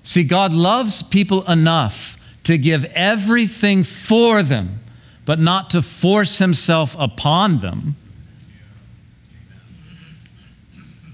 See, 0.03 0.23
God 0.23 0.53
loves 0.53 1.03
people 1.03 1.51
enough 1.51 2.19
to 2.45 2.59
give 2.59 2.85
everything 2.85 3.85
for 3.85 4.43
them, 4.43 4.81
but 5.25 5.39
not 5.39 5.71
to 5.71 5.81
force 5.81 6.37
Himself 6.37 6.95
upon 6.99 7.61
them 7.61 7.97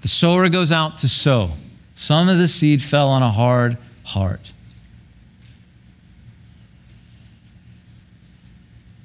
The 0.04 0.08
sower 0.08 0.50
goes 0.50 0.70
out 0.70 0.98
to 0.98 1.08
sow. 1.08 1.48
Some 1.94 2.28
of 2.28 2.36
the 2.36 2.46
seed 2.46 2.82
fell 2.82 3.08
on 3.08 3.22
a 3.22 3.30
hard 3.30 3.78
heart. 4.02 4.52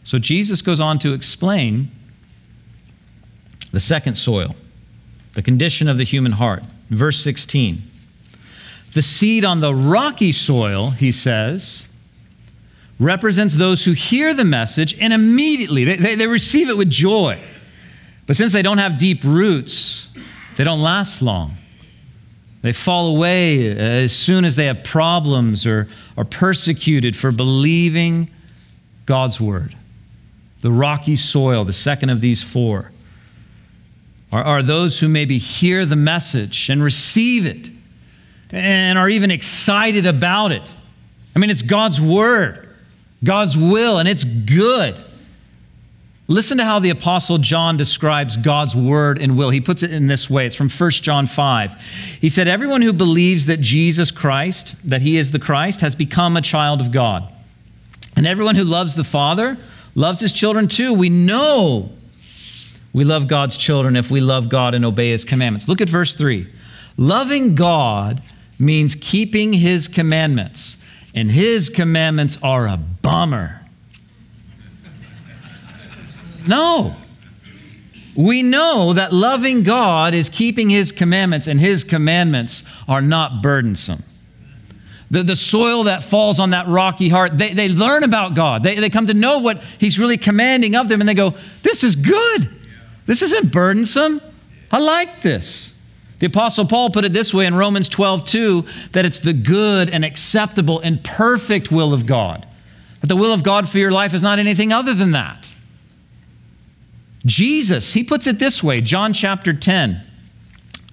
So 0.04 0.20
Jesus 0.20 0.62
goes 0.62 0.82
on 0.82 1.00
to 1.00 1.14
explain 1.14 1.89
the 3.72 3.80
second 3.80 4.16
soil, 4.16 4.58
the 5.36 5.41
condition 5.41 5.88
of 5.88 5.97
the 5.97 6.04
human 6.04 6.34
heart. 6.34 6.64
Verse 6.89 7.18
16. 7.22 7.82
The 8.93 9.02
seed 9.02 9.45
on 9.45 9.62
the 9.62 9.74
rocky 9.74 10.34
soil, 10.34 10.89
he 10.89 11.14
says, 11.14 11.88
represents 13.00 13.56
those 13.56 13.86
who 13.86 13.93
hear 13.93 14.34
the 14.34 14.43
message 14.43 15.00
and 15.00 15.14
immediately 15.14 15.86
they, 15.86 15.95
they, 15.95 16.16
they 16.16 16.28
receive 16.28 16.68
it 16.68 16.76
with 16.76 16.89
joy. 16.89 17.39
But 18.28 18.36
since 18.36 18.52
they 18.52 18.62
don't 18.62 18.80
have 18.80 18.97
deep 18.97 19.24
roots, 19.24 20.10
they 20.60 20.66
don't 20.66 20.82
last 20.82 21.22
long. 21.22 21.53
They 22.64 22.74
fall 22.74 23.16
away 23.16 23.72
uh, 23.72 23.76
as 23.80 24.12
soon 24.12 24.43
as 24.43 24.57
they 24.57 24.66
have 24.66 24.84
problems 24.84 25.66
or 25.66 25.88
are 26.18 26.26
persecuted 26.26 27.16
for 27.16 27.32
believing 27.32 28.30
God's 29.05 29.39
word. 29.39 29.74
The 30.60 30.70
rocky 30.70 31.16
soil, 31.16 31.64
the 31.64 31.72
second 31.72 32.10
of 32.10 32.20
these 32.20 32.43
four, 32.43 32.91
are, 34.34 34.43
are 34.43 34.62
those 34.62 34.99
who 34.99 35.07
maybe 35.07 35.38
hear 35.38 35.86
the 35.86 35.95
message 35.95 36.70
and 36.70 36.84
receive 36.84 37.45
it 37.45 37.70
and 38.51 38.99
are 38.99 39.07
even 39.07 39.32
excited 39.32 40.05
about 40.05 40.51
it. 40.51 40.70
I 41.38 41.39
mean, 41.39 41.51
it's 41.51 41.62
God's 41.62 42.01
word, 42.01 42.68
God's 43.24 43.57
will, 43.57 43.99
and 43.99 44.10
it's 44.10 44.26
good. 44.26 45.01
Listen 46.30 46.60
to 46.60 46.64
how 46.64 46.78
the 46.78 46.92
Apostle 46.92 47.40
John 47.40 47.76
describes 47.76 48.38
God's 48.38 48.76
word 48.76 49.20
and 49.20 49.36
will. 49.36 49.50
He 49.50 49.60
puts 49.60 49.82
it 49.82 49.92
in 49.92 50.06
this 50.06 50.30
way 50.30 50.46
it's 50.46 50.56
from 50.56 50.70
1 50.70 50.92
John 50.92 51.26
5. 51.26 51.82
He 52.22 52.30
said, 52.30 52.48
Everyone 52.48 52.84
who 52.84 52.94
believes 52.94 53.48
that 53.48 53.60
Jesus 53.60 54.12
Christ, 54.12 54.76
that 54.88 55.02
he 55.02 55.18
is 55.18 55.32
the 55.32 55.40
Christ, 55.40 55.82
has 55.82 55.96
become 55.96 56.38
a 56.38 56.42
child 56.42 56.82
of 56.82 56.92
God. 56.92 57.28
And 58.16 58.28
everyone 58.28 58.56
who 58.56 58.64
loves 58.64 58.94
the 58.94 59.04
Father 59.04 59.58
loves 59.96 60.20
his 60.20 60.32
children 60.32 60.68
too. 60.68 60.94
We 60.94 61.10
know 61.10 61.92
we 62.94 63.04
love 63.04 63.28
God's 63.28 63.58
children 63.58 63.96
if 63.96 64.12
we 64.12 64.22
love 64.22 64.50
God 64.50 64.76
and 64.76 64.86
obey 64.86 65.10
his 65.10 65.26
commandments. 65.26 65.68
Look 65.68 65.82
at 65.82 65.90
verse 65.90 66.14
3. 66.14 66.48
Loving 66.98 67.56
God 67.56 68.22
means 68.60 68.94
keeping 68.94 69.52
his 69.52 69.88
commandments, 69.88 70.78
and 71.16 71.32
his 71.32 71.72
commandments 71.72 72.38
are 72.44 72.68
a 72.68 72.78
bummer. 72.78 73.62
No. 76.48 76.96
We 78.16 78.44
know 78.44 78.94
that 78.94 79.14
loving 79.14 79.64
God 79.64 80.14
is 80.14 80.30
keeping 80.30 80.70
his 80.70 80.92
commandments, 80.92 81.48
and 81.48 81.60
his 81.60 81.84
commandments 81.84 82.64
are 82.88 83.02
not 83.02 83.42
burdensome. 83.42 84.04
The, 85.12 85.24
the 85.24 85.36
soil 85.36 85.84
that 85.86 86.04
falls 86.04 86.40
on 86.40 86.52
that 86.52 86.68
rocky 86.68 87.10
heart, 87.10 87.38
they, 87.38 87.54
they 87.54 87.70
learn 87.70 88.04
about 88.04 88.36
God. 88.36 88.62
They, 88.62 88.76
they 88.76 88.90
come 88.90 89.08
to 89.08 89.14
know 89.14 89.40
what 89.40 89.64
he's 89.80 89.98
really 89.98 90.18
commanding 90.18 90.76
of 90.76 90.88
them, 90.88 91.02
and 91.02 91.08
they 91.08 91.14
go, 91.14 91.34
This 91.64 91.84
is 91.84 91.96
good. 91.96 92.50
This 93.06 93.22
isn't 93.22 93.52
burdensome. 93.52 94.22
I 94.72 94.80
like 94.80 95.22
this. 95.22 95.76
The 96.20 96.28
Apostle 96.28 96.66
Paul 96.66 96.92
put 96.92 97.06
it 97.06 97.14
this 97.14 97.34
way 97.34 97.46
in 97.46 97.56
Romans 97.56 97.90
12, 97.90 98.26
2, 98.26 98.66
that 98.92 99.06
it's 99.06 99.20
the 99.20 99.34
good 99.34 99.90
and 99.90 100.04
acceptable 100.04 100.80
and 100.82 101.02
perfect 101.04 101.72
will 101.72 101.94
of 101.94 102.06
God. 102.06 102.46
That 103.00 103.08
the 103.08 103.16
will 103.16 103.34
of 103.34 103.44
God 103.44 103.70
for 103.70 103.78
your 103.78 103.92
life 103.92 104.14
is 104.14 104.22
not 104.22 104.38
anything 104.38 104.74
other 104.74 104.94
than 104.94 105.12
that. 105.12 105.49
Jesus, 107.30 107.94
he 107.94 108.04
puts 108.04 108.26
it 108.28 108.40
this 108.40 108.64
way 108.64 108.82
John 108.82 109.14
chapter 109.14 109.54
10 109.54 110.02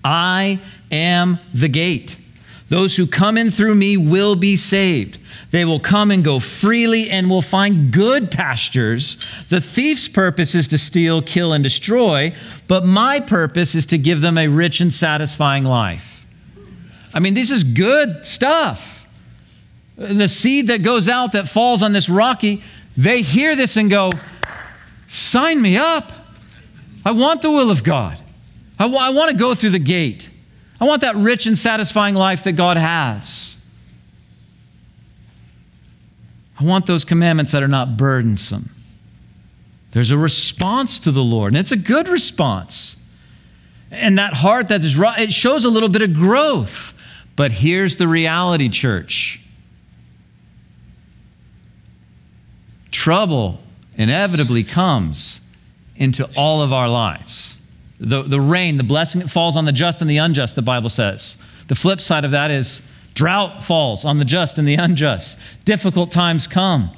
I 0.05 0.61
am 0.93 1.41
the 1.53 1.69
gate. 1.69 2.17
Those 2.69 2.97
who 2.97 3.07
come 3.07 3.39
in 3.39 3.51
through 3.51 3.77
me 3.77 3.97
will 3.97 4.37
be 4.37 4.57
saved. 4.57 5.19
They 5.53 5.65
will 5.65 5.81
come 5.81 6.11
and 6.11 6.25
go 6.25 6.39
freely 6.41 7.11
and 7.11 7.31
will 7.31 7.43
find 7.43 7.93
good 7.93 8.31
pastures. 8.31 9.25
The 9.49 9.61
thief's 9.61 10.09
purpose 10.09 10.55
is 10.55 10.69
to 10.69 10.79
steal, 10.79 11.23
kill, 11.23 11.53
and 11.53 11.63
destroy, 11.63 12.35
but 12.67 12.85
my 12.85 13.21
purpose 13.21 13.75
is 13.75 13.87
to 13.87 13.99
give 13.99 14.21
them 14.21 14.37
a 14.37 14.49
rich 14.49 14.81
and 14.81 14.93
satisfying 14.93 15.65
life. 15.65 16.27
I 17.15 17.21
mean, 17.21 17.35
this 17.35 17.51
is 17.51 17.63
good 17.63 18.27
stuff. 18.27 19.07
The 19.97 20.29
seed 20.29 20.67
that 20.67 20.83
goes 20.83 21.09
out 21.09 21.33
that 21.33 21.49
falls 21.49 21.83
on 21.83 21.93
this 21.93 22.09
rocky, 22.09 22.63
they 22.97 23.23
hear 23.23 23.57
this 23.57 23.77
and 23.77 23.89
go, 23.89 24.11
Sign 25.07 25.63
me 25.63 25.77
up. 25.77 26.13
I 27.07 27.13
want 27.13 27.41
the 27.41 27.53
will 27.53 27.71
of 27.71 27.85
God. 27.85 28.19
I, 28.81 28.83
w- 28.83 29.01
I 29.01 29.11
want 29.11 29.31
to 29.31 29.37
go 29.37 29.55
through 29.55 29.71
the 29.71 29.79
gate. 29.79 30.29
I 30.81 30.87
want 30.87 31.03
that 31.03 31.15
rich 31.15 31.47
and 31.47 31.57
satisfying 31.57 32.17
life 32.17 32.43
that 32.43 32.55
God 32.55 32.77
has. 32.77 33.57
I 36.59 36.65
want 36.65 36.85
those 36.85 37.05
commandments 37.05 37.53
that 37.53 37.63
are 37.63 37.69
not 37.69 37.97
burdensome. 37.97 38.71
There's 39.93 40.11
a 40.11 40.19
response 40.19 40.99
to 41.01 41.13
the 41.13 41.23
Lord, 41.23 41.53
and 41.53 41.59
it's 41.59 41.71
a 41.71 41.77
good 41.77 42.09
response. 42.09 42.97
And 43.93 44.19
that 44.19 44.35
heart 44.35 44.67
that 44.69 44.83
is 44.83 44.99
right, 44.99 45.21
it 45.21 45.33
shows 45.33 45.65
a 45.65 45.71
little 45.71 45.89
bit 45.89 46.03
of 46.03 46.13
growth. 46.13 46.93
But 47.37 47.53
here's 47.53 47.99
the 47.99 48.09
reality, 48.09 48.69
church 48.69 49.41
trouble 52.91 53.61
inevitably 53.97 54.65
comes 54.65 55.41
into 55.99 56.29
all 56.37 56.63
of 56.63 56.73
our 56.73 56.89
lives. 56.89 57.59
The, 57.99 58.23
the 58.23 58.41
rain, 58.41 58.77
the 58.77 58.85
blessing 58.85 59.21
that 59.21 59.29
falls 59.29 59.57
on 59.57 59.65
the 59.65 59.73
just 59.73 60.01
and 60.01 60.11
the 60.11 60.19
unjust, 60.19 60.55
the 60.55 60.63
Bible 60.63 60.91
says. 60.91 61.39
The 61.69 61.75
flip 61.75 62.01
side 62.01 62.25
of 62.25 62.31
that 62.33 62.51
is 62.51 62.83
drought 63.15 63.63
falls 63.63 64.05
on 64.05 64.19
the 64.19 64.25
just 64.25 64.59
and 64.59 64.69
the 64.69 64.75
unjust. 64.75 65.39
Difficult 65.65 66.11
times 66.11 66.47
come. 66.47 66.91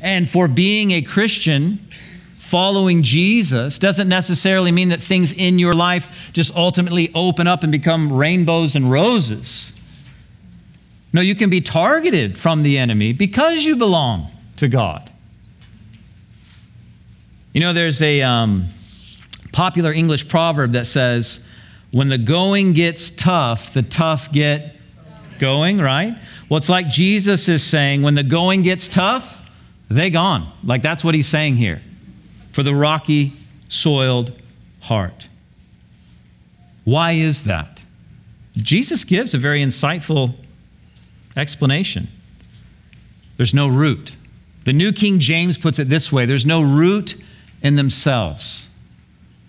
And 0.00 0.28
for 0.28 0.48
being 0.48 0.92
a 0.92 1.02
Christian, 1.02 1.78
following 2.38 3.02
Jesus 3.02 3.78
doesn't 3.78 4.08
necessarily 4.08 4.72
mean 4.72 4.88
that 4.88 5.00
things 5.00 5.32
in 5.32 5.58
your 5.58 5.74
life 5.74 6.30
just 6.32 6.54
ultimately 6.56 7.10
open 7.14 7.46
up 7.46 7.62
and 7.62 7.70
become 7.70 8.12
rainbows 8.12 8.74
and 8.74 8.90
roses. 8.90 9.72
No, 11.12 11.20
you 11.20 11.34
can 11.34 11.50
be 11.50 11.60
targeted 11.60 12.38
from 12.38 12.62
the 12.62 12.78
enemy 12.78 13.12
because 13.12 13.64
you 13.64 13.76
belong 13.76 14.28
to 14.56 14.68
God. 14.68 15.11
You 17.52 17.60
know, 17.60 17.72
there's 17.72 18.00
a 18.00 18.22
um, 18.22 18.66
popular 19.52 19.92
English 19.92 20.28
proverb 20.28 20.72
that 20.72 20.86
says, 20.86 21.44
when 21.90 22.08
the 22.08 22.18
going 22.18 22.72
gets 22.72 23.10
tough, 23.10 23.74
the 23.74 23.82
tough 23.82 24.32
get 24.32 24.76
going, 25.38 25.78
right? 25.78 26.16
Well, 26.48 26.56
it's 26.56 26.70
like 26.70 26.88
Jesus 26.88 27.48
is 27.48 27.62
saying, 27.62 28.02
when 28.02 28.14
the 28.14 28.22
going 28.22 28.62
gets 28.62 28.88
tough, 28.88 29.40
they 29.90 30.08
gone. 30.08 30.50
Like 30.64 30.82
that's 30.82 31.04
what 31.04 31.14
he's 31.14 31.26
saying 31.26 31.56
here 31.56 31.82
for 32.52 32.62
the 32.62 32.74
rocky, 32.74 33.34
soiled 33.68 34.32
heart. 34.80 35.28
Why 36.84 37.12
is 37.12 37.44
that? 37.44 37.80
Jesus 38.56 39.04
gives 39.04 39.34
a 39.34 39.38
very 39.38 39.62
insightful 39.62 40.34
explanation. 41.36 42.08
There's 43.36 43.54
no 43.54 43.68
root. 43.68 44.12
The 44.64 44.72
New 44.72 44.92
King 44.92 45.18
James 45.18 45.58
puts 45.58 45.78
it 45.78 45.88
this 45.88 46.10
way 46.12 46.24
there's 46.24 46.46
no 46.46 46.62
root 46.62 47.16
in 47.62 47.76
themselves. 47.76 48.68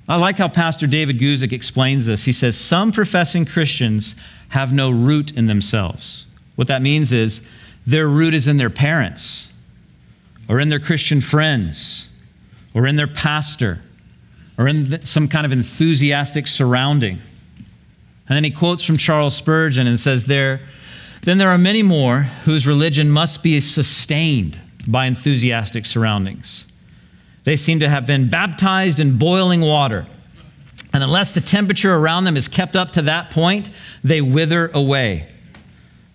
I 0.08 0.18
like 0.18 0.38
how 0.38 0.48
Pastor 0.48 0.86
David 0.86 1.18
Guzik 1.20 1.54
explains 1.54 2.06
this. 2.06 2.24
He 2.24 2.32
says, 2.32 2.58
Some 2.58 2.92
professing 2.92 3.46
Christians 3.46 4.16
have 4.50 4.74
no 4.74 4.92
root 4.92 5.32
in 5.32 5.48
themselves. 5.48 6.28
What 6.56 6.68
that 6.68 6.82
means 6.82 7.14
is 7.14 7.42
their 7.88 8.08
root 8.08 8.34
is 8.34 8.48
in 8.48 8.58
their 8.58 8.70
parents, 8.70 9.52
or 10.50 10.60
in 10.60 10.70
their 10.70 10.80
Christian 10.80 11.22
friends, 11.22 12.10
or 12.74 12.86
in 12.86 12.96
their 12.96 13.08
pastor, 13.08 13.80
or 14.58 14.68
in 14.68 15.04
some 15.06 15.28
kind 15.28 15.46
of 15.46 15.52
enthusiastic 15.52 16.48
surrounding. 16.48 17.20
And 18.28 18.36
then 18.36 18.44
he 18.44 18.52
quotes 18.52 18.86
from 18.86 18.98
Charles 18.98 19.36
Spurgeon 19.36 19.88
and 19.88 20.00
says, 20.00 20.26
There, 20.26 20.60
then 21.24 21.38
there 21.38 21.50
are 21.50 21.58
many 21.58 21.82
more 21.82 22.20
whose 22.46 22.68
religion 22.68 23.10
must 23.10 23.42
be 23.42 23.60
sustained 23.62 24.60
by 24.88 25.06
enthusiastic 25.06 25.86
surroundings. 25.86 26.68
They 27.44 27.58
seem 27.58 27.80
to 27.82 27.90
have 27.90 28.06
been 28.06 28.30
baptized 28.30 29.00
in 29.00 29.18
boiling 29.18 29.62
water. 29.62 30.06
And 30.94 31.04
unless 31.04 31.32
the 31.32 31.42
temperature 31.42 31.94
around 31.94 32.24
them 32.24 32.38
is 32.38 32.48
kept 32.48 32.76
up 32.76 32.92
to 32.92 33.02
that 33.04 33.32
point, 33.32 33.70
they 34.04 34.22
wither 34.22 34.68
away. 34.68 35.28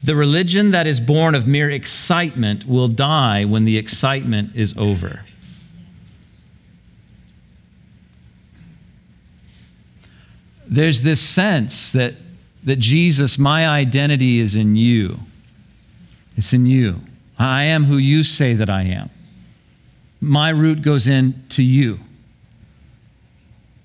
The 0.02 0.14
religion 0.14 0.70
that 0.70 0.86
is 0.86 1.00
born 1.00 1.34
of 1.34 1.46
mere 1.46 1.70
excitement 1.70 2.66
will 2.66 2.88
die 2.88 3.44
when 3.44 3.64
the 3.64 3.76
excitement 3.76 4.54
is 4.54 4.76
over. 4.78 5.24
There's 10.66 11.02
this 11.02 11.20
sense 11.20 11.92
that, 11.92 12.14
that 12.64 12.76
Jesus, 12.76 13.38
my 13.38 13.68
identity 13.68 14.38
is 14.38 14.54
in 14.54 14.76
you. 14.76 15.18
It's 16.36 16.52
in 16.52 16.66
you. 16.66 16.96
I 17.38 17.64
am 17.64 17.84
who 17.84 17.96
you 17.96 18.22
say 18.22 18.54
that 18.54 18.70
I 18.70 18.82
am 18.82 19.10
my 20.20 20.50
root 20.50 20.82
goes 20.82 21.06
into 21.06 21.62
you. 21.62 21.98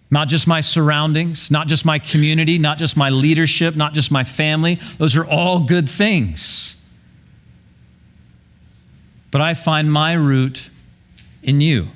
Not 0.09 0.27
just 0.27 0.47
my 0.47 0.61
surroundings, 0.61 1.49
not 1.49 1.67
just 1.67 1.85
my 1.85 1.97
community, 1.97 2.59
not 2.59 2.77
just 2.77 2.95
my 2.95 3.09
leadership, 3.09 3.75
not 3.75 3.93
just 3.93 4.11
my 4.11 4.23
family. 4.23 4.79
Those 4.99 5.15
are 5.17 5.25
all 5.25 5.61
good 5.61 5.89
things. 5.89 6.75
But 9.31 9.41
I 9.41 9.55
find 9.55 9.91
my 9.91 10.13
root 10.13 10.69
in 11.41 11.61
you. 11.61 11.87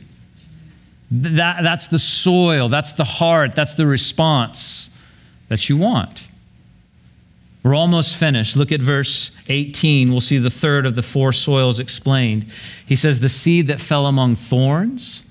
That, 1.12 1.62
that's 1.62 1.88
the 1.88 2.00
soil, 2.00 2.70
that's 2.70 2.94
the 2.94 3.04
heart, 3.04 3.56
that's 3.56 3.76
the 3.76 3.86
response 3.86 4.90
that 5.48 5.70
you 5.70 5.78
want. 5.78 6.24
We're 7.68 7.76
almost 7.76 8.16
finished. 8.16 8.56
Look 8.56 8.72
at 8.72 8.82
verse 8.82 9.32
18. 9.50 10.10
We'll 10.10 10.22
see 10.22 10.38
the 10.38 10.50
third 10.50 10.86
of 10.86 10.96
the 10.96 11.02
four 11.02 11.34
soils 11.34 11.82
explained. 11.82 12.46
He 12.86 12.96
says, 12.96 13.20
The 13.20 13.28
seed 13.28 13.68
that 13.68 13.82
fell 13.82 14.06
among 14.06 14.36
thorns 14.36 15.22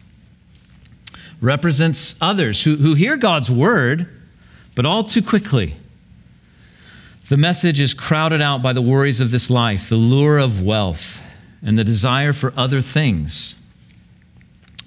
represents 1.41 2.14
others 2.20 2.62
who, 2.62 2.76
who 2.76 2.93
hear 2.93 3.16
God's 3.16 3.51
word, 3.51 4.07
but 4.74 4.84
all 4.84 5.03
too 5.03 5.22
quickly. 5.22 5.76
The 7.30 7.39
message 7.39 7.80
is 7.80 7.95
crowded 7.95 8.43
out 8.43 8.62
by 8.62 8.74
the 8.74 8.82
worries 8.82 9.22
of 9.22 9.30
this 9.30 9.49
life, 9.49 9.89
the 9.89 9.97
lure 9.97 10.37
of 10.37 10.61
wealth, 10.61 11.22
and 11.62 11.78
the 11.78 11.84
desire 11.84 12.34
for 12.34 12.53
other 12.55 12.82
things. 12.82 13.55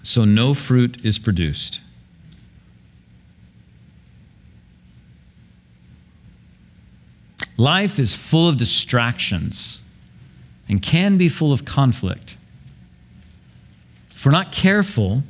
So 0.04 0.24
no 0.24 0.54
fruit 0.54 1.04
is 1.04 1.18
produced. 1.18 1.80
Life 7.60 8.00
is 8.00 8.16
full 8.16 8.48
of 8.48 8.56
distractions 8.56 9.82
and 10.70 10.82
can 10.82 11.18
be 11.18 11.28
full 11.28 11.52
of 11.52 11.66
conflict. 11.66 12.38
If 14.12 14.26
we're 14.26 14.32
not 14.32 14.54
careful, 14.54 15.24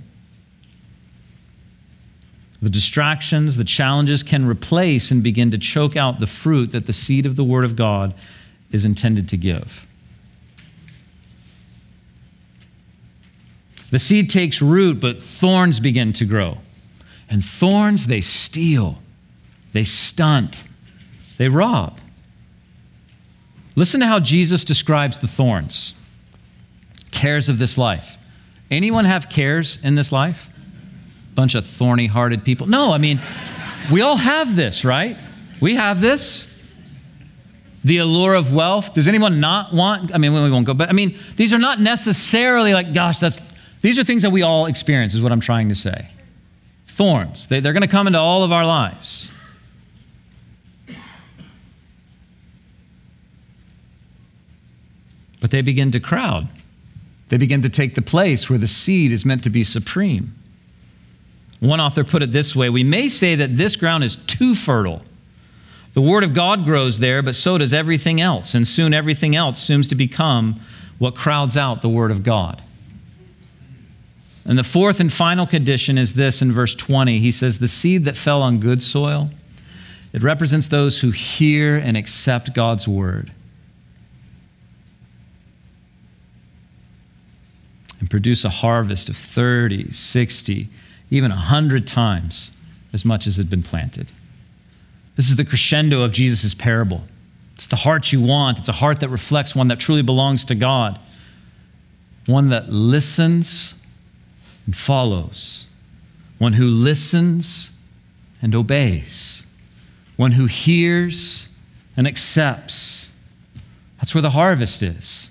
the 2.61 2.69
distractions, 2.69 3.57
the 3.57 3.63
challenges 3.63 4.21
can 4.21 4.45
replace 4.45 5.09
and 5.09 5.23
begin 5.23 5.49
to 5.49 5.57
choke 5.57 5.97
out 5.97 6.19
the 6.19 6.27
fruit 6.27 6.71
that 6.73 6.85
the 6.85 6.93
seed 6.93 7.25
of 7.25 7.35
the 7.35 7.43
Word 7.43 7.65
of 7.65 7.75
God 7.75 8.13
is 8.71 8.85
intended 8.85 9.27
to 9.29 9.37
give. 9.37 9.87
The 13.89 13.97
seed 13.97 14.29
takes 14.29 14.61
root, 14.61 14.99
but 14.99 15.19
thorns 15.23 15.79
begin 15.79 16.13
to 16.13 16.25
grow. 16.25 16.59
And 17.27 17.43
thorns, 17.43 18.05
they 18.05 18.21
steal, 18.21 18.99
they 19.73 19.83
stunt, 19.83 20.63
they 21.39 21.49
rob. 21.49 21.99
Listen 23.79 24.01
to 24.01 24.07
how 24.07 24.19
Jesus 24.19 24.65
describes 24.65 25.19
the 25.19 25.27
thorns 25.27 25.95
cares 27.11 27.47
of 27.47 27.59
this 27.59 27.77
life. 27.77 28.17
Anyone 28.69 29.05
have 29.05 29.29
cares 29.29 29.79
in 29.81 29.95
this 29.95 30.11
life? 30.11 30.49
Bunch 31.33 31.55
of 31.55 31.65
thorny 31.65 32.05
hearted 32.05 32.43
people. 32.43 32.67
No, 32.67 32.91
I 32.91 32.97
mean, 32.97 33.21
we 33.89 34.01
all 34.01 34.17
have 34.17 34.57
this, 34.57 34.83
right? 34.83 35.17
We 35.61 35.75
have 35.75 36.01
this. 36.01 36.45
The 37.85 37.99
allure 37.99 38.33
of 38.33 38.53
wealth. 38.53 38.95
Does 38.95 39.07
anyone 39.07 39.39
not 39.39 39.71
want? 39.71 40.13
I 40.13 40.17
mean, 40.17 40.33
we 40.33 40.51
won't 40.51 40.65
go, 40.65 40.73
but 40.73 40.89
I 40.89 40.91
mean, 40.91 41.17
these 41.37 41.53
are 41.53 41.57
not 41.57 41.79
necessarily 41.79 42.73
like, 42.73 42.93
gosh, 42.93 43.19
that's, 43.19 43.39
these 43.81 43.97
are 43.97 44.03
things 44.03 44.23
that 44.23 44.31
we 44.31 44.41
all 44.41 44.65
experience, 44.65 45.13
is 45.13 45.21
what 45.21 45.31
I'm 45.31 45.39
trying 45.39 45.69
to 45.69 45.75
say. 45.75 46.05
Thorns. 46.87 47.47
They, 47.47 47.61
they're 47.61 47.71
going 47.71 47.83
to 47.83 47.87
come 47.87 48.07
into 48.07 48.19
all 48.19 48.43
of 48.43 48.51
our 48.51 48.65
lives. 48.65 49.31
But 55.41 55.51
they 55.51 55.61
begin 55.61 55.91
to 55.91 55.99
crowd. 55.99 56.47
They 57.29 57.37
begin 57.37 57.61
to 57.61 57.69
take 57.69 57.95
the 57.95 58.01
place 58.01 58.49
where 58.49 58.59
the 58.59 58.67
seed 58.67 59.11
is 59.11 59.25
meant 59.25 59.43
to 59.43 59.49
be 59.49 59.63
supreme. 59.63 60.33
One 61.59 61.79
author 61.79 62.03
put 62.03 62.21
it 62.21 62.31
this 62.31 62.55
way 62.55 62.69
We 62.69 62.83
may 62.83 63.07
say 63.09 63.35
that 63.35 63.55
this 63.57 63.75
ground 63.75 64.03
is 64.03 64.15
too 64.15 64.55
fertile. 64.55 65.03
The 65.93 66.01
Word 66.01 66.23
of 66.23 66.33
God 66.33 66.65
grows 66.65 66.99
there, 66.99 67.21
but 67.21 67.35
so 67.35 67.57
does 67.57 67.73
everything 67.73 68.21
else, 68.21 68.53
and 68.53 68.67
soon 68.67 68.93
everything 68.93 69.35
else 69.35 69.61
seems 69.61 69.87
to 69.87 69.95
become 69.95 70.55
what 70.99 71.15
crowds 71.15 71.57
out 71.57 71.81
the 71.81 71.89
Word 71.89 72.11
of 72.11 72.23
God. 72.23 72.61
And 74.45 74.57
the 74.57 74.63
fourth 74.63 74.99
and 74.99 75.11
final 75.11 75.45
condition 75.45 75.97
is 75.97 76.13
this 76.13 76.41
in 76.41 76.51
verse 76.51 76.75
20. 76.75 77.19
He 77.19 77.31
says, 77.31 77.59
The 77.59 77.67
seed 77.67 78.05
that 78.05 78.15
fell 78.15 78.41
on 78.41 78.59
good 78.59 78.81
soil, 78.81 79.29
it 80.13 80.23
represents 80.23 80.67
those 80.67 80.99
who 80.99 81.11
hear 81.11 81.75
and 81.77 81.97
accept 81.97 82.53
God's 82.53 82.87
Word. 82.87 83.31
And 87.99 88.09
produce 88.09 88.45
a 88.45 88.49
harvest 88.49 89.09
of 89.09 89.17
30, 89.17 89.91
60, 89.91 90.67
even 91.11 91.31
100 91.31 91.87
times 91.87 92.51
as 92.93 93.05
much 93.05 93.27
as 93.27 93.37
had 93.37 93.49
been 93.49 93.63
planted. 93.63 94.11
This 95.15 95.29
is 95.29 95.35
the 95.35 95.45
crescendo 95.45 96.01
of 96.01 96.11
Jesus' 96.11 96.53
parable. 96.53 97.03
It's 97.55 97.67
the 97.67 97.75
heart 97.75 98.13
you 98.13 98.21
want, 98.21 98.57
it's 98.57 98.69
a 98.69 98.73
heart 98.73 99.01
that 99.01 99.09
reflects 99.09 99.53
one 99.53 99.67
that 99.67 99.79
truly 99.79 100.01
belongs 100.01 100.45
to 100.45 100.55
God, 100.55 100.97
one 102.25 102.49
that 102.49 102.69
listens 102.69 103.73
and 104.65 104.75
follows, 104.75 105.67
one 106.37 106.53
who 106.53 106.67
listens 106.67 107.71
and 108.41 108.55
obeys, 108.55 109.45
one 110.15 110.31
who 110.31 110.45
hears 110.45 111.49
and 111.97 112.07
accepts. 112.07 113.11
That's 113.97 114.15
where 114.15 114.21
the 114.21 114.29
harvest 114.29 114.83
is. 114.83 115.28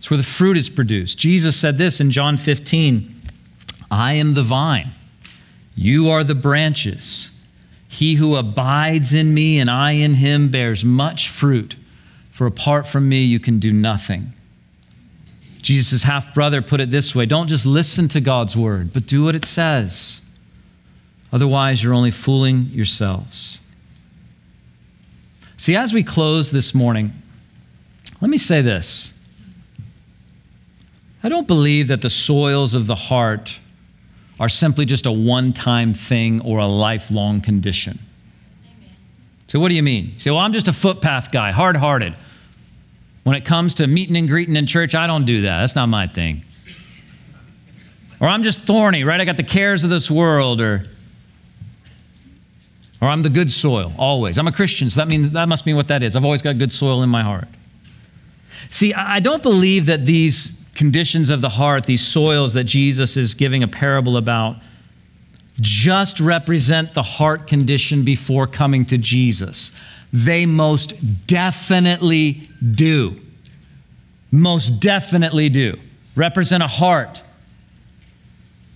It's 0.00 0.10
where 0.10 0.16
the 0.16 0.22
fruit 0.22 0.56
is 0.56 0.70
produced. 0.70 1.18
Jesus 1.18 1.54
said 1.54 1.76
this 1.76 2.00
in 2.00 2.10
John 2.10 2.38
15 2.38 3.14
I 3.90 4.14
am 4.14 4.32
the 4.32 4.42
vine, 4.42 4.90
you 5.74 6.08
are 6.08 6.24
the 6.24 6.34
branches. 6.34 7.30
He 7.86 8.14
who 8.14 8.36
abides 8.36 9.12
in 9.12 9.34
me 9.34 9.60
and 9.60 9.68
I 9.68 9.90
in 9.92 10.14
him 10.14 10.48
bears 10.48 10.86
much 10.86 11.28
fruit, 11.28 11.76
for 12.32 12.46
apart 12.46 12.86
from 12.86 13.10
me 13.10 13.24
you 13.24 13.38
can 13.38 13.58
do 13.58 13.72
nothing. 13.72 14.32
Jesus' 15.60 16.02
half 16.02 16.32
brother 16.32 16.62
put 16.62 16.80
it 16.80 16.90
this 16.90 17.14
way 17.14 17.26
don't 17.26 17.48
just 17.48 17.66
listen 17.66 18.08
to 18.08 18.22
God's 18.22 18.56
word, 18.56 18.94
but 18.94 19.06
do 19.06 19.22
what 19.22 19.36
it 19.36 19.44
says. 19.44 20.22
Otherwise, 21.30 21.82
you're 21.82 21.92
only 21.92 22.10
fooling 22.10 22.68
yourselves. 22.70 23.60
See, 25.58 25.76
as 25.76 25.92
we 25.92 26.02
close 26.02 26.50
this 26.50 26.74
morning, 26.74 27.12
let 28.22 28.30
me 28.30 28.38
say 28.38 28.62
this. 28.62 29.12
I 31.22 31.28
don't 31.28 31.46
believe 31.46 31.88
that 31.88 32.02
the 32.02 32.10
soils 32.10 32.74
of 32.74 32.86
the 32.86 32.94
heart 32.94 33.58
are 34.38 34.48
simply 34.48 34.86
just 34.86 35.06
a 35.06 35.12
one 35.12 35.52
time 35.52 35.92
thing 35.92 36.40
or 36.40 36.58
a 36.58 36.66
lifelong 36.66 37.40
condition. 37.42 37.98
So, 39.48 39.60
what 39.60 39.68
do 39.68 39.74
you 39.74 39.82
mean? 39.82 40.06
You 40.12 40.20
say, 40.20 40.30
well, 40.30 40.40
I'm 40.40 40.52
just 40.52 40.68
a 40.68 40.72
footpath 40.72 41.30
guy, 41.30 41.50
hard 41.50 41.76
hearted. 41.76 42.14
When 43.24 43.36
it 43.36 43.44
comes 43.44 43.74
to 43.74 43.86
meeting 43.86 44.16
and 44.16 44.28
greeting 44.28 44.56
in 44.56 44.66
church, 44.66 44.94
I 44.94 45.06
don't 45.06 45.26
do 45.26 45.42
that. 45.42 45.60
That's 45.60 45.74
not 45.74 45.86
my 45.86 46.06
thing. 46.06 46.42
Or 48.18 48.28
I'm 48.28 48.42
just 48.42 48.60
thorny, 48.60 49.04
right? 49.04 49.20
I 49.20 49.24
got 49.24 49.36
the 49.36 49.42
cares 49.42 49.84
of 49.84 49.90
this 49.90 50.10
world, 50.10 50.60
or, 50.60 50.86
or 53.02 53.08
I'm 53.08 53.22
the 53.22 53.30
good 53.30 53.50
soil, 53.50 53.92
always. 53.98 54.38
I'm 54.38 54.46
a 54.46 54.52
Christian, 54.52 54.88
so 54.88 55.00
that, 55.00 55.08
means, 55.08 55.30
that 55.30 55.48
must 55.48 55.66
mean 55.66 55.76
what 55.76 55.88
that 55.88 56.02
is. 56.02 56.16
I've 56.16 56.24
always 56.24 56.42
got 56.42 56.56
good 56.56 56.72
soil 56.72 57.02
in 57.02 57.10
my 57.10 57.22
heart. 57.22 57.48
See, 58.70 58.94
I 58.94 59.20
don't 59.20 59.42
believe 59.42 59.86
that 59.86 60.06
these 60.06 60.59
conditions 60.80 61.28
of 61.28 61.42
the 61.42 61.48
heart, 61.50 61.84
these 61.84 62.00
soils 62.00 62.54
that 62.54 62.64
Jesus 62.64 63.18
is 63.18 63.34
giving 63.34 63.62
a 63.62 63.68
parable 63.68 64.16
about, 64.16 64.56
just 65.60 66.20
represent 66.20 66.94
the 66.94 67.02
heart 67.02 67.46
condition 67.46 68.02
before 68.02 68.46
coming 68.46 68.86
to 68.86 68.96
Jesus. 68.96 69.72
They 70.14 70.46
most 70.46 71.26
definitely 71.26 72.48
do. 72.74 73.20
Most 74.30 74.80
definitely 74.80 75.50
do. 75.50 75.78
Represent 76.16 76.62
a 76.62 76.66
heart. 76.66 77.20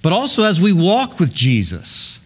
But 0.03 0.13
also 0.13 0.43
as 0.43 0.61
we 0.61 0.75
walk 0.75 1.19
with 1.19 1.33
Jesus, 1.33 2.21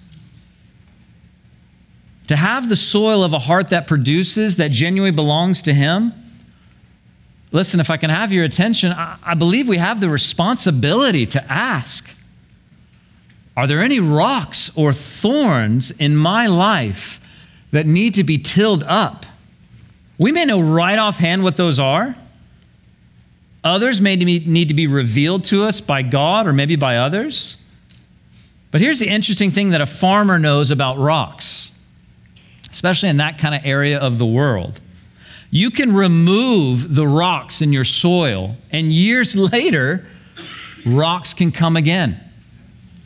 to 2.27 2.35
have 2.35 2.69
the 2.69 2.75
soil 2.75 3.23
of 3.23 3.33
a 3.33 3.39
heart 3.39 3.69
that 3.69 3.87
produces, 3.87 4.57
that 4.57 4.73
genuinely 4.73 5.15
belongs 5.15 5.63
to 5.63 5.73
Him 5.73 6.13
Listen, 7.51 7.81
if 7.81 7.91
I 7.91 7.97
can 7.97 8.11
have 8.11 8.33
your 8.33 8.45
attention, 8.45 8.93
I, 8.93 9.17
I 9.23 9.35
believe 9.35 9.69
we 9.69 9.79
have 9.79 10.01
the 10.01 10.09
responsibility 10.09 11.27
to 11.27 11.53
ask 11.53 12.15
Are 13.57 13.67
there 13.67 13.81
any 13.81 14.01
rocks 14.01 14.71
or 14.77 14.93
thorns 14.93 15.91
in 15.91 16.17
my 16.17 16.47
life 16.47 17.21
that 17.71 17.87
need 17.87 18.15
to 18.15 18.25
be 18.25 18.39
tilled 18.39 18.85
up? 18.85 19.27
We 20.19 20.33
may 20.33 20.45
know 20.45 20.61
right 20.61 20.99
offhand 20.99 21.43
what 21.43 21.57
those 21.57 21.79
are. 21.79 22.17
Others 23.65 24.01
may 24.01 24.17
need 24.17 24.69
to 24.69 24.75
be 24.75 24.87
revealed 24.87 25.45
to 25.47 25.65
us 25.65 25.81
by 25.81 26.03
God 26.03 26.47
or 26.47 26.53
maybe 26.53 26.77
by 26.77 26.99
others. 26.99 27.57
But 28.71 28.81
here's 28.81 28.99
the 28.99 29.09
interesting 29.09 29.51
thing 29.51 29.71
that 29.71 29.81
a 29.81 29.87
farmer 29.87 30.39
knows 30.39 30.71
about 30.71 30.99
rocks, 30.99 31.73
especially 32.71 33.09
in 33.09 33.17
that 33.19 33.39
kind 33.39 33.55
of 33.55 33.63
area 33.65 33.99
of 33.99 34.19
the 34.19 34.27
world. 34.27 34.81
You 35.51 35.71
can 35.71 35.95
remove 35.95 36.95
the 36.95 37.07
rocks 37.07 37.63
in 37.63 37.73
your 37.73 37.85
soil, 37.85 38.57
and 38.71 38.93
years 38.93 39.35
later, 39.53 40.05
rocks 40.87 41.35
can 41.35 41.53
come 41.53 41.77
again. 41.77 42.21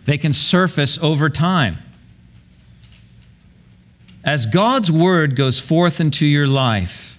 They 0.04 0.18
can 0.18 0.32
surface 0.32 0.98
over 0.98 1.30
time. 1.30 1.78
As 4.24 4.46
God's 4.46 4.90
word 4.90 5.36
goes 5.36 5.58
forth 5.58 6.00
into 6.00 6.26
your 6.26 6.46
life, 6.46 7.18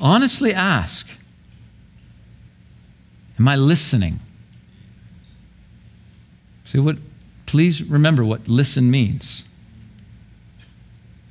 honestly 0.00 0.54
ask 0.54 1.08
Am 3.38 3.48
I 3.48 3.56
listening? 3.56 4.20
See 6.64 6.78
what 6.78 6.96
please 7.46 7.82
remember 7.82 8.24
what 8.24 8.46
listen 8.46 8.90
means. 8.90 9.44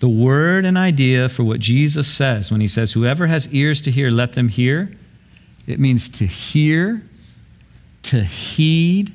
The 0.01 0.09
word 0.09 0.65
and 0.65 0.79
idea 0.79 1.29
for 1.29 1.43
what 1.43 1.59
Jesus 1.59 2.07
says 2.07 2.51
when 2.51 2.59
he 2.59 2.67
says, 2.67 2.91
Whoever 2.91 3.27
has 3.27 3.47
ears 3.53 3.83
to 3.83 3.91
hear, 3.91 4.09
let 4.09 4.33
them 4.33 4.49
hear. 4.49 4.91
It 5.67 5.79
means 5.79 6.09
to 6.09 6.25
hear, 6.25 7.03
to 8.03 8.23
heed, 8.23 9.13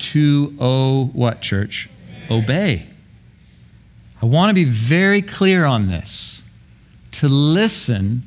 to 0.00 0.56
oh, 0.58 1.06
what, 1.12 1.40
church? 1.40 1.88
Obey. 2.32 2.84
I 4.20 4.26
want 4.26 4.50
to 4.50 4.54
be 4.54 4.64
very 4.64 5.22
clear 5.22 5.64
on 5.64 5.86
this. 5.86 6.42
To 7.12 7.28
listen 7.28 8.24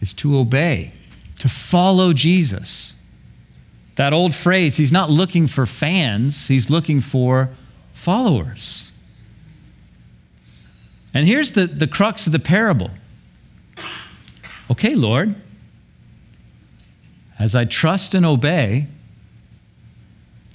is 0.00 0.14
to 0.14 0.38
obey, 0.38 0.90
to 1.40 1.50
follow 1.50 2.14
Jesus. 2.14 2.94
That 3.96 4.14
old 4.14 4.34
phrase, 4.34 4.74
he's 4.74 4.92
not 4.92 5.10
looking 5.10 5.46
for 5.46 5.66
fans, 5.66 6.48
he's 6.48 6.70
looking 6.70 7.02
for 7.02 7.50
followers. 7.92 8.89
And 11.12 11.26
here's 11.26 11.52
the, 11.52 11.66
the 11.66 11.86
crux 11.86 12.26
of 12.26 12.32
the 12.32 12.38
parable. 12.38 12.90
Okay, 14.70 14.94
Lord, 14.94 15.34
as 17.38 17.54
I 17.54 17.64
trust 17.64 18.14
and 18.14 18.24
obey, 18.24 18.86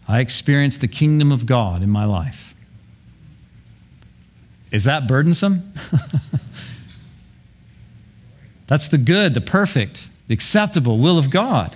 I 0.08 0.20
experience 0.20 0.78
the 0.78 0.88
kingdom 0.88 1.32
of 1.32 1.46
God 1.46 1.84
in 1.84 1.90
my 1.90 2.06
life. 2.06 2.56
Is 4.72 4.86
that 4.86 5.08
burdensome? 5.08 5.74
That's 8.68 8.88
the 8.88 8.98
good, 8.98 9.34
the 9.34 9.42
perfect, 9.42 10.08
the 10.28 10.34
acceptable 10.34 11.00
will 11.00 11.18
of 11.18 11.30
God. 11.30 11.76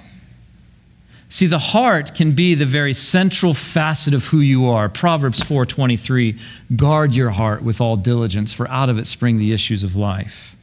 See, 1.30 1.46
the 1.46 1.60
heart 1.60 2.16
can 2.16 2.32
be 2.32 2.56
the 2.56 2.66
very 2.66 2.94
central 2.94 3.54
facet 3.54 4.16
of 4.16 4.26
who 4.26 4.40
you 4.40 4.66
are. 4.66 4.90
Proverbs 4.90 5.40
4:23, 5.40 6.38
guard 6.76 7.14
your 7.14 7.30
heart 7.30 7.62
with 7.62 7.80
all 7.80 7.96
diligence, 7.96 8.52
for 8.52 8.68
out 8.70 8.90
of 8.90 8.98
it 8.98 9.06
spring 9.06 9.38
the 9.38 9.54
issues 9.54 9.84
of 9.84 9.96
life. 9.96 10.56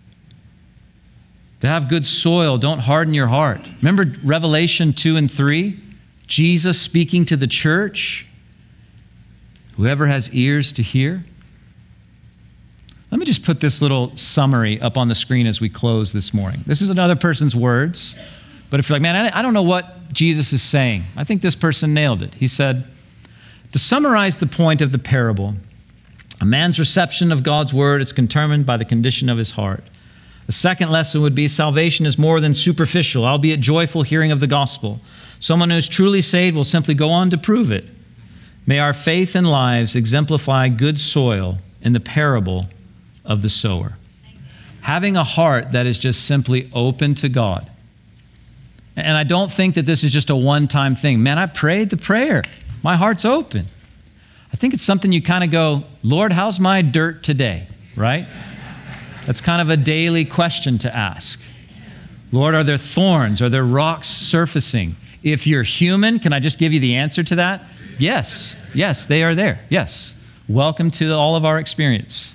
To 1.60 1.68
have 1.68 1.88
good 1.88 2.04
soil, 2.04 2.58
don't 2.58 2.80
harden 2.80 3.14
your 3.14 3.28
heart. 3.28 3.68
Remember 3.80 4.12
Revelation 4.22 4.92
2 4.92 5.16
and 5.16 5.30
3? 5.30 5.78
Jesus 6.26 6.80
speaking 6.80 7.24
to 7.26 7.36
the 7.36 7.46
church. 7.46 8.26
Whoever 9.76 10.06
has 10.06 10.34
ears 10.34 10.72
to 10.74 10.82
hear. 10.82 11.24
Let 13.10 13.20
me 13.20 13.26
just 13.26 13.44
put 13.44 13.60
this 13.60 13.80
little 13.80 14.14
summary 14.16 14.80
up 14.80 14.98
on 14.98 15.06
the 15.08 15.14
screen 15.14 15.46
as 15.46 15.60
we 15.60 15.68
close 15.68 16.12
this 16.12 16.34
morning. 16.34 16.62
This 16.66 16.82
is 16.82 16.90
another 16.90 17.14
person's 17.14 17.54
words, 17.54 18.16
but 18.70 18.80
if 18.80 18.88
you're 18.88 18.94
like, 18.94 19.02
man, 19.02 19.32
I 19.32 19.42
don't 19.42 19.54
know 19.54 19.62
what 19.62 20.12
Jesus 20.12 20.52
is 20.52 20.62
saying, 20.62 21.04
I 21.16 21.24
think 21.24 21.42
this 21.42 21.56
person 21.56 21.94
nailed 21.94 22.22
it. 22.22 22.34
He 22.34 22.48
said, 22.48 22.84
to 23.72 23.78
summarize 23.78 24.36
the 24.36 24.46
point 24.46 24.80
of 24.80 24.92
the 24.92 24.98
parable, 24.98 25.54
a 26.40 26.44
man's 26.44 26.78
reception 26.78 27.32
of 27.32 27.42
God's 27.42 27.74
word 27.74 28.00
is 28.00 28.12
determined 28.12 28.66
by 28.66 28.76
the 28.76 28.84
condition 28.84 29.28
of 29.28 29.38
his 29.38 29.50
heart. 29.50 29.84
The 30.46 30.52
second 30.52 30.90
lesson 30.90 31.22
would 31.22 31.34
be 31.34 31.48
salvation 31.48 32.06
is 32.06 32.18
more 32.18 32.40
than 32.40 32.54
superficial, 32.54 33.24
albeit 33.24 33.60
joyful 33.60 34.02
hearing 34.02 34.32
of 34.32 34.40
the 34.40 34.46
gospel. 34.46 35.00
Someone 35.40 35.70
who's 35.70 35.88
truly 35.88 36.20
saved 36.20 36.56
will 36.56 36.64
simply 36.64 36.94
go 36.94 37.08
on 37.08 37.30
to 37.30 37.38
prove 37.38 37.72
it. 37.72 37.84
May 38.66 38.78
our 38.78 38.92
faith 38.92 39.34
and 39.34 39.48
lives 39.48 39.96
exemplify 39.96 40.68
good 40.68 40.98
soil 40.98 41.58
in 41.82 41.92
the 41.92 42.00
parable 42.00 42.66
of 43.24 43.42
the 43.42 43.48
sower. 43.48 43.92
Having 44.82 45.16
a 45.16 45.24
heart 45.24 45.72
that 45.72 45.86
is 45.86 45.98
just 45.98 46.26
simply 46.26 46.70
open 46.72 47.14
to 47.16 47.28
God. 47.28 47.68
And 48.96 49.16
I 49.16 49.24
don't 49.24 49.52
think 49.52 49.74
that 49.74 49.84
this 49.84 50.02
is 50.02 50.12
just 50.12 50.30
a 50.30 50.36
one 50.36 50.66
time 50.66 50.96
thing. 50.96 51.22
Man, 51.22 51.38
I 51.38 51.46
prayed 51.46 51.90
the 51.90 51.96
prayer, 51.96 52.42
my 52.82 52.96
heart's 52.96 53.24
open. 53.24 53.66
I 54.52 54.56
think 54.56 54.72
it's 54.72 54.82
something 54.82 55.12
you 55.12 55.22
kind 55.22 55.44
of 55.44 55.50
go, 55.50 55.84
Lord, 56.02 56.32
how's 56.32 56.58
my 56.58 56.80
dirt 56.80 57.22
today? 57.22 57.66
Right? 57.94 58.26
That's 59.26 59.40
kind 59.40 59.60
of 59.60 59.70
a 59.70 59.76
daily 59.76 60.24
question 60.24 60.78
to 60.78 60.96
ask. 60.96 61.40
Lord, 62.32 62.54
are 62.54 62.64
there 62.64 62.78
thorns? 62.78 63.42
Are 63.42 63.48
there 63.48 63.64
rocks 63.64 64.08
surfacing? 64.08 64.96
If 65.22 65.46
you're 65.46 65.62
human, 65.62 66.18
can 66.18 66.32
I 66.32 66.40
just 66.40 66.58
give 66.58 66.72
you 66.72 66.80
the 66.80 66.94
answer 66.94 67.22
to 67.24 67.34
that? 67.36 67.64
Yes. 67.98 68.72
Yes, 68.74 69.06
they 69.06 69.22
are 69.24 69.34
there. 69.34 69.60
Yes. 69.68 70.14
Welcome 70.48 70.90
to 70.92 71.12
all 71.12 71.34
of 71.34 71.44
our 71.44 71.58
experience. 71.58 72.34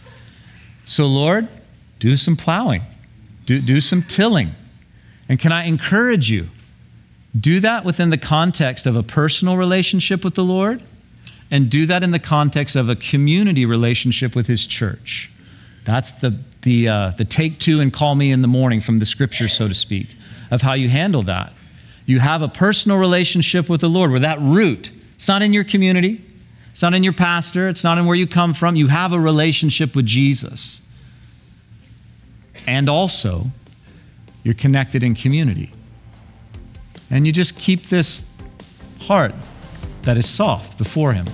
So, 0.86 1.06
Lord, 1.06 1.48
do 2.00 2.18
some 2.18 2.36
plowing, 2.36 2.82
do, 3.46 3.62
do 3.62 3.80
some 3.80 4.02
tilling. 4.04 4.50
And 5.32 5.40
can 5.40 5.54
I 5.54 5.64
encourage 5.64 6.30
you? 6.30 6.48
Do 7.40 7.62
that 7.62 7.86
within 7.86 8.10
the 8.10 8.18
context 8.18 8.86
of 8.86 8.98
a 8.98 9.02
personal 9.02 9.56
relationship 9.56 10.26
with 10.26 10.36
the 10.36 10.44
Lord, 10.44 10.84
and 11.50 11.70
do 11.70 11.86
that 11.86 12.04
in 12.04 12.12
the 12.12 12.20
context 12.20 12.76
of 12.76 12.90
a 12.90 12.98
community 12.98 13.66
relationship 13.66 14.36
with 14.36 14.46
His 14.46 14.68
church. 14.68 15.32
That's 15.86 16.12
the, 16.12 16.38
the, 16.64 16.90
uh, 16.90 17.12
the 17.12 17.24
take 17.24 17.60
two 17.60 17.80
and 17.80 17.94
call 17.94 18.14
me 18.16 18.34
in 18.34 18.42
the 18.42 18.50
morning 18.50 18.82
from 18.82 19.00
the 19.00 19.06
scripture, 19.06 19.48
so 19.48 19.70
to 19.70 19.74
speak, 19.74 20.10
of 20.52 20.62
how 20.62 20.74
you 20.74 20.90
handle 20.90 21.24
that. 21.24 21.54
You 22.06 22.20
have 22.20 22.42
a 22.42 22.50
personal 22.50 22.98
relationship 22.98 23.70
with 23.70 23.80
the 23.80 23.90
Lord 23.90 24.12
where 24.12 24.20
that 24.20 24.42
root, 24.42 24.92
it's 25.16 25.30
not 25.30 25.42
in 25.42 25.54
your 25.54 25.64
community, 25.64 26.22
it's 26.72 26.82
not 26.82 26.94
in 26.94 27.06
your 27.06 27.14
pastor, 27.14 27.70
it's 27.70 27.86
not 27.86 27.98
in 27.98 28.06
where 28.06 28.18
you 28.18 28.28
come 28.28 28.54
from. 28.54 28.76
You 28.76 28.88
have 28.88 29.14
a 29.14 29.20
relationship 29.20 29.96
with 29.96 30.06
Jesus. 30.06 30.82
And 32.68 32.90
also, 32.90 33.46
you're 34.44 34.54
connected 34.54 35.04
in 35.04 35.16
community. 35.16 35.72
And 37.10 37.26
you 37.26 37.32
just 37.32 37.58
keep 37.58 37.84
this 37.84 38.32
heart 39.02 39.36
that 40.04 40.18
is 40.18 40.28
soft 40.28 40.78
before 40.78 41.14
Him. 41.14 41.26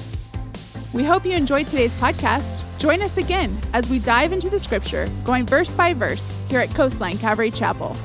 We 0.93 1.03
hope 1.03 1.26
you 1.26 1.34
enjoyed 1.34 1.68
today's 1.68 1.95
podcast. 1.95 2.62
Join 2.80 3.01
us 3.01 3.18
again 3.18 3.58
as 3.74 3.89
we 3.89 3.99
dive 3.99 4.32
into 4.32 4.49
the 4.49 4.60
scripture, 4.60 5.10
going 5.26 5.45
verse 5.45 5.72
by 5.72 5.93
verse, 5.93 6.38
here 6.49 6.60
at 6.60 6.70
Coastline 6.74 7.18
Calvary 7.18 7.51
Chapel. 7.51 7.95